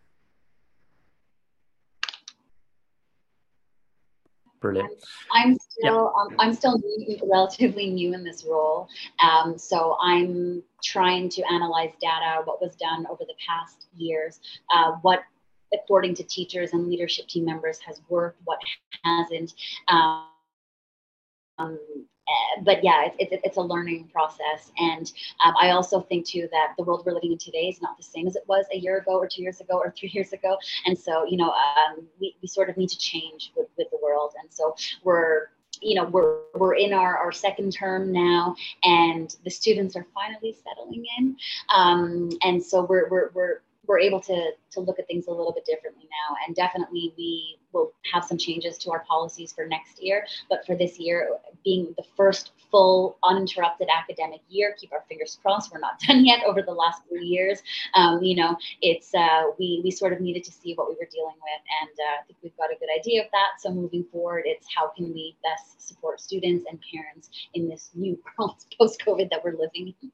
Brilliant. 4.61 4.91
I'm 5.33 5.57
still 5.69 6.13
yeah. 6.17 6.23
um, 6.23 6.37
i'm 6.41 6.55
still 6.55 6.83
relatively 7.31 7.91
new 7.91 8.15
in 8.15 8.25
this 8.25 8.45
role. 8.45 8.89
Um, 9.23 9.57
so 9.59 9.97
i'm 10.01 10.63
trying 10.83 11.29
to 11.29 11.43
analyze 11.53 11.93
data 12.01 12.41
what 12.45 12.61
was 12.61 12.75
done 12.75 13.07
over 13.09 13.25
the 13.25 13.35
past 13.47 13.87
years 13.97 14.41
uh, 14.75 14.93
what 15.03 15.21
according 15.75 16.15
to 16.17 16.23
teachers 16.25 16.73
and 16.73 16.89
leadership 16.89 17.27
team 17.29 17.45
members 17.45 17.79
has 17.81 18.01
worked, 18.09 18.41
what 18.45 18.59
hasn't. 19.05 19.55
Um, 19.89 20.27
um, 21.59 21.79
but 22.63 22.83
yeah, 22.83 23.07
it's, 23.07 23.17
it's, 23.19 23.43
it's, 23.45 23.57
a 23.57 23.61
learning 23.61 24.09
process. 24.13 24.73
And 24.79 25.13
um, 25.45 25.55
I 25.61 25.71
also 25.71 26.01
think 26.01 26.27
too 26.27 26.49
that 26.51 26.75
the 26.77 26.85
world 26.85 27.05
we're 27.05 27.13
living 27.13 27.33
in 27.33 27.39
today 27.39 27.69
is 27.69 27.83
not 27.83 27.97
the 27.97 28.03
same 28.03 28.27
as 28.27 28.35
it 28.37 28.45
was 28.49 28.65
a 28.73 28.77
year 28.77 28.99
ago 28.99 29.13
or 29.13 29.29
two 29.29 29.43
years 29.43 29.61
ago 29.61 29.77
or 29.77 29.91
three 29.91 30.09
years 30.15 30.33
ago. 30.33 30.57
And 30.87 30.99
so, 30.99 31.27
you 31.27 31.37
know, 31.37 31.51
um, 31.51 32.07
we, 32.21 32.37
we 32.41 32.49
sort 32.49 32.71
of 32.71 32.77
need 32.77 32.89
to 32.89 32.99
change 32.99 33.53
with, 33.57 33.69
with 33.77 33.89
the 33.91 33.99
world. 34.03 34.33
And 34.41 34.53
so 34.53 34.75
we're, 35.03 35.49
you 35.83 35.95
know, 35.95 36.05
we're, 36.05 36.39
we're 36.55 36.75
in 36.75 36.93
our, 36.93 37.19
our 37.19 37.33
second 37.33 37.73
term 37.73 38.11
now 38.11 38.57
and 38.85 39.37
the 39.45 39.51
students 39.51 39.97
are 39.97 40.07
finally 40.15 40.57
settling 40.65 41.05
in. 41.19 41.37
Um, 41.75 42.31
and 42.43 42.65
so 42.65 42.85
we're, 42.85 43.09
we're, 43.11 43.31
we're, 43.35 43.61
we're 43.87 43.99
able 43.99 44.21
to 44.21 44.51
to 44.73 44.81
look 44.81 44.99
at 44.99 45.07
things 45.07 45.27
a 45.27 45.31
little 45.31 45.53
bit 45.53 45.65
differently 45.65 46.05
now. 46.05 46.37
And 46.47 46.55
definitely 46.57 47.15
we 47.17 47.59
will 47.73 47.93
have 48.13 48.25
some 48.25 48.39
changes 48.39 48.79
to 48.79 48.91
our 48.91 49.05
policies 49.05 49.53
for 49.53 49.67
next 49.67 50.03
year. 50.03 50.27
But 50.49 50.67
for 50.67 50.77
this 50.77 50.99
year 50.99 51.31
being 51.65 51.95
the 51.97 52.05
first 52.17 52.53
full 52.71 53.19
uninterrupted 53.23 53.89
academic 53.95 54.41
year 54.49 54.75
keep 54.79 54.93
our 54.93 55.05
fingers 55.09 55.39
crossed 55.43 55.73
we're 55.73 55.79
not 55.79 55.99
done 56.09 56.25
yet 56.25 56.41
over 56.47 56.63
the 56.63 56.73
last 56.73 57.03
three 57.09 57.27
years. 57.27 57.63
Um, 57.95 58.23
you 58.23 58.37
know 58.37 58.57
it's 58.83 59.15
uh, 59.15 59.45
we 59.59 59.81
we 59.85 59.91
sort 59.91 60.13
of 60.13 60.21
needed 60.21 60.45
to 60.45 60.53
see 60.53 60.75
what 60.75 60.89
we 60.89 60.95
were 60.95 61.09
dealing 61.11 61.37
with 61.37 61.63
and 61.83 61.91
uh, 61.91 62.23
i 62.23 62.27
think 62.27 62.39
we've 62.43 62.57
got 62.57 62.71
a 62.71 62.79
good 62.79 62.89
idea 62.99 63.23
of 63.23 63.29
that. 63.33 63.61
So 63.61 63.71
moving 63.71 64.05
forward 64.11 64.45
it's 64.47 64.67
how 64.75 64.89
can 64.89 65.13
we 65.13 65.37
best 65.43 65.87
support 65.87 66.21
students 66.21 66.65
and 66.71 66.79
parents 66.93 67.31
in 67.55 67.69
this 67.69 67.91
new 67.95 68.19
post 68.39 69.03
covid 69.05 69.31
that 69.31 69.43
we're 69.45 69.53
living 69.53 69.95
in. 70.03 70.13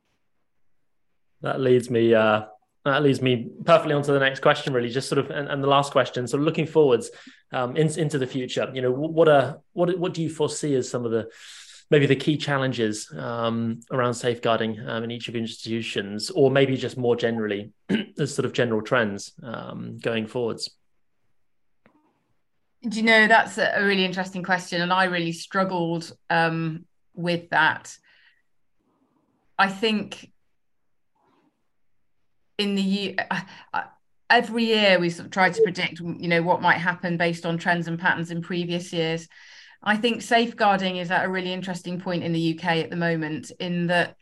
That 1.43 1.61
leads 1.61 1.89
me 1.89 2.12
uh, 2.12 2.43
that 2.85 3.03
leads 3.03 3.20
me 3.20 3.49
perfectly 3.64 3.95
onto 3.95 4.12
the 4.12 4.18
next 4.18 4.41
question, 4.41 4.72
really. 4.72 4.89
Just 4.89 5.09
sort 5.09 5.18
of, 5.18 5.31
and, 5.31 5.49
and 5.49 5.62
the 5.62 5.68
last 5.68 5.93
question. 5.93 6.26
So, 6.26 6.39
looking 6.39 6.66
forwards 6.66 7.11
um, 7.53 7.76
in, 7.76 7.89
into 7.99 8.18
the 8.18 8.26
future, 8.26 8.70
you 8.72 8.81
know, 8.81 8.91
what 8.91 9.28
are 9.28 9.61
what 9.72 9.99
what 9.99 10.14
do 10.14 10.22
you 10.22 10.31
foresee 10.31 10.74
as 10.74 10.89
some 10.89 11.05
of 11.05 11.11
the 11.11 11.28
maybe 11.91 12.07
the 12.07 12.16
key 12.16 12.37
challenges 12.37 13.12
um, 13.16 13.81
around 13.91 14.14
safeguarding 14.14 14.81
um, 14.89 15.05
in 15.05 15.11
each 15.11 15.28
of 15.28 15.37
institutions, 15.37 16.31
or 16.31 16.51
maybe 16.51 16.76
just 16.76 16.97
more 16.97 17.16
generally 17.16 17.72
as 18.18 18.35
sort 18.35 18.47
of 18.47 18.53
general 18.53 18.81
trends 18.81 19.33
um, 19.43 19.99
going 19.99 20.26
forwards? 20.26 20.70
Do 22.89 22.97
you 22.97 23.05
know 23.05 23.26
that's 23.26 23.59
a 23.59 23.83
really 23.83 24.07
interesting 24.07 24.43
question, 24.43 24.81
and 24.81 24.91
I 24.91 25.05
really 25.05 25.33
struggled 25.33 26.16
um, 26.31 26.87
with 27.14 27.51
that. 27.51 27.95
I 29.59 29.68
think 29.68 30.33
in 32.61 32.75
the 32.75 32.83
year 32.83 33.15
every 34.29 34.65
year 34.65 35.01
we 35.01 35.11
sort 35.11 35.27
of 35.27 35.33
try 35.33 35.51
to 35.51 35.63
predict 35.63 35.99
you 35.99 36.29
know 36.29 36.43
what 36.43 36.63
might 36.63 36.77
happen 36.77 37.17
based 37.17 37.45
on 37.45 37.59
trends 37.59 37.89
and 37.89 37.99
patterns 37.99 38.31
in 38.31 38.41
previous 38.41 38.93
years. 38.93 39.29
I 39.83 39.97
think 39.97 40.21
safeguarding 40.21 40.99
is 40.99 41.11
at 41.11 41.25
a 41.25 41.29
really 41.29 41.53
interesting 41.53 42.01
point 42.01 42.23
in 42.23 42.33
the 42.33 42.55
uk 42.55 42.65
at 42.65 42.91
the 42.91 42.97
moment 42.97 43.51
in 43.59 43.87
that 43.89 44.17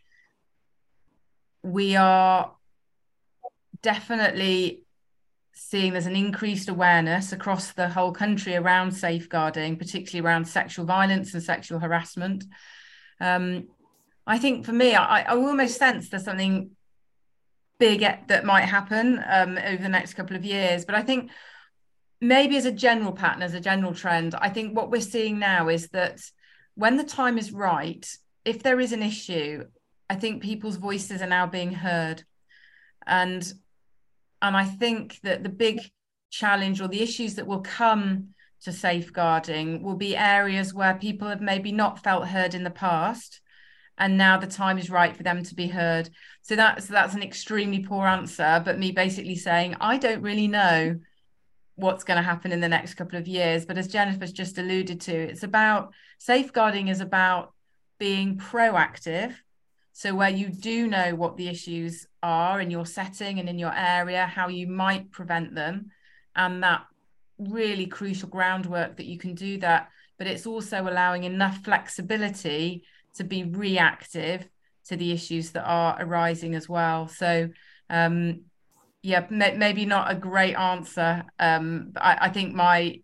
we 1.61 1.97
are 1.97 2.53
definitely 3.81 4.83
seeing 5.53 5.91
there's 5.91 6.05
an 6.05 6.15
increased 6.15 6.69
awareness 6.69 7.33
across 7.33 7.73
the 7.73 7.89
whole 7.89 8.13
country 8.13 8.55
around 8.55 8.91
safeguarding 8.91 9.75
particularly 9.75 10.25
around 10.25 10.45
sexual 10.45 10.85
violence 10.85 11.33
and 11.33 11.43
sexual 11.43 11.79
harassment. 11.79 12.45
Um, 13.21 13.67
i 14.25 14.37
think 14.37 14.65
for 14.65 14.71
me 14.73 14.95
I, 14.95 15.21
I 15.23 15.35
almost 15.35 15.77
sense 15.77 16.07
there's 16.09 16.23
something 16.23 16.71
big 17.79 18.01
that 18.01 18.45
might 18.45 18.65
happen 18.65 19.23
um, 19.27 19.57
over 19.57 19.81
the 19.81 19.89
next 19.89 20.13
couple 20.13 20.35
of 20.35 20.45
years. 20.45 20.85
But 20.85 20.95
I 20.95 21.01
think 21.01 21.31
maybe 22.21 22.57
as 22.57 22.65
a 22.65 22.71
general 22.71 23.13
pattern, 23.13 23.41
as 23.41 23.53
a 23.53 23.59
general 23.59 23.93
trend, 23.93 24.35
I 24.35 24.49
think 24.49 24.75
what 24.75 24.91
we're 24.91 25.01
seeing 25.01 25.39
now 25.39 25.69
is 25.69 25.89
that 25.89 26.19
when 26.75 26.97
the 26.97 27.03
time 27.03 27.37
is 27.37 27.51
right, 27.51 28.05
if 28.45 28.61
there 28.63 28.79
is 28.79 28.91
an 28.91 29.01
issue, 29.01 29.65
I 30.09 30.15
think 30.15 30.43
people's 30.43 30.77
voices 30.77 31.21
are 31.21 31.27
now 31.27 31.47
being 31.47 31.73
heard. 31.73 32.23
And 33.07 33.51
and 34.41 34.55
I 34.55 34.65
think 34.65 35.19
that 35.23 35.43
the 35.43 35.49
big 35.49 35.81
challenge 36.29 36.79
or 36.79 36.87
the 36.87 37.01
issues 37.01 37.35
that 37.35 37.47
will 37.47 37.61
come 37.61 38.29
to 38.61 38.71
safeguarding 38.71 39.81
will 39.83 39.95
be 39.95 40.15
areas 40.15 40.73
where 40.73 40.93
people 40.95 41.27
have 41.27 41.41
maybe 41.41 41.71
not 41.71 42.03
felt 42.03 42.27
heard 42.27 42.53
in 42.53 42.63
the 42.63 42.69
past 42.69 43.41
and 43.99 44.17
now 44.17 44.37
the 44.37 44.47
time 44.47 44.77
is 44.77 44.89
right 44.89 45.15
for 45.15 45.23
them 45.23 45.43
to 45.43 45.55
be 45.55 45.67
heard. 45.67 46.09
So 46.41 46.55
that's 46.55 46.87
that's 46.87 47.13
an 47.13 47.21
extremely 47.21 47.79
poor 47.79 48.07
answer 48.07 48.61
but 48.65 48.79
me 48.79 48.91
basically 48.91 49.35
saying 49.35 49.75
i 49.81 49.97
don't 49.97 50.23
really 50.23 50.47
know 50.47 50.99
what's 51.75 52.03
going 52.03 52.17
to 52.17 52.23
happen 52.23 52.51
in 52.51 52.59
the 52.59 52.67
next 52.67 52.95
couple 52.95 53.19
of 53.19 53.27
years 53.27 53.65
but 53.65 53.77
as 53.77 53.87
jennifer's 53.87 54.31
just 54.31 54.57
alluded 54.57 54.99
to 55.01 55.13
it's 55.13 55.43
about 55.43 55.93
safeguarding 56.17 56.87
is 56.87 57.01
about 57.01 57.53
being 57.99 58.37
proactive. 58.37 59.35
So 59.91 60.15
where 60.15 60.29
you 60.29 60.49
do 60.49 60.87
know 60.87 61.13
what 61.13 61.35
the 61.35 61.49
issues 61.49 62.07
are 62.23 62.61
in 62.61 62.71
your 62.71 62.85
setting 62.85 63.39
and 63.39 63.49
in 63.49 63.59
your 63.59 63.75
area 63.75 64.25
how 64.25 64.47
you 64.47 64.65
might 64.65 65.11
prevent 65.11 65.53
them 65.53 65.91
and 66.35 66.63
that 66.63 66.85
really 67.37 67.85
crucial 67.85 68.29
groundwork 68.29 68.97
that 68.97 69.05
you 69.05 69.17
can 69.17 69.35
do 69.35 69.57
that 69.59 69.89
but 70.17 70.27
it's 70.27 70.45
also 70.45 70.81
allowing 70.81 71.23
enough 71.23 71.63
flexibility 71.63 72.83
to 73.15 73.23
be 73.23 73.43
reactive 73.43 74.47
to 74.87 74.95
the 74.95 75.11
issues 75.11 75.51
that 75.51 75.63
are 75.63 75.97
arising 75.99 76.55
as 76.55 76.67
well. 76.67 77.07
So, 77.07 77.49
um, 77.89 78.41
yeah, 79.01 79.25
maybe 79.29 79.85
not 79.85 80.11
a 80.11 80.15
great 80.15 80.55
answer. 80.55 81.23
Um, 81.39 81.93
I, 81.95 82.17
I 82.21 82.29
think 82.29 82.53
my 82.53 83.01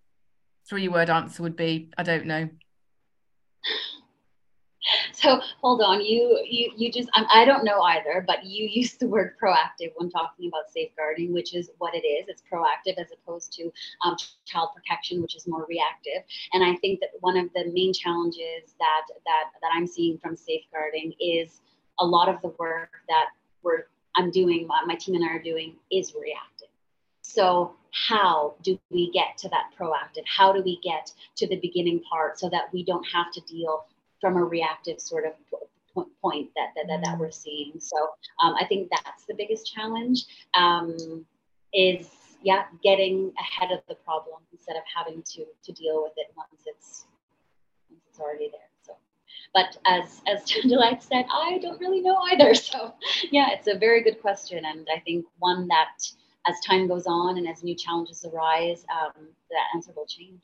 three 0.68 0.88
word 0.88 1.10
answer 1.10 1.44
would 1.44 1.56
be 1.56 1.90
I 1.98 2.04
don't 2.04 2.26
know. 2.26 2.50
so 5.14 5.40
hold 5.62 5.82
on 5.82 6.02
you 6.02 6.40
you 6.48 6.72
you 6.76 6.92
just 6.92 7.10
um, 7.16 7.26
i 7.34 7.46
don't 7.46 7.64
know 7.64 7.82
either 7.82 8.24
but 8.28 8.46
you 8.46 8.68
used 8.72 9.00
the 9.00 9.08
word 9.08 9.36
proactive 9.42 9.92
when 9.96 10.10
talking 10.10 10.48
about 10.48 10.70
safeguarding 10.72 11.34
which 11.34 11.56
is 11.56 11.70
what 11.78 11.94
it 11.94 12.06
is. 12.06 12.26
It's 12.28 12.44
proactive 12.52 12.98
as 12.98 13.08
opposed 13.12 13.52
to 13.54 13.72
um, 14.04 14.16
child 14.46 14.70
protection 14.76 15.22
which 15.22 15.36
is 15.36 15.48
more 15.48 15.66
reactive. 15.68 16.24
And 16.54 16.64
i 16.64 16.76
think 16.78 17.00
that 17.00 17.10
one 17.20 17.38
of 17.38 17.50
the 17.54 17.66
main 17.72 17.94
challenges 17.94 18.76
that 18.80 19.06
that 19.26 19.46
that 19.62 19.72
i'm 19.74 19.88
seeing 19.88 20.18
from 20.18 20.36
safeguarding 20.36 21.14
is 21.20 21.62
a 22.00 22.06
lot 22.06 22.30
of 22.30 22.42
the 22.42 22.54
work 22.60 22.92
that 23.08 23.28
we're 23.64 23.86
i'm 24.16 24.32
doing 24.32 24.68
my 24.86 24.96
team 24.96 25.16
and 25.16 25.26
i 25.26 25.34
are 25.34 25.42
doing 25.42 25.76
is 25.92 26.14
reactive. 26.14 26.70
So 27.22 27.74
how 27.92 28.56
do 28.62 28.80
we 28.92 29.12
get 29.12 29.38
to 29.40 29.50
that 29.50 29.72
proactive? 29.80 30.24
How 30.28 30.54
do 30.54 30.62
we 30.62 30.80
get 30.84 31.12
to 31.38 31.48
the 31.48 31.60
beginning 31.60 32.02
part 32.10 32.40
so 32.40 32.50
that 32.50 32.72
we 32.72 32.84
don't 32.84 33.06
have 33.06 33.32
to 33.34 33.42
deal 33.42 33.86
from 34.22 34.38
a 34.38 34.44
reactive 34.44 35.00
sort 35.00 35.26
of 35.26 35.34
point 36.22 36.50
that 36.56 36.70
that, 36.76 36.88
that, 36.88 37.02
that 37.04 37.16
mm. 37.16 37.20
we're 37.20 37.32
seeing. 37.32 37.74
So 37.80 37.96
um, 38.44 38.56
I 38.60 38.66
think 38.66 38.90
that's 38.90 39.26
the 39.26 39.36
biggest 39.36 39.72
challenge 39.74 40.26
um, 40.54 41.26
is 41.74 42.10
yeah 42.44 42.66
getting 42.84 43.32
ahead 43.40 43.72
of 43.72 43.80
the 43.88 43.96
problem 43.96 44.40
instead 44.52 44.76
of 44.76 44.84
having 44.94 45.24
to 45.24 45.46
to 45.64 45.72
deal 45.72 46.04
with 46.04 46.14
it 46.18 46.28
once 46.36 46.64
it's 46.66 47.06
once 47.90 48.04
it's 48.10 48.20
already 48.20 48.50
there. 48.52 48.70
So, 48.84 48.94
but 49.54 49.78
as 49.86 50.22
as 50.28 50.44
Chandalite 50.50 51.02
said, 51.02 51.26
I 51.32 51.60
don't 51.60 51.80
really 51.80 52.02
know 52.02 52.18
either. 52.32 52.54
So 52.56 52.94
yeah, 53.32 53.50
it's 53.52 53.68
a 53.68 53.78
very 53.78 54.04
good 54.04 54.22
question, 54.22 54.66
and 54.66 54.88
I 54.94 55.00
think 55.00 55.26
one 55.40 55.68
that 55.68 55.98
as 56.48 56.60
time 56.60 56.88
goes 56.88 57.08
on 57.08 57.38
and 57.38 57.48
as 57.48 57.64
new 57.64 57.76
challenges 57.76 58.24
arise, 58.26 58.86
um, 58.92 59.28
that 59.50 59.66
answer 59.74 59.92
will 59.96 60.06
change. 60.06 60.42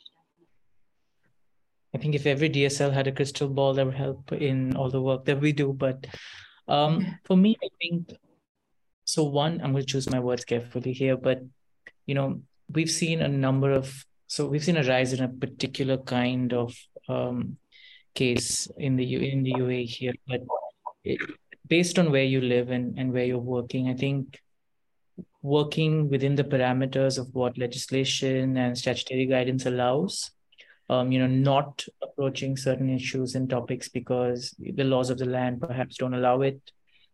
I 1.93 1.97
think 1.97 2.15
if 2.15 2.25
every 2.25 2.49
DSL 2.49 2.93
had 2.93 3.07
a 3.07 3.11
crystal 3.11 3.49
ball, 3.49 3.73
that 3.73 3.85
would 3.85 3.95
help 3.95 4.31
in 4.31 4.75
all 4.77 4.89
the 4.89 5.01
work 5.01 5.25
that 5.25 5.41
we 5.41 5.51
do. 5.51 5.73
But 5.73 6.07
um, 6.67 7.19
for 7.25 7.35
me, 7.35 7.57
I 7.61 7.67
think 7.81 8.13
so. 9.03 9.23
One, 9.23 9.59
I'm 9.61 9.73
going 9.73 9.85
to 9.85 9.91
choose 9.91 10.09
my 10.09 10.19
words 10.19 10.45
carefully 10.45 10.93
here, 10.93 11.17
but 11.17 11.41
you 12.05 12.15
know, 12.15 12.41
we've 12.71 12.89
seen 12.89 13.21
a 13.21 13.27
number 13.27 13.71
of 13.71 14.05
so 14.27 14.47
we've 14.47 14.63
seen 14.63 14.77
a 14.77 14.83
rise 14.83 15.11
in 15.11 15.21
a 15.21 15.27
particular 15.27 15.97
kind 15.97 16.53
of 16.53 16.73
um, 17.09 17.57
case 18.15 18.69
in 18.77 18.95
the 18.95 19.29
in 19.29 19.43
the 19.43 19.53
UAE 19.53 19.89
here, 19.89 20.13
but 20.25 20.41
it, 21.03 21.19
based 21.67 21.99
on 21.99 22.11
where 22.11 22.23
you 22.23 22.39
live 22.39 22.69
and 22.69 22.97
and 22.97 23.11
where 23.11 23.25
you're 23.25 23.37
working, 23.37 23.89
I 23.89 23.93
think 23.93 24.39
working 25.41 26.09
within 26.09 26.35
the 26.35 26.45
parameters 26.45 27.17
of 27.17 27.33
what 27.33 27.57
legislation 27.57 28.55
and 28.55 28.77
statutory 28.77 29.25
guidance 29.25 29.65
allows 29.65 30.31
um, 30.91 31.09
you 31.09 31.19
know, 31.19 31.27
not 31.27 31.85
approaching 32.03 32.57
certain 32.57 32.89
issues 32.89 33.33
and 33.33 33.49
topics 33.49 33.87
because 33.87 34.53
the 34.59 34.83
laws 34.83 35.09
of 35.09 35.17
the 35.17 35.25
land 35.25 35.61
perhaps 35.61 35.95
don't 35.95 36.13
allow 36.13 36.41
it, 36.41 36.59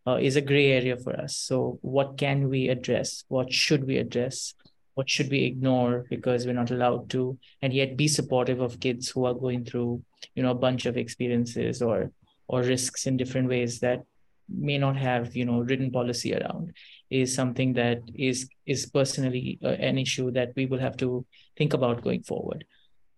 uh, 0.08 0.16
is 0.16 0.36
a 0.36 0.42
gray 0.42 0.72
area 0.72 0.98
for 0.98 1.16
us. 1.16 1.38
So, 1.38 1.78
what 1.84 2.18
can 2.18 2.50
we 2.50 2.70
address? 2.70 3.24
What 3.28 3.54
should 3.54 3.86
we 3.86 3.98
address? 3.98 4.56
What 4.96 5.08
should 5.08 5.30
we 5.30 5.44
ignore 5.44 6.06
because 6.10 6.48
we're 6.48 6.54
not 6.54 6.72
allowed 6.72 7.12
to, 7.12 7.38
and 7.62 7.72
yet 7.72 7.98
be 7.98 8.08
supportive 8.08 8.62
of 8.62 8.80
kids 8.80 9.10
who 9.10 9.26
are 9.26 9.36
going 9.36 9.64
through, 9.64 10.02
you 10.34 10.42
know, 10.42 10.52
a 10.52 10.64
bunch 10.66 10.88
of 10.88 10.98
experiences 10.98 11.84
or 11.84 12.12
or 12.48 12.64
risks 12.64 13.06
in 13.06 13.16
different 13.16 13.48
ways 13.48 13.80
that 13.82 14.02
may 14.50 14.78
not 14.78 14.96
have 14.96 15.36
you 15.36 15.46
know 15.46 15.60
written 15.60 15.92
policy 15.92 16.34
around 16.34 16.72
is 17.10 17.36
something 17.36 17.74
that 17.74 18.00
is 18.16 18.50
is 18.66 18.86
personally 18.86 19.60
uh, 19.64 19.68
an 19.68 19.98
issue 19.98 20.32
that 20.32 20.54
we 20.56 20.66
will 20.66 20.80
have 20.80 20.96
to 20.96 21.26
think 21.58 21.74
about 21.74 22.02
going 22.02 22.24
forward 22.24 22.66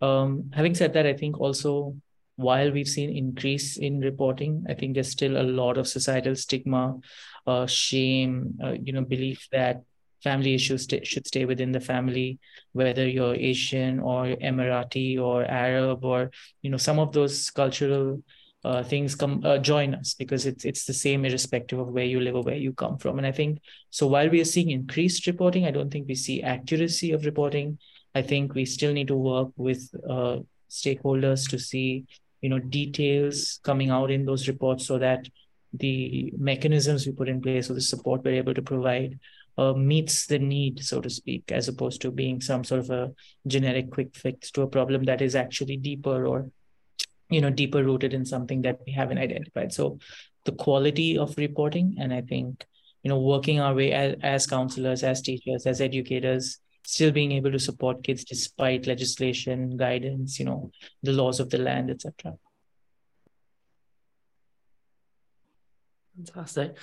um, 0.00 0.50
having 0.52 0.74
said 0.74 0.92
that, 0.94 1.06
I 1.06 1.14
think 1.14 1.40
also 1.40 1.96
while 2.36 2.70
we've 2.72 2.88
seen 2.88 3.14
increase 3.14 3.76
in 3.76 4.00
reporting, 4.00 4.64
I 4.68 4.74
think 4.74 4.94
there's 4.94 5.10
still 5.10 5.36
a 5.36 5.44
lot 5.44 5.76
of 5.76 5.86
societal 5.86 6.34
stigma, 6.36 6.98
uh, 7.46 7.66
shame, 7.66 8.58
uh, 8.62 8.72
you 8.82 8.92
know, 8.92 9.02
belief 9.02 9.46
that 9.52 9.82
family 10.22 10.54
issues 10.54 10.84
st- 10.84 11.06
should 11.06 11.26
stay 11.26 11.44
within 11.44 11.72
the 11.72 11.80
family, 11.80 12.38
whether 12.72 13.06
you're 13.08 13.34
Asian 13.34 14.00
or 14.00 14.26
Emirati 14.26 15.18
or 15.20 15.44
Arab 15.44 16.04
or 16.04 16.30
you 16.62 16.70
know 16.70 16.76
some 16.76 16.98
of 16.98 17.12
those 17.12 17.50
cultural 17.50 18.22
uh, 18.62 18.82
things 18.82 19.14
come 19.14 19.42
uh, 19.44 19.58
join 19.58 19.94
us 19.94 20.14
because 20.14 20.46
it's 20.46 20.64
it's 20.64 20.84
the 20.84 20.92
same 20.92 21.24
irrespective 21.24 21.78
of 21.78 21.88
where 21.88 22.04
you 22.04 22.20
live 22.20 22.36
or 22.36 22.42
where 22.42 22.56
you 22.56 22.72
come 22.72 22.98
from. 22.98 23.18
And 23.18 23.26
I 23.26 23.32
think 23.32 23.60
so. 23.90 24.06
While 24.06 24.28
we 24.28 24.40
are 24.40 24.46
seeing 24.46 24.70
increased 24.70 25.26
reporting, 25.26 25.64
I 25.66 25.70
don't 25.70 25.90
think 25.90 26.08
we 26.08 26.14
see 26.14 26.42
accuracy 26.42 27.12
of 27.12 27.24
reporting. 27.24 27.78
I 28.14 28.22
think 28.22 28.54
we 28.54 28.64
still 28.64 28.92
need 28.92 29.08
to 29.08 29.16
work 29.16 29.50
with 29.56 29.88
uh, 30.08 30.38
stakeholders 30.68 31.48
to 31.50 31.58
see 31.58 32.06
you 32.40 32.48
know 32.48 32.58
details 32.58 33.60
coming 33.62 33.90
out 33.90 34.10
in 34.10 34.24
those 34.24 34.48
reports 34.48 34.86
so 34.86 34.98
that 34.98 35.28
the 35.72 36.32
mechanisms 36.36 37.06
we 37.06 37.12
put 37.12 37.28
in 37.28 37.40
place 37.40 37.70
or 37.70 37.74
the 37.74 37.80
support 37.80 38.24
we're 38.24 38.34
able 38.34 38.54
to 38.54 38.62
provide 38.62 39.18
uh, 39.58 39.72
meets 39.74 40.26
the 40.26 40.38
need, 40.38 40.82
so 40.82 41.00
to 41.00 41.10
speak, 41.10 41.52
as 41.52 41.68
opposed 41.68 42.00
to 42.00 42.10
being 42.10 42.40
some 42.40 42.64
sort 42.64 42.80
of 42.80 42.90
a 42.90 43.12
generic 43.46 43.90
quick 43.90 44.14
fix 44.16 44.50
to 44.52 44.62
a 44.62 44.66
problem 44.66 45.04
that 45.04 45.20
is 45.20 45.34
actually 45.34 45.76
deeper 45.76 46.26
or 46.26 46.50
you 47.28 47.40
know 47.40 47.50
deeper 47.50 47.84
rooted 47.84 48.14
in 48.14 48.24
something 48.24 48.62
that 48.62 48.80
we 48.86 48.92
haven't 48.92 49.18
identified. 49.18 49.72
So 49.72 49.98
the 50.44 50.52
quality 50.52 51.18
of 51.18 51.36
reporting, 51.36 51.96
and 52.00 52.12
I 52.12 52.22
think 52.22 52.64
you 53.02 53.10
know 53.10 53.20
working 53.20 53.60
our 53.60 53.74
way 53.74 53.92
as, 53.92 54.16
as 54.22 54.46
counselors, 54.46 55.02
as 55.04 55.20
teachers, 55.20 55.66
as 55.66 55.80
educators, 55.80 56.58
still 56.82 57.12
being 57.12 57.32
able 57.32 57.52
to 57.52 57.58
support 57.58 58.02
kids 58.02 58.24
despite 58.24 58.86
legislation, 58.86 59.76
guidance, 59.76 60.38
you 60.38 60.44
know, 60.44 60.70
the 61.02 61.12
laws 61.12 61.40
of 61.40 61.50
the 61.50 61.58
land, 61.58 61.90
etc. 61.90 62.34
Fantastic. 66.16 66.76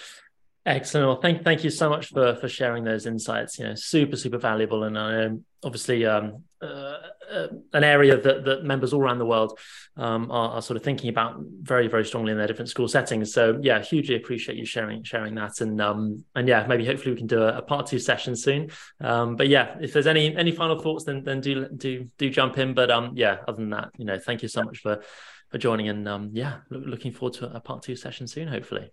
Excellent. 0.66 1.08
Well, 1.08 1.22
thank 1.22 1.44
thank 1.44 1.64
you 1.64 1.70
so 1.70 1.90
much 1.90 2.08
for 2.08 2.36
for 2.36 2.50
sharing 2.50 2.84
those 2.84 3.06
insights. 3.06 3.58
You 3.58 3.68
know, 3.68 3.76
super 3.76 4.18
super 4.18 4.38
valuable, 4.38 4.84
and 4.84 4.98
I 4.98 5.26
um, 5.26 5.46
obviously 5.64 6.06
um, 6.06 6.44
uh, 6.62 6.98
uh, 7.32 7.48
an 7.74 7.84
area 7.84 8.20
that 8.20 8.44
that 8.46 8.64
members 8.64 8.94
all 8.94 9.02
around 9.02 9.20
the 9.20 9.26
world 9.26 9.60
um, 9.96 10.32
are, 10.32 10.54
are, 10.54 10.62
sort 10.62 10.78
of 10.78 10.84
thinking 10.84 11.10
about 11.10 11.36
very 11.62 11.88
very 11.88 12.04
strongly 12.04 12.32
in 12.32 12.38
their 12.38 12.48
different 12.48 12.70
school 12.70 12.88
settings. 12.88 13.32
So 13.34 13.60
yeah, 13.62 13.82
hugely 13.84 14.16
appreciate 14.16 14.58
you 14.58 14.66
sharing 14.66 15.04
sharing 15.04 15.36
that, 15.36 15.62
and 15.62 15.80
um, 15.82 16.24
and 16.36 16.48
yeah, 16.48 16.66
maybe 16.66 16.86
hopefully 16.86 17.12
we 17.12 17.18
can 17.18 17.28
do 17.28 17.44
a, 17.44 17.58
a 17.58 17.62
part 17.62 17.88
two 17.88 18.00
session 18.00 18.36
soon. 18.36 18.70
Um, 19.00 19.36
but 19.36 19.48
yeah, 19.48 19.76
if 19.82 19.94
there's 19.94 20.08
any 20.08 20.36
any 20.36 20.52
final 20.52 20.80
thoughts, 20.80 21.04
then 21.04 21.24
then 21.24 21.42
do 21.42 21.68
do 21.70 22.10
do 22.18 22.30
jump 22.30 22.58
in. 22.58 22.74
But 22.74 22.90
um, 22.90 23.12
yeah, 23.16 23.38
other 23.48 23.58
than 23.58 23.70
that, 23.72 23.90
you 23.98 24.06
know, 24.06 24.18
thank 24.18 24.42
you 24.42 24.48
so 24.48 24.64
much 24.64 24.80
for 24.80 25.04
for 25.50 25.58
joining, 25.58 25.90
and 25.90 26.08
um, 26.08 26.30
yeah, 26.34 26.58
looking 26.70 27.12
forward 27.12 27.34
to 27.36 27.56
a 27.56 27.60
part 27.60 27.84
two 27.84 27.96
session 27.96 28.28
soon, 28.28 28.48
hopefully 28.48 28.90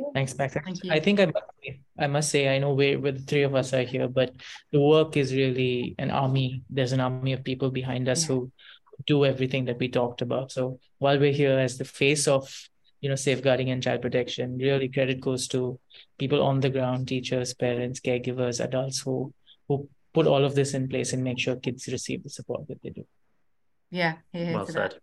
you. 0.00 0.10
Thanks, 0.14 0.36
Max. 0.36 0.54
Thank 0.54 0.82
you. 0.84 0.90
I 0.90 1.00
think 1.00 1.20
I, 1.20 1.32
I 1.98 2.06
must 2.06 2.30
say, 2.30 2.54
I 2.54 2.58
know 2.58 2.72
we 2.74 2.96
we 2.96 3.10
the 3.12 3.20
three 3.20 3.42
of 3.42 3.54
us 3.54 3.72
are 3.72 3.82
here, 3.82 4.08
but 4.08 4.34
the 4.72 4.80
work 4.80 5.16
is 5.16 5.34
really 5.34 5.94
an 5.98 6.10
army. 6.10 6.62
There's 6.68 6.92
an 6.92 7.00
army 7.00 7.32
of 7.32 7.44
people 7.44 7.70
behind 7.70 8.08
us 8.08 8.22
yeah. 8.22 8.28
who 8.28 8.52
do 9.06 9.24
everything 9.24 9.64
that 9.66 9.78
we 9.78 9.88
talked 9.88 10.22
about. 10.22 10.52
So 10.52 10.78
while 10.98 11.18
we're 11.18 11.32
here 11.32 11.58
as 11.58 11.78
the 11.78 11.84
face 11.84 12.26
of 12.28 12.52
you 13.00 13.08
know 13.08 13.16
safeguarding 13.16 13.70
and 13.70 13.82
child 13.82 14.02
protection, 14.02 14.58
really 14.58 14.88
credit 14.88 15.20
goes 15.20 15.48
to 15.48 15.78
people 16.18 16.42
on 16.42 16.60
the 16.60 16.70
ground, 16.70 17.08
teachers, 17.08 17.54
parents, 17.54 18.00
caregivers, 18.00 18.62
adults 18.62 19.00
who 19.00 19.32
who 19.68 19.88
put 20.12 20.26
all 20.26 20.44
of 20.44 20.54
this 20.54 20.74
in 20.74 20.88
place 20.88 21.12
and 21.12 21.22
make 21.22 21.38
sure 21.38 21.56
kids 21.56 21.86
receive 21.86 22.22
the 22.22 22.30
support 22.30 22.66
that 22.68 22.82
they 22.82 22.90
do. 22.90 23.06
Yeah, 23.90 24.16
well 24.32 24.66
said. 24.66 24.74
That. 24.76 24.94